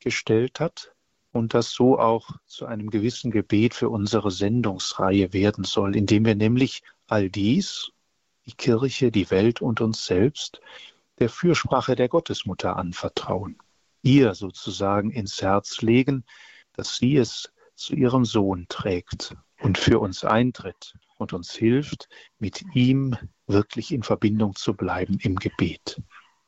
gestellt 0.00 0.60
hat 0.60 0.95
und 1.36 1.54
das 1.54 1.70
so 1.70 1.98
auch 1.98 2.30
zu 2.46 2.66
einem 2.66 2.90
gewissen 2.90 3.30
Gebet 3.30 3.74
für 3.74 3.88
unsere 3.88 4.30
Sendungsreihe 4.30 5.32
werden 5.32 5.64
soll, 5.64 5.94
indem 5.94 6.24
wir 6.24 6.34
nämlich 6.34 6.82
all 7.06 7.30
dies, 7.30 7.92
die 8.46 8.52
Kirche, 8.52 9.10
die 9.10 9.30
Welt 9.30 9.60
und 9.60 9.80
uns 9.80 10.06
selbst, 10.06 10.60
der 11.18 11.28
Fürsprache 11.28 11.96
der 11.96 12.08
Gottesmutter 12.08 12.76
anvertrauen, 12.76 13.58
ihr 14.02 14.34
sozusagen 14.34 15.10
ins 15.10 15.40
Herz 15.42 15.82
legen, 15.82 16.24
dass 16.72 16.96
sie 16.96 17.16
es 17.16 17.52
zu 17.74 17.94
ihrem 17.94 18.24
Sohn 18.24 18.66
trägt 18.68 19.34
und 19.60 19.78
für 19.78 19.98
uns 19.98 20.24
eintritt 20.24 20.94
und 21.18 21.32
uns 21.32 21.52
hilft, 21.52 22.08
mit 22.38 22.64
ihm 22.74 23.16
wirklich 23.46 23.92
in 23.92 24.02
Verbindung 24.02 24.54
zu 24.54 24.74
bleiben 24.74 25.18
im 25.20 25.36
Gebet. 25.36 26.02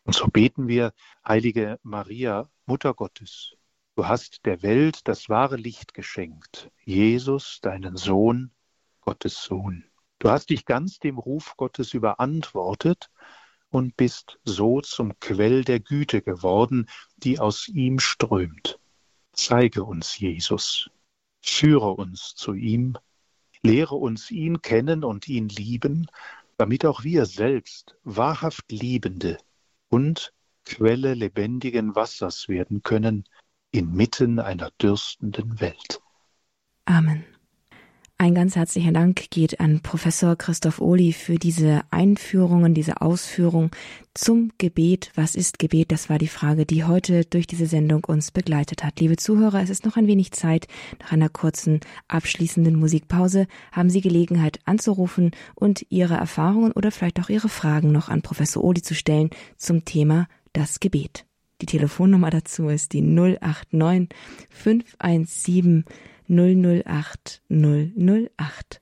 Und 0.05 0.15
so 0.15 0.27
beten 0.27 0.69
wir, 0.69 0.93
heilige 1.27 1.79
Maria, 1.83 2.49
Mutter 2.67 2.95
Gottes, 2.95 3.55
du 3.99 4.07
hast 4.07 4.47
der 4.47 4.63
Welt 4.63 5.09
das 5.09 5.29
wahre 5.29 5.57
Licht 5.57 5.93
geschenkt, 5.93 6.71
Jesus, 6.85 7.59
deinen 7.63 7.97
Sohn, 7.97 8.53
Gottes 9.01 9.43
Sohn. 9.43 9.87
Du 10.21 10.31
hast 10.31 10.51
dich 10.51 10.67
ganz 10.67 11.01
dem 11.01 11.19
Ruf 11.19 11.55
Gottes 11.57 11.95
überantwortet 11.95 13.11
und 13.71 13.97
bist 13.97 14.39
so 14.45 14.81
zum 14.83 15.19
Quell 15.19 15.65
der 15.65 15.81
Güte 15.81 16.23
geworden, 16.23 16.89
die 17.17 17.41
aus 17.41 17.67
ihm 17.67 17.99
strömt. 17.99 18.79
Zeige 19.33 19.83
uns 19.83 20.17
Jesus, 20.17 20.89
führe 21.43 21.91
uns 21.91 22.37
zu 22.37 22.55
ihm, 22.55 22.97
lehre 23.63 23.97
uns 23.97 24.31
ihn 24.31 24.63
kennen 24.63 25.03
und 25.03 25.27
ihn 25.27 25.49
lieben, 25.49 26.07
damit 26.57 26.87
auch 26.87 27.03
wir 27.03 27.27
selbst 27.27 27.97
wahrhaft 28.05 28.71
Liebende 28.71 29.39
und 29.89 30.33
Quelle 30.65 31.15
lebendigen 31.15 31.97
Wassers 31.97 32.47
werden 32.47 32.85
können 32.85 33.25
inmitten 33.71 34.39
einer 34.39 34.71
dürstenden 34.81 35.61
Welt. 35.61 36.01
Amen. 36.85 37.25
Ein 38.21 38.35
ganz 38.35 38.57
herzlicher 38.57 38.91
Dank 38.91 39.31
geht 39.31 39.61
an 39.61 39.79
Professor 39.79 40.35
Christoph 40.35 40.81
Ohli 40.81 41.13
für 41.13 41.37
diese 41.37 41.83
Einführungen, 41.93 42.75
diese 42.75 43.01
Ausführung 43.01 43.71
zum 44.13 44.51
Gebet. 44.59 45.13
Was 45.15 45.37
ist 45.37 45.61
Gebet? 45.61 45.93
Das 45.93 46.11
war 46.11 46.19
die 46.19 46.27
Frage, 46.27 46.67
die 46.67 46.83
heute 46.83 47.25
durch 47.27 47.47
diese 47.47 47.67
Sendung 47.67 48.05
uns 48.05 48.33
begleitet 48.33 48.83
hat. 48.83 48.99
Liebe 48.99 49.17
Zuhörer, 49.17 49.63
es 49.63 49.71
ist 49.71 49.87
noch 49.87 49.97
ein 49.97 50.09
wenig 50.09 50.33
Zeit. 50.33 50.67
Nach 50.99 51.13
einer 51.13 51.29
kurzen 51.29 51.79
abschließenden 52.09 52.75
Musikpause 52.75 53.47
haben 53.71 53.89
Sie 53.89 54.01
Gelegenheit 54.01 54.59
anzurufen 54.65 55.31
und 55.55 55.87
Ihre 55.89 56.15
Erfahrungen 56.15 56.73
oder 56.73 56.91
vielleicht 56.91 57.21
auch 57.21 57.29
Ihre 57.29 57.49
Fragen 57.49 57.93
noch 57.93 58.09
an 58.09 58.23
Professor 58.23 58.65
Ohli 58.65 58.83
zu 58.83 58.97
stellen 58.97 59.31
zum 59.57 59.85
Thema 59.85 60.27
das 60.55 60.81
Gebet. 60.81 61.28
Die 61.61 61.67
Telefonnummer 61.67 62.31
dazu 62.31 62.69
ist 62.69 62.93
die 62.93 63.03
089 63.03 64.09
517 64.51 65.85
008 66.29 67.43
008. 67.49 68.81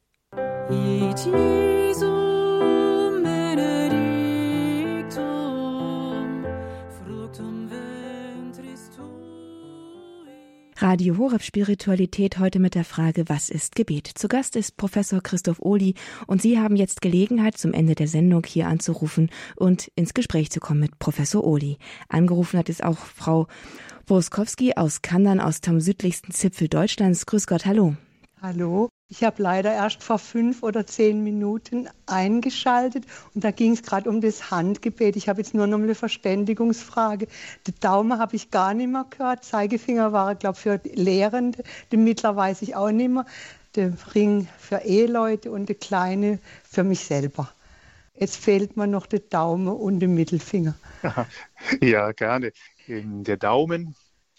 Radio 10.87 11.19
Horeb 11.19 11.43
Spiritualität 11.43 12.39
heute 12.39 12.61
mit 12.61 12.77
der 12.77 12.85
Frage, 12.85 13.25
was 13.27 13.51
ist 13.51 13.75
Gebet? 13.75 14.07
Zu 14.07 14.29
Gast 14.29 14.55
ist 14.55 14.77
Professor 14.77 15.21
Christoph 15.21 15.59
Ohli 15.59 15.95
und 16.29 16.41
Sie 16.41 16.61
haben 16.61 16.77
jetzt 16.77 17.03
Gelegenheit, 17.03 17.59
zum 17.59 17.73
Ende 17.73 17.97
der 17.97 18.07
Sendung 18.07 18.45
hier 18.47 18.69
anzurufen 18.69 19.31
und 19.57 19.91
ins 19.97 20.15
Gespräch 20.15 20.53
zu 20.53 20.61
kommen 20.61 20.79
mit 20.79 21.01
Professor 21.01 21.43
Ohli. 21.43 21.79
Angerufen 22.09 22.57
hat 22.57 22.69
es 22.69 22.83
auch 22.83 22.99
Frau 22.99 23.49
Boskowski 24.07 24.75
aus 24.77 25.03
Kandern 25.03 25.41
aus 25.41 25.61
dem 25.61 25.81
südlichsten 25.81 26.31
Zipfel 26.31 26.69
Deutschlands. 26.69 27.27
Grüß 27.27 27.49
Gott, 27.49 27.67
hallo. 27.67 27.97
Hallo. 28.41 28.89
Ich 29.09 29.23
habe 29.23 29.41
leider 29.41 29.73
erst 29.73 30.03
vor 30.03 30.19
fünf 30.19 30.65
oder 30.65 30.85
zehn 30.85 31.23
Minuten 31.23 31.89
eingeschaltet 32.07 33.05
und 33.35 33.45
da 33.45 33.53
ging 33.53 33.73
es 33.73 33.83
gerade 33.85 34.11
um 34.11 34.21
das 34.21 34.51
Handgebet. 34.51 35.15
Ich 35.15 35.29
habe 35.29 35.41
jetzt 35.41 35.55
nur 35.55 35.69
noch 35.69 35.79
eine 35.79 35.95
Verständigungsfrage. 35.95 37.29
Den 37.69 37.75
Daumen 37.81 38.19
habe 38.19 38.35
ich 38.35 38.51
gar 38.51 38.75
nicht 38.75 38.89
mehr 38.89 39.07
gehört. 39.09 39.45
Zeigefinger 39.45 40.13
war, 40.13 40.35
glaube 40.35 40.57
ich, 40.57 40.63
für 40.63 40.81
Lehrende. 40.95 41.63
Den 41.93 42.03
Mittler 42.03 42.35
weiß 42.35 42.63
ich 42.63 42.75
auch 42.75 42.91
nicht 42.91 43.11
mehr. 43.11 43.27
Der 43.77 43.93
Ring 44.15 44.49
für 44.59 44.79
Eheleute 44.79 45.53
und 45.53 45.69
der 45.69 45.77
kleine 45.77 46.41
für 46.69 46.83
mich 46.83 47.01
selber. 47.01 47.49
Jetzt 48.19 48.37
fehlt 48.37 48.77
mir 48.77 48.89
noch 48.89 49.07
der 49.07 49.21
Daumen 49.21 49.69
und 49.69 50.01
der 50.01 50.09
Mittelfinger. 50.09 50.75
Ja, 51.81 52.13
gerne 52.13 52.53
der 52.89 53.37
Daumen, 53.37 53.97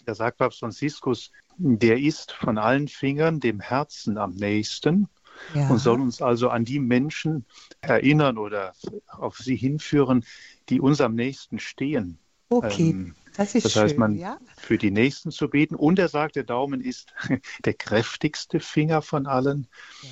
da 0.08 0.14
sagt 0.14 0.38
Papst 0.38 0.60
Franziskus, 0.60 1.30
der 1.58 1.98
ist 1.98 2.32
von 2.32 2.56
allen 2.56 2.88
Fingern 2.88 3.40
dem 3.40 3.60
Herzen 3.60 4.16
am 4.16 4.30
nächsten 4.30 5.06
ja. 5.54 5.68
und 5.68 5.76
soll 5.76 6.00
uns 6.00 6.22
also 6.22 6.48
an 6.48 6.64
die 6.64 6.78
Menschen 6.78 7.44
erinnern 7.82 8.38
oder 8.38 8.72
auf 9.06 9.36
sie 9.36 9.54
hinführen, 9.54 10.24
die 10.70 10.80
uns 10.80 11.02
am 11.02 11.14
nächsten 11.14 11.58
stehen. 11.58 12.18
Okay. 12.48 12.90
Ähm, 12.90 13.14
das, 13.36 13.54
ist 13.54 13.66
das 13.66 13.76
heißt, 13.76 13.90
schön, 13.90 14.00
man 14.00 14.14
ja? 14.16 14.38
für 14.56 14.78
die 14.78 14.90
Nächsten 14.90 15.30
zu 15.30 15.50
beten. 15.50 15.74
Und 15.74 15.98
er 15.98 16.08
sagt, 16.08 16.36
der 16.36 16.44
Daumen 16.44 16.80
ist 16.80 17.12
der 17.66 17.74
kräftigste 17.74 18.60
Finger 18.60 19.02
von 19.02 19.26
allen. 19.26 19.68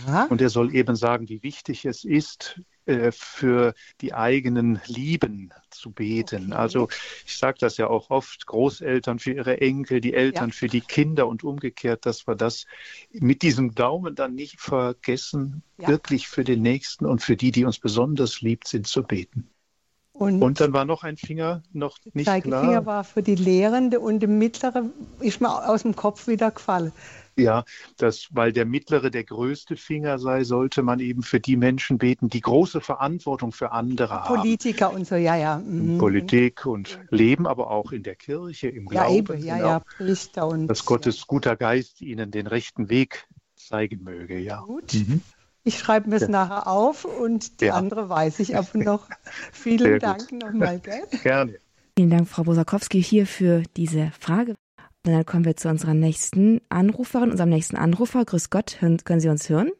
Ja. 0.06 0.24
Und 0.24 0.42
er 0.42 0.50
soll 0.50 0.74
eben 0.74 0.94
sagen, 0.94 1.30
wie 1.30 1.42
wichtig 1.42 1.86
es 1.86 2.04
ist, 2.04 2.60
äh, 2.86 3.10
für 3.12 3.74
die 4.00 4.14
eigenen 4.14 4.80
Lieben 4.86 5.52
zu 5.70 5.90
beten. 5.90 6.52
Okay. 6.52 6.54
Also 6.54 6.88
ich 7.26 7.36
sage 7.36 7.58
das 7.60 7.76
ja 7.76 7.88
auch 7.88 8.10
oft, 8.10 8.46
Großeltern 8.46 9.18
für 9.18 9.32
ihre 9.32 9.60
Enkel, 9.60 10.00
die 10.00 10.14
Eltern 10.14 10.50
ja. 10.50 10.54
für 10.54 10.68
die 10.68 10.80
Kinder 10.80 11.26
und 11.26 11.42
umgekehrt, 11.44 12.06
dass 12.06 12.28
wir 12.28 12.36
das 12.36 12.64
mit 13.10 13.42
diesem 13.42 13.74
Daumen 13.74 14.14
dann 14.14 14.34
nicht 14.34 14.60
vergessen, 14.60 15.62
ja. 15.78 15.88
wirklich 15.88 16.28
für 16.28 16.44
den 16.44 16.62
Nächsten 16.62 17.06
und 17.06 17.22
für 17.22 17.36
die, 17.36 17.50
die 17.50 17.64
uns 17.64 17.78
besonders 17.80 18.40
liebt 18.40 18.68
sind, 18.68 18.86
zu 18.86 19.02
beten. 19.02 19.50
Und, 20.12 20.40
und, 20.40 20.60
dann 20.60 20.72
war 20.72 20.86
noch 20.86 21.02
ein 21.02 21.18
Finger 21.18 21.62
noch 21.72 21.98
nicht 22.14 22.24
klar. 22.24 22.40
Der 22.40 22.60
Finger 22.60 22.86
war 22.86 23.04
für 23.04 23.22
die 23.22 23.34
Lehrende 23.34 24.00
und 24.00 24.20
der 24.20 24.30
mittlere 24.30 24.84
ist 25.20 25.42
mir 25.42 25.68
aus 25.68 25.82
dem 25.82 25.94
Kopf 25.94 26.26
wieder 26.26 26.52
gefallen. 26.52 26.92
Ja, 27.36 27.64
das, 27.98 28.28
weil 28.30 28.52
der 28.52 28.64
mittlere 28.64 29.10
der 29.10 29.24
größte 29.24 29.76
Finger 29.76 30.18
sei, 30.18 30.44
sollte 30.44 30.82
man 30.82 31.00
eben 31.00 31.22
für 31.22 31.38
die 31.38 31.56
Menschen 31.56 31.98
beten, 31.98 32.28
die 32.28 32.40
große 32.40 32.80
Verantwortung 32.80 33.52
für 33.52 33.72
andere 33.72 34.22
Politiker 34.26 34.28
haben. 34.28 34.40
Politiker 34.40 34.92
und 34.92 35.06
so, 35.06 35.16
ja, 35.16 35.36
ja. 35.36 35.58
Mhm. 35.58 35.98
Politik 35.98 36.64
und 36.66 36.98
Leben, 37.10 37.46
aber 37.46 37.70
auch 37.70 37.92
in 37.92 38.02
der 38.02 38.14
Kirche, 38.14 38.68
im 38.68 38.86
Glauben. 38.86 39.06
Ja, 39.06 39.16
eben, 39.16 39.44
ja, 39.44 39.56
genau. 39.56 39.68
ja, 39.68 39.80
Priester 39.80 40.48
und. 40.48 40.68
Dass 40.68 40.84
Gottes 40.84 41.18
ja. 41.18 41.24
guter 41.26 41.56
Geist 41.56 42.00
ihnen 42.00 42.30
den 42.30 42.46
rechten 42.46 42.88
Weg 42.88 43.26
zeigen 43.54 44.02
möge, 44.02 44.38
ja. 44.38 44.60
Gut. 44.60 44.94
Mhm. 44.94 45.20
Ich 45.64 45.78
schreibe 45.78 46.08
mir 46.08 46.16
es 46.16 46.22
ja. 46.22 46.28
nachher 46.28 46.68
auf 46.68 47.04
und 47.04 47.60
die 47.60 47.66
ja. 47.66 47.74
andere 47.74 48.08
weiß 48.08 48.38
ich 48.38 48.56
aber 48.56 48.78
noch. 48.78 49.08
Vielen 49.52 49.78
Sehr 49.78 49.98
Dank 49.98 50.30
nochmal, 50.32 50.78
gell? 50.78 51.02
Gerne. 51.22 51.58
Vielen 51.98 52.10
Dank, 52.10 52.28
Frau 52.28 52.44
Bosakowski, 52.44 53.02
hier 53.02 53.26
für 53.26 53.62
diese 53.76 54.12
Frage. 54.20 54.54
Und 55.06 55.12
dann 55.12 55.24
kommen 55.24 55.44
wir 55.44 55.56
zu 55.56 55.68
unserer 55.68 55.94
nächsten 55.94 56.60
Anruferin, 56.68 57.30
unserem 57.30 57.50
nächsten 57.50 57.76
Anrufer. 57.76 58.24
Grüß 58.24 58.50
Gott, 58.50 58.78
können 58.80 59.20
Sie 59.20 59.28
uns 59.28 59.48
hören? 59.48 59.70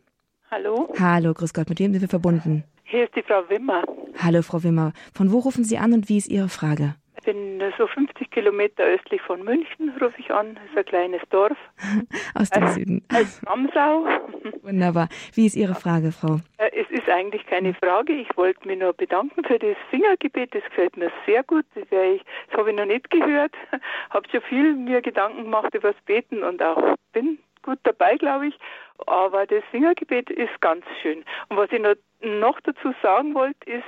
Hallo. 0.53 0.89
Hallo, 1.01 1.35
grüß 1.35 1.53
Gott. 1.53 1.69
Mit 1.69 1.81
wem 1.81 1.93
sind 1.93 2.01
wir 2.01 2.09
verbunden? 2.09 2.63
Hier 2.85 3.05
ist 3.05 3.17
die 3.17 3.23
Frau 3.23 3.43
Wimmer. 3.49 3.83
Hallo, 4.23 4.43
Frau 4.43 4.63
Wimmer. 4.63 4.93
Von 5.13 5.33
wo 5.33 5.41
rufen 5.41 5.65
Sie 5.65 5.79
an 5.79 5.93
und 5.93 6.09
wie 6.09 6.19
ist 6.19 6.29
Ihre 6.29 6.49
Frage? 6.49 6.95
Ich 7.27 7.33
bin 7.33 7.61
so 7.77 7.89
50 7.89 8.31
Kilometer 8.31 8.85
östlich 8.85 9.21
von 9.21 9.43
München, 9.43 9.91
rufe 10.01 10.15
ich 10.19 10.31
an. 10.31 10.55
Das 10.55 10.65
ist 10.71 10.79
ein 10.79 10.85
kleines 10.85 11.23
Dorf. 11.31 11.59
Aus 12.37 12.51
dem 12.51 12.63
als, 12.63 12.75
Süden. 12.75 13.05
Als 13.09 13.45
Amsau. 13.47 14.07
Wunderbar. 14.63 15.09
Wie 15.35 15.47
ist 15.47 15.57
Ihre 15.57 15.75
Frage, 15.75 16.13
Frau? 16.13 16.37
Äh, 16.59 16.71
es 16.73 16.89
ist 16.89 17.09
eigentlich 17.09 17.45
keine 17.47 17.75
Frage. 17.75 18.13
Ich 18.13 18.29
wollte 18.37 18.69
mich 18.69 18.79
nur 18.79 18.93
bedanken 18.93 19.43
für 19.45 19.59
das 19.59 19.77
Fingergebet. 19.91 20.55
Das 20.55 20.63
gefällt 20.67 20.97
mir 20.97 21.11
sehr 21.27 21.43
gut. 21.43 21.65
Das, 21.75 21.83
ich, 21.91 22.23
das 22.49 22.59
habe 22.59 22.71
ich 22.71 22.77
noch 22.77 22.87
nicht 22.87 23.11
gehört. 23.11 23.55
Habe 24.11 24.29
schon 24.31 24.43
viel 24.43 24.75
mir 24.75 25.03
Gedanken 25.03 25.45
gemacht 25.45 25.75
über 25.75 25.93
das 25.93 26.03
Beten 26.03 26.45
und 26.45 26.63
auch 26.63 26.95
bin 27.13 27.39
gut 27.67 27.79
dabei, 27.83 28.17
glaube 28.17 28.49
ich. 28.49 28.59
Aber 29.07 29.47
das 29.47 29.63
Fingergebet 29.71 30.31
ist 30.31 30.59
ganz 30.63 30.85
schön. 31.03 31.23
Und 31.49 31.59
was 31.59 31.71
ich 31.71 31.81
noch, 31.81 31.97
noch 32.23 32.59
dazu 32.61 32.95
sagen 33.03 33.35
wollte, 33.35 33.71
ist, 33.71 33.85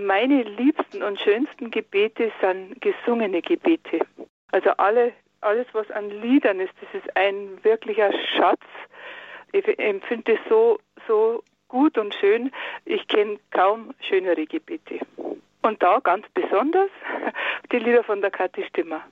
meine 0.00 0.44
liebsten 0.44 1.02
und 1.02 1.20
schönsten 1.20 1.70
Gebete 1.70 2.32
sind 2.40 2.80
gesungene 2.80 3.42
Gebete. 3.42 4.00
Also 4.52 4.70
alle, 4.78 5.12
alles, 5.42 5.66
was 5.72 5.90
an 5.90 6.08
Liedern 6.10 6.60
ist, 6.60 6.72
das 6.80 7.02
ist 7.02 7.16
ein 7.16 7.62
wirklicher 7.62 8.10
Schatz. 8.34 8.64
Ich 9.52 9.78
empfinde 9.78 10.34
es 10.34 10.40
so, 10.48 10.78
so 11.06 11.42
gut 11.68 11.98
und 11.98 12.14
schön. 12.14 12.50
Ich 12.84 13.06
kenne 13.08 13.38
kaum 13.50 13.92
schönere 14.00 14.46
Gebete. 14.46 15.00
Und 15.62 15.82
da 15.82 15.98
ganz 15.98 16.26
besonders 16.32 16.90
die 17.72 17.78
Lieder 17.78 18.04
von 18.04 18.20
der 18.20 18.30
Kathi 18.30 18.64
Stimmer. 18.64 19.02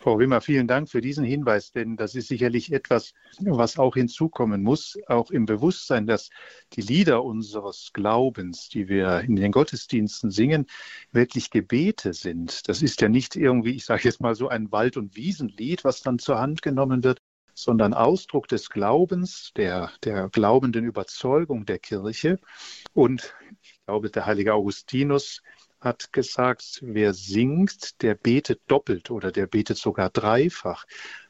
Frau 0.00 0.18
Wimmer, 0.18 0.40
vielen 0.40 0.66
Dank 0.66 0.88
für 0.88 1.00
diesen 1.00 1.24
Hinweis, 1.24 1.70
denn 1.70 1.96
das 1.96 2.16
ist 2.16 2.26
sicherlich 2.26 2.72
etwas, 2.72 3.14
was 3.38 3.78
auch 3.78 3.94
hinzukommen 3.94 4.62
muss, 4.62 4.98
auch 5.06 5.30
im 5.30 5.46
Bewusstsein, 5.46 6.06
dass 6.06 6.30
die 6.72 6.80
Lieder 6.80 7.22
unseres 7.22 7.90
Glaubens, 7.92 8.68
die 8.68 8.88
wir 8.88 9.20
in 9.20 9.36
den 9.36 9.52
Gottesdiensten 9.52 10.32
singen, 10.32 10.66
wirklich 11.12 11.50
Gebete 11.50 12.14
sind. 12.14 12.68
Das 12.68 12.82
ist 12.82 13.00
ja 13.00 13.08
nicht 13.08 13.36
irgendwie, 13.36 13.76
ich 13.76 13.84
sage 13.84 14.02
jetzt 14.04 14.20
mal 14.20 14.34
so 14.34 14.48
ein 14.48 14.72
Wald- 14.72 14.96
und 14.96 15.14
Wiesenlied, 15.14 15.84
was 15.84 16.02
dann 16.02 16.18
zur 16.18 16.40
Hand 16.40 16.62
genommen 16.62 17.04
wird, 17.04 17.20
sondern 17.54 17.94
Ausdruck 17.94 18.48
des 18.48 18.70
Glaubens, 18.70 19.52
der, 19.56 19.92
der 20.02 20.30
glaubenden 20.30 20.84
Überzeugung 20.84 21.64
der 21.64 21.78
Kirche. 21.78 22.40
Und 22.92 23.34
ich 23.62 23.80
glaube, 23.86 24.10
der 24.10 24.26
heilige 24.26 24.54
Augustinus 24.54 25.42
hat 25.82 26.12
gesagt, 26.12 26.80
wer 26.82 27.12
singt, 27.12 28.00
der 28.02 28.14
betet 28.14 28.62
doppelt 28.68 29.10
oder 29.10 29.32
der 29.32 29.46
betet 29.46 29.78
sogar 29.78 30.10
dreifach, 30.10 30.84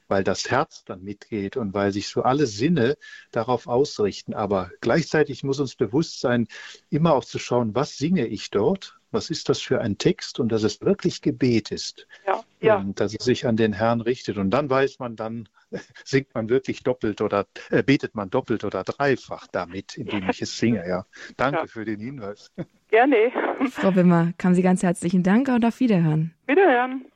weil 0.09 0.24
das 0.24 0.50
Herz 0.50 0.84
dann 0.84 1.03
mitgeht 1.03 1.57
und 1.57 1.74
weil 1.74 1.92
sich 1.92 2.09
so 2.09 2.22
alle 2.22 2.46
Sinne 2.46 2.96
darauf 3.30 3.66
ausrichten. 3.66 4.34
Aber 4.34 4.70
gleichzeitig 4.80 5.42
muss 5.42 5.59
uns 5.59 5.74
bewusst 5.74 6.20
sein, 6.20 6.48
immer 6.90 7.14
auch 7.14 7.24
zu 7.24 7.38
schauen, 7.38 7.74
was 7.74 7.96
singe 7.96 8.26
ich 8.26 8.50
dort? 8.50 9.00
Was 9.12 9.30
ist 9.30 9.48
das 9.48 9.60
für 9.60 9.80
ein 9.80 9.98
Text? 9.98 10.40
Und 10.40 10.50
dass 10.50 10.62
es 10.62 10.80
wirklich 10.80 11.22
Gebet 11.22 11.70
ist. 11.70 12.06
Ja, 12.26 12.42
ja. 12.60 12.76
Und 12.76 12.98
dass 13.00 13.14
es 13.14 13.24
sich 13.24 13.46
an 13.46 13.56
den 13.56 13.72
Herrn 13.72 14.00
richtet. 14.00 14.38
Und 14.38 14.50
dann 14.50 14.68
weiß 14.68 14.98
man, 14.98 15.16
dann 15.16 15.48
singt 16.04 16.34
man 16.34 16.48
wirklich 16.48 16.82
doppelt 16.82 17.20
oder 17.20 17.46
äh, 17.70 17.82
betet 17.82 18.14
man 18.14 18.30
doppelt 18.30 18.64
oder 18.64 18.84
dreifach 18.84 19.46
damit, 19.52 19.96
indem 19.96 20.28
ich 20.30 20.42
es 20.42 20.58
singe. 20.58 20.86
Ja. 20.86 21.04
Danke 21.36 21.60
ja. 21.60 21.66
für 21.66 21.84
den 21.84 22.00
Hinweis. 22.00 22.50
Gerne. 22.88 23.32
Frau 23.70 23.94
Wimmer, 23.94 24.32
haben 24.42 24.54
Sie 24.54 24.62
ganz 24.62 24.82
herzlichen 24.82 25.22
Dank 25.22 25.48
und 25.48 25.64
auf 25.64 25.80
Wiederhören. 25.80 26.34
Wiederhören. 26.46 27.06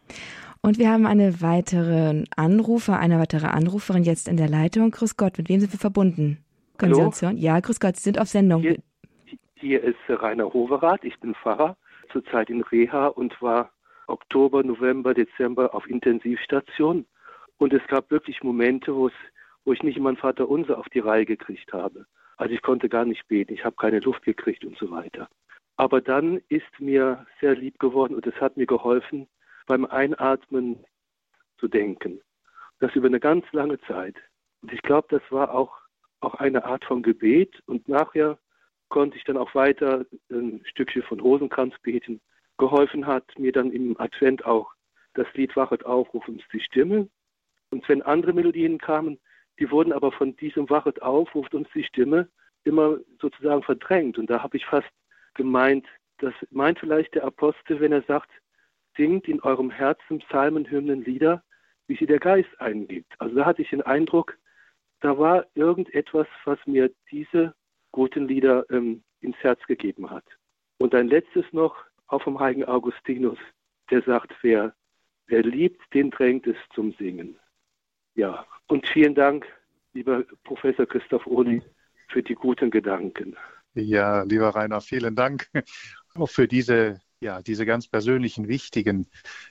Und 0.62 0.78
wir 0.78 0.90
haben 0.90 1.06
eine 1.06 1.42
weitere 1.42 2.24
Anrufer, 2.34 2.98
eine 2.98 3.20
weitere 3.20 3.46
Anruferin 3.46 4.02
jetzt 4.02 4.26
in 4.26 4.36
der 4.36 4.48
Leitung. 4.48 4.90
Grüß 4.90 5.16
Gott, 5.16 5.38
mit 5.38 5.48
wem 5.48 5.60
sind 5.60 5.72
wir 5.72 5.78
verbunden? 5.78 6.38
Können 6.78 6.92
Hallo? 6.92 7.02
Sie 7.02 7.06
uns 7.06 7.22
hören? 7.22 7.36
Ja, 7.36 7.60
grüß 7.60 7.78
Gott, 7.78 7.96
Sie 7.96 8.02
sind 8.02 8.18
auf 8.18 8.28
Sendung. 8.28 8.62
Hier, 8.62 8.78
hier 9.54 9.82
ist 9.82 9.96
Rainer 10.08 10.52
Hoverath, 10.52 11.04
ich 11.04 11.18
bin 11.20 11.34
Pfarrer, 11.34 11.76
zurzeit 12.08 12.50
in 12.50 12.62
Reha 12.62 13.08
und 13.08 13.40
war 13.42 13.72
Oktober, 14.06 14.62
November, 14.62 15.14
Dezember 15.14 15.74
auf 15.74 15.88
Intensivstation. 15.88 17.06
Und 17.58 17.72
es 17.72 17.86
gab 17.88 18.10
wirklich 18.10 18.42
Momente, 18.42 18.94
wo, 18.94 19.10
ich 19.72 19.82
nicht 19.82 19.98
mein 19.98 20.16
Vater 20.16 20.48
unser 20.48 20.78
auf 20.78 20.88
die 20.88 21.00
Reihe 21.00 21.26
gekriegt 21.26 21.72
habe. 21.72 22.06
Also 22.36 22.54
ich 22.54 22.62
konnte 22.62 22.88
gar 22.88 23.04
nicht 23.04 23.26
beten, 23.28 23.54
ich 23.54 23.64
habe 23.64 23.76
keine 23.76 24.00
Luft 24.00 24.22
gekriegt 24.22 24.64
und 24.64 24.76
so 24.78 24.90
weiter. 24.90 25.28
Aber 25.76 26.00
dann 26.00 26.40
ist 26.48 26.80
mir 26.80 27.26
sehr 27.40 27.54
lieb 27.54 27.78
geworden 27.78 28.14
und 28.14 28.26
es 28.26 28.34
hat 28.40 28.56
mir 28.56 28.66
geholfen, 28.66 29.26
beim 29.66 29.84
Einatmen 29.84 30.84
zu 31.58 31.68
denken. 31.68 32.20
Das 32.78 32.94
über 32.94 33.06
eine 33.06 33.20
ganz 33.20 33.44
lange 33.52 33.80
Zeit. 33.82 34.16
Und 34.62 34.72
ich 34.72 34.82
glaube, 34.82 35.08
das 35.10 35.22
war 35.30 35.54
auch, 35.54 35.76
auch 36.20 36.34
eine 36.34 36.64
Art 36.64 36.84
von 36.84 37.02
Gebet. 37.02 37.62
Und 37.66 37.88
nachher 37.88 38.38
konnte 38.88 39.16
ich 39.16 39.24
dann 39.24 39.36
auch 39.36 39.54
weiter 39.54 40.06
ein 40.30 40.60
Stückchen 40.64 41.02
von 41.02 41.20
Rosenkranz 41.20 41.74
beten. 41.82 42.20
Geholfen 42.58 43.06
hat 43.06 43.24
mir 43.38 43.52
dann 43.52 43.72
im 43.72 43.98
Advent 44.00 44.44
auch 44.46 44.72
das 45.14 45.26
Lied 45.34 45.56
Wachet 45.56 45.84
auf, 45.84 46.12
ruf 46.14 46.28
uns 46.28 46.42
die 46.52 46.60
Stimme. 46.60 47.08
Und 47.70 47.88
wenn 47.88 48.02
andere 48.02 48.32
Melodien 48.32 48.78
kamen, 48.78 49.18
die 49.58 49.70
wurden 49.70 49.92
aber 49.92 50.12
von 50.12 50.36
diesem 50.36 50.68
Wachet 50.70 51.02
auf, 51.02 51.34
ruft 51.34 51.54
uns 51.54 51.68
die 51.74 51.84
Stimme, 51.84 52.28
immer 52.64 52.98
sozusagen 53.20 53.62
verdrängt. 53.62 54.18
Und 54.18 54.28
da 54.30 54.42
habe 54.42 54.56
ich 54.56 54.66
fast 54.66 54.88
gemeint, 55.34 55.86
das 56.18 56.34
meint 56.50 56.78
vielleicht 56.78 57.14
der 57.14 57.24
Apostel, 57.24 57.80
wenn 57.80 57.92
er 57.92 58.02
sagt, 58.02 58.30
singt 58.96 59.28
in 59.28 59.40
eurem 59.42 59.70
Herzen 59.70 60.20
Psalmen, 60.20 60.70
Hymnen, 60.70 61.04
Lieder, 61.04 61.42
wie 61.86 61.96
sie 61.96 62.06
der 62.06 62.18
Geist 62.18 62.48
eingibt. 62.58 63.12
Also 63.18 63.36
da 63.36 63.44
hatte 63.44 63.62
ich 63.62 63.70
den 63.70 63.82
Eindruck, 63.82 64.38
da 65.00 65.18
war 65.18 65.46
irgendetwas, 65.54 66.26
was 66.44 66.58
mir 66.66 66.90
diese 67.10 67.54
guten 67.96 68.28
Lieder 68.28 68.66
ähm, 68.68 69.02
ins 69.20 69.38
Herz 69.38 69.58
gegeben 69.66 70.10
hat. 70.10 70.24
Und 70.76 70.94
ein 70.94 71.08
letztes 71.08 71.46
noch, 71.52 71.74
auch 72.08 72.22
vom 72.22 72.38
heiligen 72.38 72.66
Augustinus, 72.66 73.38
der 73.90 74.02
sagt, 74.02 74.34
wer, 74.42 74.74
wer 75.28 75.42
liebt, 75.42 75.80
den 75.94 76.10
drängt 76.10 76.46
es 76.46 76.58
zum 76.74 76.92
Singen. 76.98 77.38
Ja, 78.14 78.46
und 78.66 78.86
vielen 78.86 79.14
Dank, 79.14 79.46
lieber 79.94 80.24
Professor 80.44 80.84
Christoph 80.84 81.26
Ohli, 81.26 81.62
für 82.08 82.22
die 82.22 82.34
guten 82.34 82.70
Gedanken. 82.70 83.34
Ja, 83.72 84.24
lieber 84.24 84.50
Rainer, 84.50 84.82
vielen 84.82 85.16
Dank 85.16 85.48
auch 86.14 86.28
für 86.28 86.46
diese, 86.46 87.00
ja, 87.20 87.40
diese 87.40 87.64
ganz 87.64 87.88
persönlichen, 87.88 88.46
wichtigen 88.46 89.08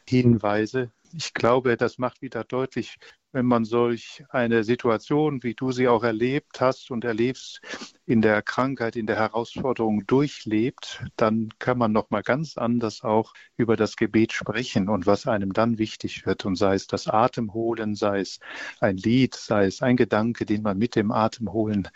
Hinweise. 0.07 0.91
Ich 1.13 1.33
glaube, 1.33 1.77
das 1.77 1.97
macht 1.97 2.21
wieder 2.21 2.43
deutlich, 2.43 2.97
wenn 3.35 3.45
man 3.45 3.65
solch 3.65 4.23
eine 4.29 4.63
Situation, 4.63 5.43
wie 5.43 5.55
du 5.55 5.73
sie 5.73 5.89
auch 5.89 6.05
erlebt 6.05 6.61
hast 6.61 6.89
und 6.89 7.03
erlebst, 7.03 7.59
in 8.05 8.21
der 8.21 8.41
Krankheit, 8.41 8.95
in 8.95 9.07
der 9.07 9.17
Herausforderung 9.17 10.05
durchlebt, 10.07 11.03
dann 11.17 11.49
kann 11.59 11.77
man 11.77 11.91
noch 11.91 12.11
mal 12.11 12.21
ganz 12.21 12.55
anders 12.55 13.03
auch 13.03 13.33
über 13.57 13.75
das 13.75 13.97
Gebet 13.97 14.31
sprechen 14.31 14.89
und 14.89 15.05
was 15.05 15.27
einem 15.27 15.53
dann 15.53 15.79
wichtig 15.79 16.25
wird 16.25 16.45
und 16.45 16.55
sei 16.55 16.75
es 16.75 16.87
das 16.87 17.07
Atemholen, 17.07 17.95
sei 17.95 18.19
es 18.19 18.39
ein 18.79 18.95
Lied, 18.95 19.35
sei 19.35 19.65
es 19.65 19.81
ein 19.81 19.97
Gedanke, 19.97 20.45
den 20.45 20.61
man 20.61 20.77
mit 20.77 20.95
dem 20.95 21.11
Atemholen 21.11 21.89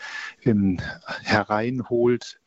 hereinholt. 1.22 2.40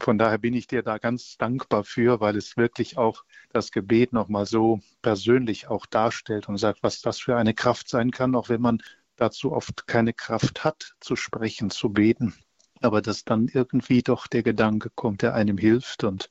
Von 0.00 0.18
daher 0.18 0.38
bin 0.38 0.54
ich 0.54 0.66
dir 0.66 0.82
da 0.82 0.98
ganz 0.98 1.36
dankbar 1.36 1.84
für, 1.84 2.20
weil 2.20 2.36
es 2.36 2.56
wirklich 2.56 2.96
auch 2.96 3.22
das 3.52 3.70
Gebet 3.70 4.12
noch 4.12 4.28
mal 4.28 4.46
so 4.46 4.80
persönlich 5.02 5.68
auch 5.68 5.86
darstellt 5.86 6.48
und 6.48 6.56
sagt, 6.56 6.82
was 6.82 7.02
das 7.02 7.20
für 7.20 7.36
eine 7.36 7.52
Kraft 7.52 7.88
sein 7.88 8.10
kann, 8.10 8.34
auch 8.40 8.48
wenn 8.48 8.62
man 8.62 8.82
dazu 9.16 9.52
oft 9.52 9.86
keine 9.86 10.14
Kraft 10.14 10.64
hat, 10.64 10.94
zu 11.00 11.14
sprechen, 11.14 11.68
zu 11.68 11.90
beten. 11.90 12.34
Aber 12.80 13.02
dass 13.02 13.26
dann 13.26 13.48
irgendwie 13.52 14.02
doch 14.02 14.26
der 14.26 14.42
Gedanke 14.42 14.88
kommt, 14.94 15.20
der 15.20 15.34
einem 15.34 15.58
hilft 15.58 16.02
und 16.02 16.30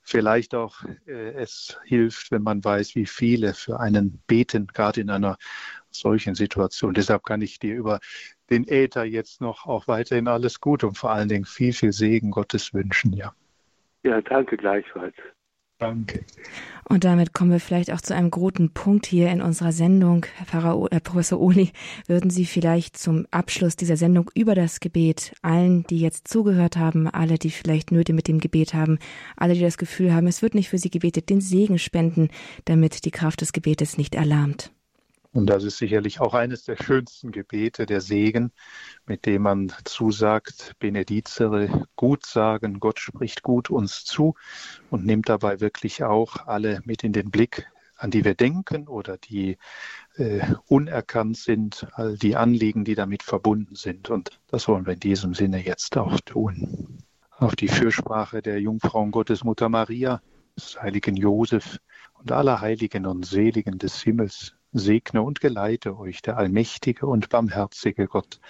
vielleicht 0.00 0.54
auch 0.54 0.82
äh, 1.06 1.32
es 1.34 1.78
hilft, 1.84 2.30
wenn 2.30 2.42
man 2.42 2.64
weiß, 2.64 2.94
wie 2.94 3.04
viele 3.04 3.52
für 3.52 3.78
einen 3.78 4.22
beten, 4.26 4.66
gerade 4.68 5.02
in 5.02 5.10
einer 5.10 5.36
solchen 5.90 6.34
Situation. 6.34 6.94
Deshalb 6.94 7.24
kann 7.24 7.42
ich 7.42 7.58
dir 7.58 7.74
über 7.74 8.00
den 8.48 8.66
Äther 8.66 9.04
jetzt 9.04 9.42
noch 9.42 9.66
auch 9.66 9.86
weiterhin 9.86 10.28
alles 10.28 10.58
gut 10.62 10.82
und 10.84 10.96
vor 10.96 11.10
allen 11.10 11.28
Dingen 11.28 11.44
viel, 11.44 11.74
viel 11.74 11.92
Segen 11.92 12.30
Gottes 12.30 12.72
wünschen, 12.72 13.12
ja. 13.12 13.34
Ja, 14.02 14.22
danke 14.22 14.56
gleichfalls. 14.56 15.14
Danke. 15.82 16.24
Und 16.84 17.02
damit 17.02 17.32
kommen 17.32 17.50
wir 17.50 17.58
vielleicht 17.58 17.92
auch 17.92 18.00
zu 18.00 18.14
einem 18.14 18.30
guten 18.30 18.70
Punkt 18.70 19.04
hier 19.06 19.30
in 19.30 19.42
unserer 19.42 19.72
Sendung. 19.72 20.26
Herr 20.36 20.46
Pfarrer, 20.46 20.92
äh, 20.92 21.00
Professor 21.00 21.40
Ohli, 21.40 21.72
würden 22.06 22.30
Sie 22.30 22.46
vielleicht 22.46 22.96
zum 22.96 23.26
Abschluss 23.32 23.74
dieser 23.74 23.96
Sendung 23.96 24.30
über 24.34 24.54
das 24.54 24.78
Gebet 24.78 25.34
allen, 25.42 25.84
die 25.88 25.98
jetzt 25.98 26.28
zugehört 26.28 26.76
haben, 26.76 27.08
alle, 27.08 27.36
die 27.36 27.50
vielleicht 27.50 27.90
Nöte 27.90 28.12
mit 28.12 28.28
dem 28.28 28.38
Gebet 28.38 28.74
haben, 28.74 29.00
alle, 29.36 29.54
die 29.54 29.60
das 29.60 29.76
Gefühl 29.76 30.14
haben, 30.14 30.28
es 30.28 30.40
wird 30.40 30.54
nicht 30.54 30.68
für 30.68 30.78
sie 30.78 30.90
gebetet, 30.90 31.30
den 31.30 31.40
Segen 31.40 31.80
spenden, 31.80 32.28
damit 32.64 33.04
die 33.04 33.10
Kraft 33.10 33.40
des 33.40 33.52
Gebetes 33.52 33.98
nicht 33.98 34.14
erlahmt? 34.14 34.70
Und 35.34 35.46
das 35.46 35.64
ist 35.64 35.78
sicherlich 35.78 36.20
auch 36.20 36.34
eines 36.34 36.64
der 36.64 36.76
schönsten 36.76 37.32
Gebete, 37.32 37.86
der 37.86 38.02
Segen, 38.02 38.52
mit 39.06 39.24
dem 39.24 39.42
man 39.42 39.72
zusagt, 39.84 40.74
Benedizere, 40.78 41.86
gut 41.96 42.26
sagen, 42.26 42.80
Gott 42.80 43.00
spricht 43.00 43.42
gut 43.42 43.70
uns 43.70 44.04
zu 44.04 44.34
und 44.90 45.06
nimmt 45.06 45.30
dabei 45.30 45.60
wirklich 45.60 46.04
auch 46.04 46.46
alle 46.46 46.82
mit 46.84 47.02
in 47.02 47.14
den 47.14 47.30
Blick, 47.30 47.66
an 47.96 48.10
die 48.10 48.26
wir 48.26 48.34
denken 48.34 48.88
oder 48.88 49.16
die 49.16 49.56
äh, 50.16 50.40
unerkannt 50.66 51.38
sind, 51.38 51.86
all 51.92 52.18
die 52.18 52.36
Anliegen, 52.36 52.84
die 52.84 52.94
damit 52.94 53.22
verbunden 53.22 53.74
sind. 53.74 54.10
Und 54.10 54.38
das 54.48 54.68
wollen 54.68 54.84
wir 54.84 54.92
in 54.92 55.00
diesem 55.00 55.32
Sinne 55.32 55.64
jetzt 55.64 55.96
auch 55.96 56.20
tun. 56.20 56.98
Auf 57.30 57.56
die 57.56 57.68
Fürsprache 57.68 58.42
der 58.42 58.60
Jungfrau 58.60 59.06
Gottesmutter 59.06 59.70
Maria, 59.70 60.20
des 60.56 60.80
heiligen 60.82 61.16
Josef 61.16 61.78
und 62.18 62.30
aller 62.32 62.60
Heiligen 62.60 63.06
und 63.06 63.24
Seligen 63.24 63.78
des 63.78 64.02
Himmels 64.02 64.54
segne 64.72 65.22
und 65.22 65.40
geleite 65.40 65.98
euch 65.98 66.22
der 66.22 66.36
allmächtige 66.36 67.06
und 67.06 67.28
barmherzige 67.28 68.06
Gott, 68.06 68.40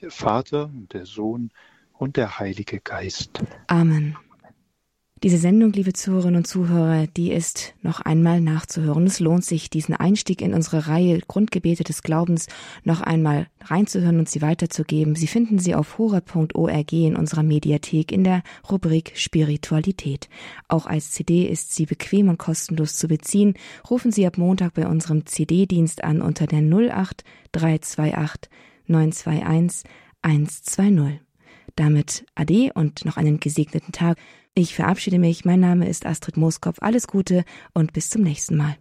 der 0.00 0.10
Vater 0.10 0.64
und 0.64 0.92
der 0.92 1.06
Sohn 1.06 1.50
und 1.98 2.16
der 2.16 2.38
Heilige 2.38 2.80
Geist. 2.80 3.42
Amen. 3.66 4.16
Diese 5.22 5.36
Sendung, 5.36 5.74
liebe 5.74 5.92
Zuhörerinnen 5.92 6.38
und 6.38 6.46
Zuhörer, 6.46 7.06
die 7.06 7.30
ist 7.30 7.74
noch 7.82 8.00
einmal 8.00 8.40
nachzuhören. 8.40 9.06
Es 9.06 9.20
lohnt 9.20 9.44
sich, 9.44 9.68
diesen 9.68 9.94
Einstieg 9.94 10.40
in 10.40 10.54
unsere 10.54 10.86
Reihe 10.86 11.20
Grundgebete 11.28 11.84
des 11.84 12.02
Glaubens 12.02 12.46
noch 12.84 13.02
einmal 13.02 13.46
reinzuhören 13.60 14.18
und 14.18 14.30
sie 14.30 14.40
weiterzugeben. 14.40 15.16
Sie 15.16 15.26
finden 15.26 15.58
sie 15.58 15.74
auf 15.74 15.98
hora.org 15.98 16.92
in 16.94 17.16
unserer 17.16 17.42
Mediathek 17.42 18.12
in 18.12 18.24
der 18.24 18.42
Rubrik 18.70 19.12
Spiritualität. 19.14 20.30
Auch 20.68 20.86
als 20.86 21.10
CD 21.10 21.46
ist 21.46 21.74
sie 21.74 21.84
bequem 21.84 22.30
und 22.30 22.38
kostenlos 22.38 22.96
zu 22.96 23.06
beziehen. 23.06 23.52
Rufen 23.90 24.12
Sie 24.12 24.26
ab 24.26 24.38
Montag 24.38 24.72
bei 24.72 24.86
unserem 24.86 25.26
CD-Dienst 25.26 26.02
an 26.02 26.22
unter 26.22 26.46
der 26.46 26.62
08 26.62 27.24
328 27.52 28.50
921 28.86 29.84
120. 30.22 31.20
Damit 31.76 32.24
Ade 32.34 32.72
und 32.74 33.04
noch 33.04 33.18
einen 33.18 33.38
gesegneten 33.38 33.92
Tag. 33.92 34.18
Ich 34.60 34.74
verabschiede 34.74 35.18
mich. 35.18 35.46
Mein 35.46 35.60
Name 35.60 35.88
ist 35.88 36.04
Astrid 36.04 36.36
Mooskopf. 36.36 36.76
Alles 36.82 37.06
Gute 37.06 37.44
und 37.72 37.94
bis 37.94 38.10
zum 38.10 38.20
nächsten 38.20 38.58
Mal. 38.58 38.76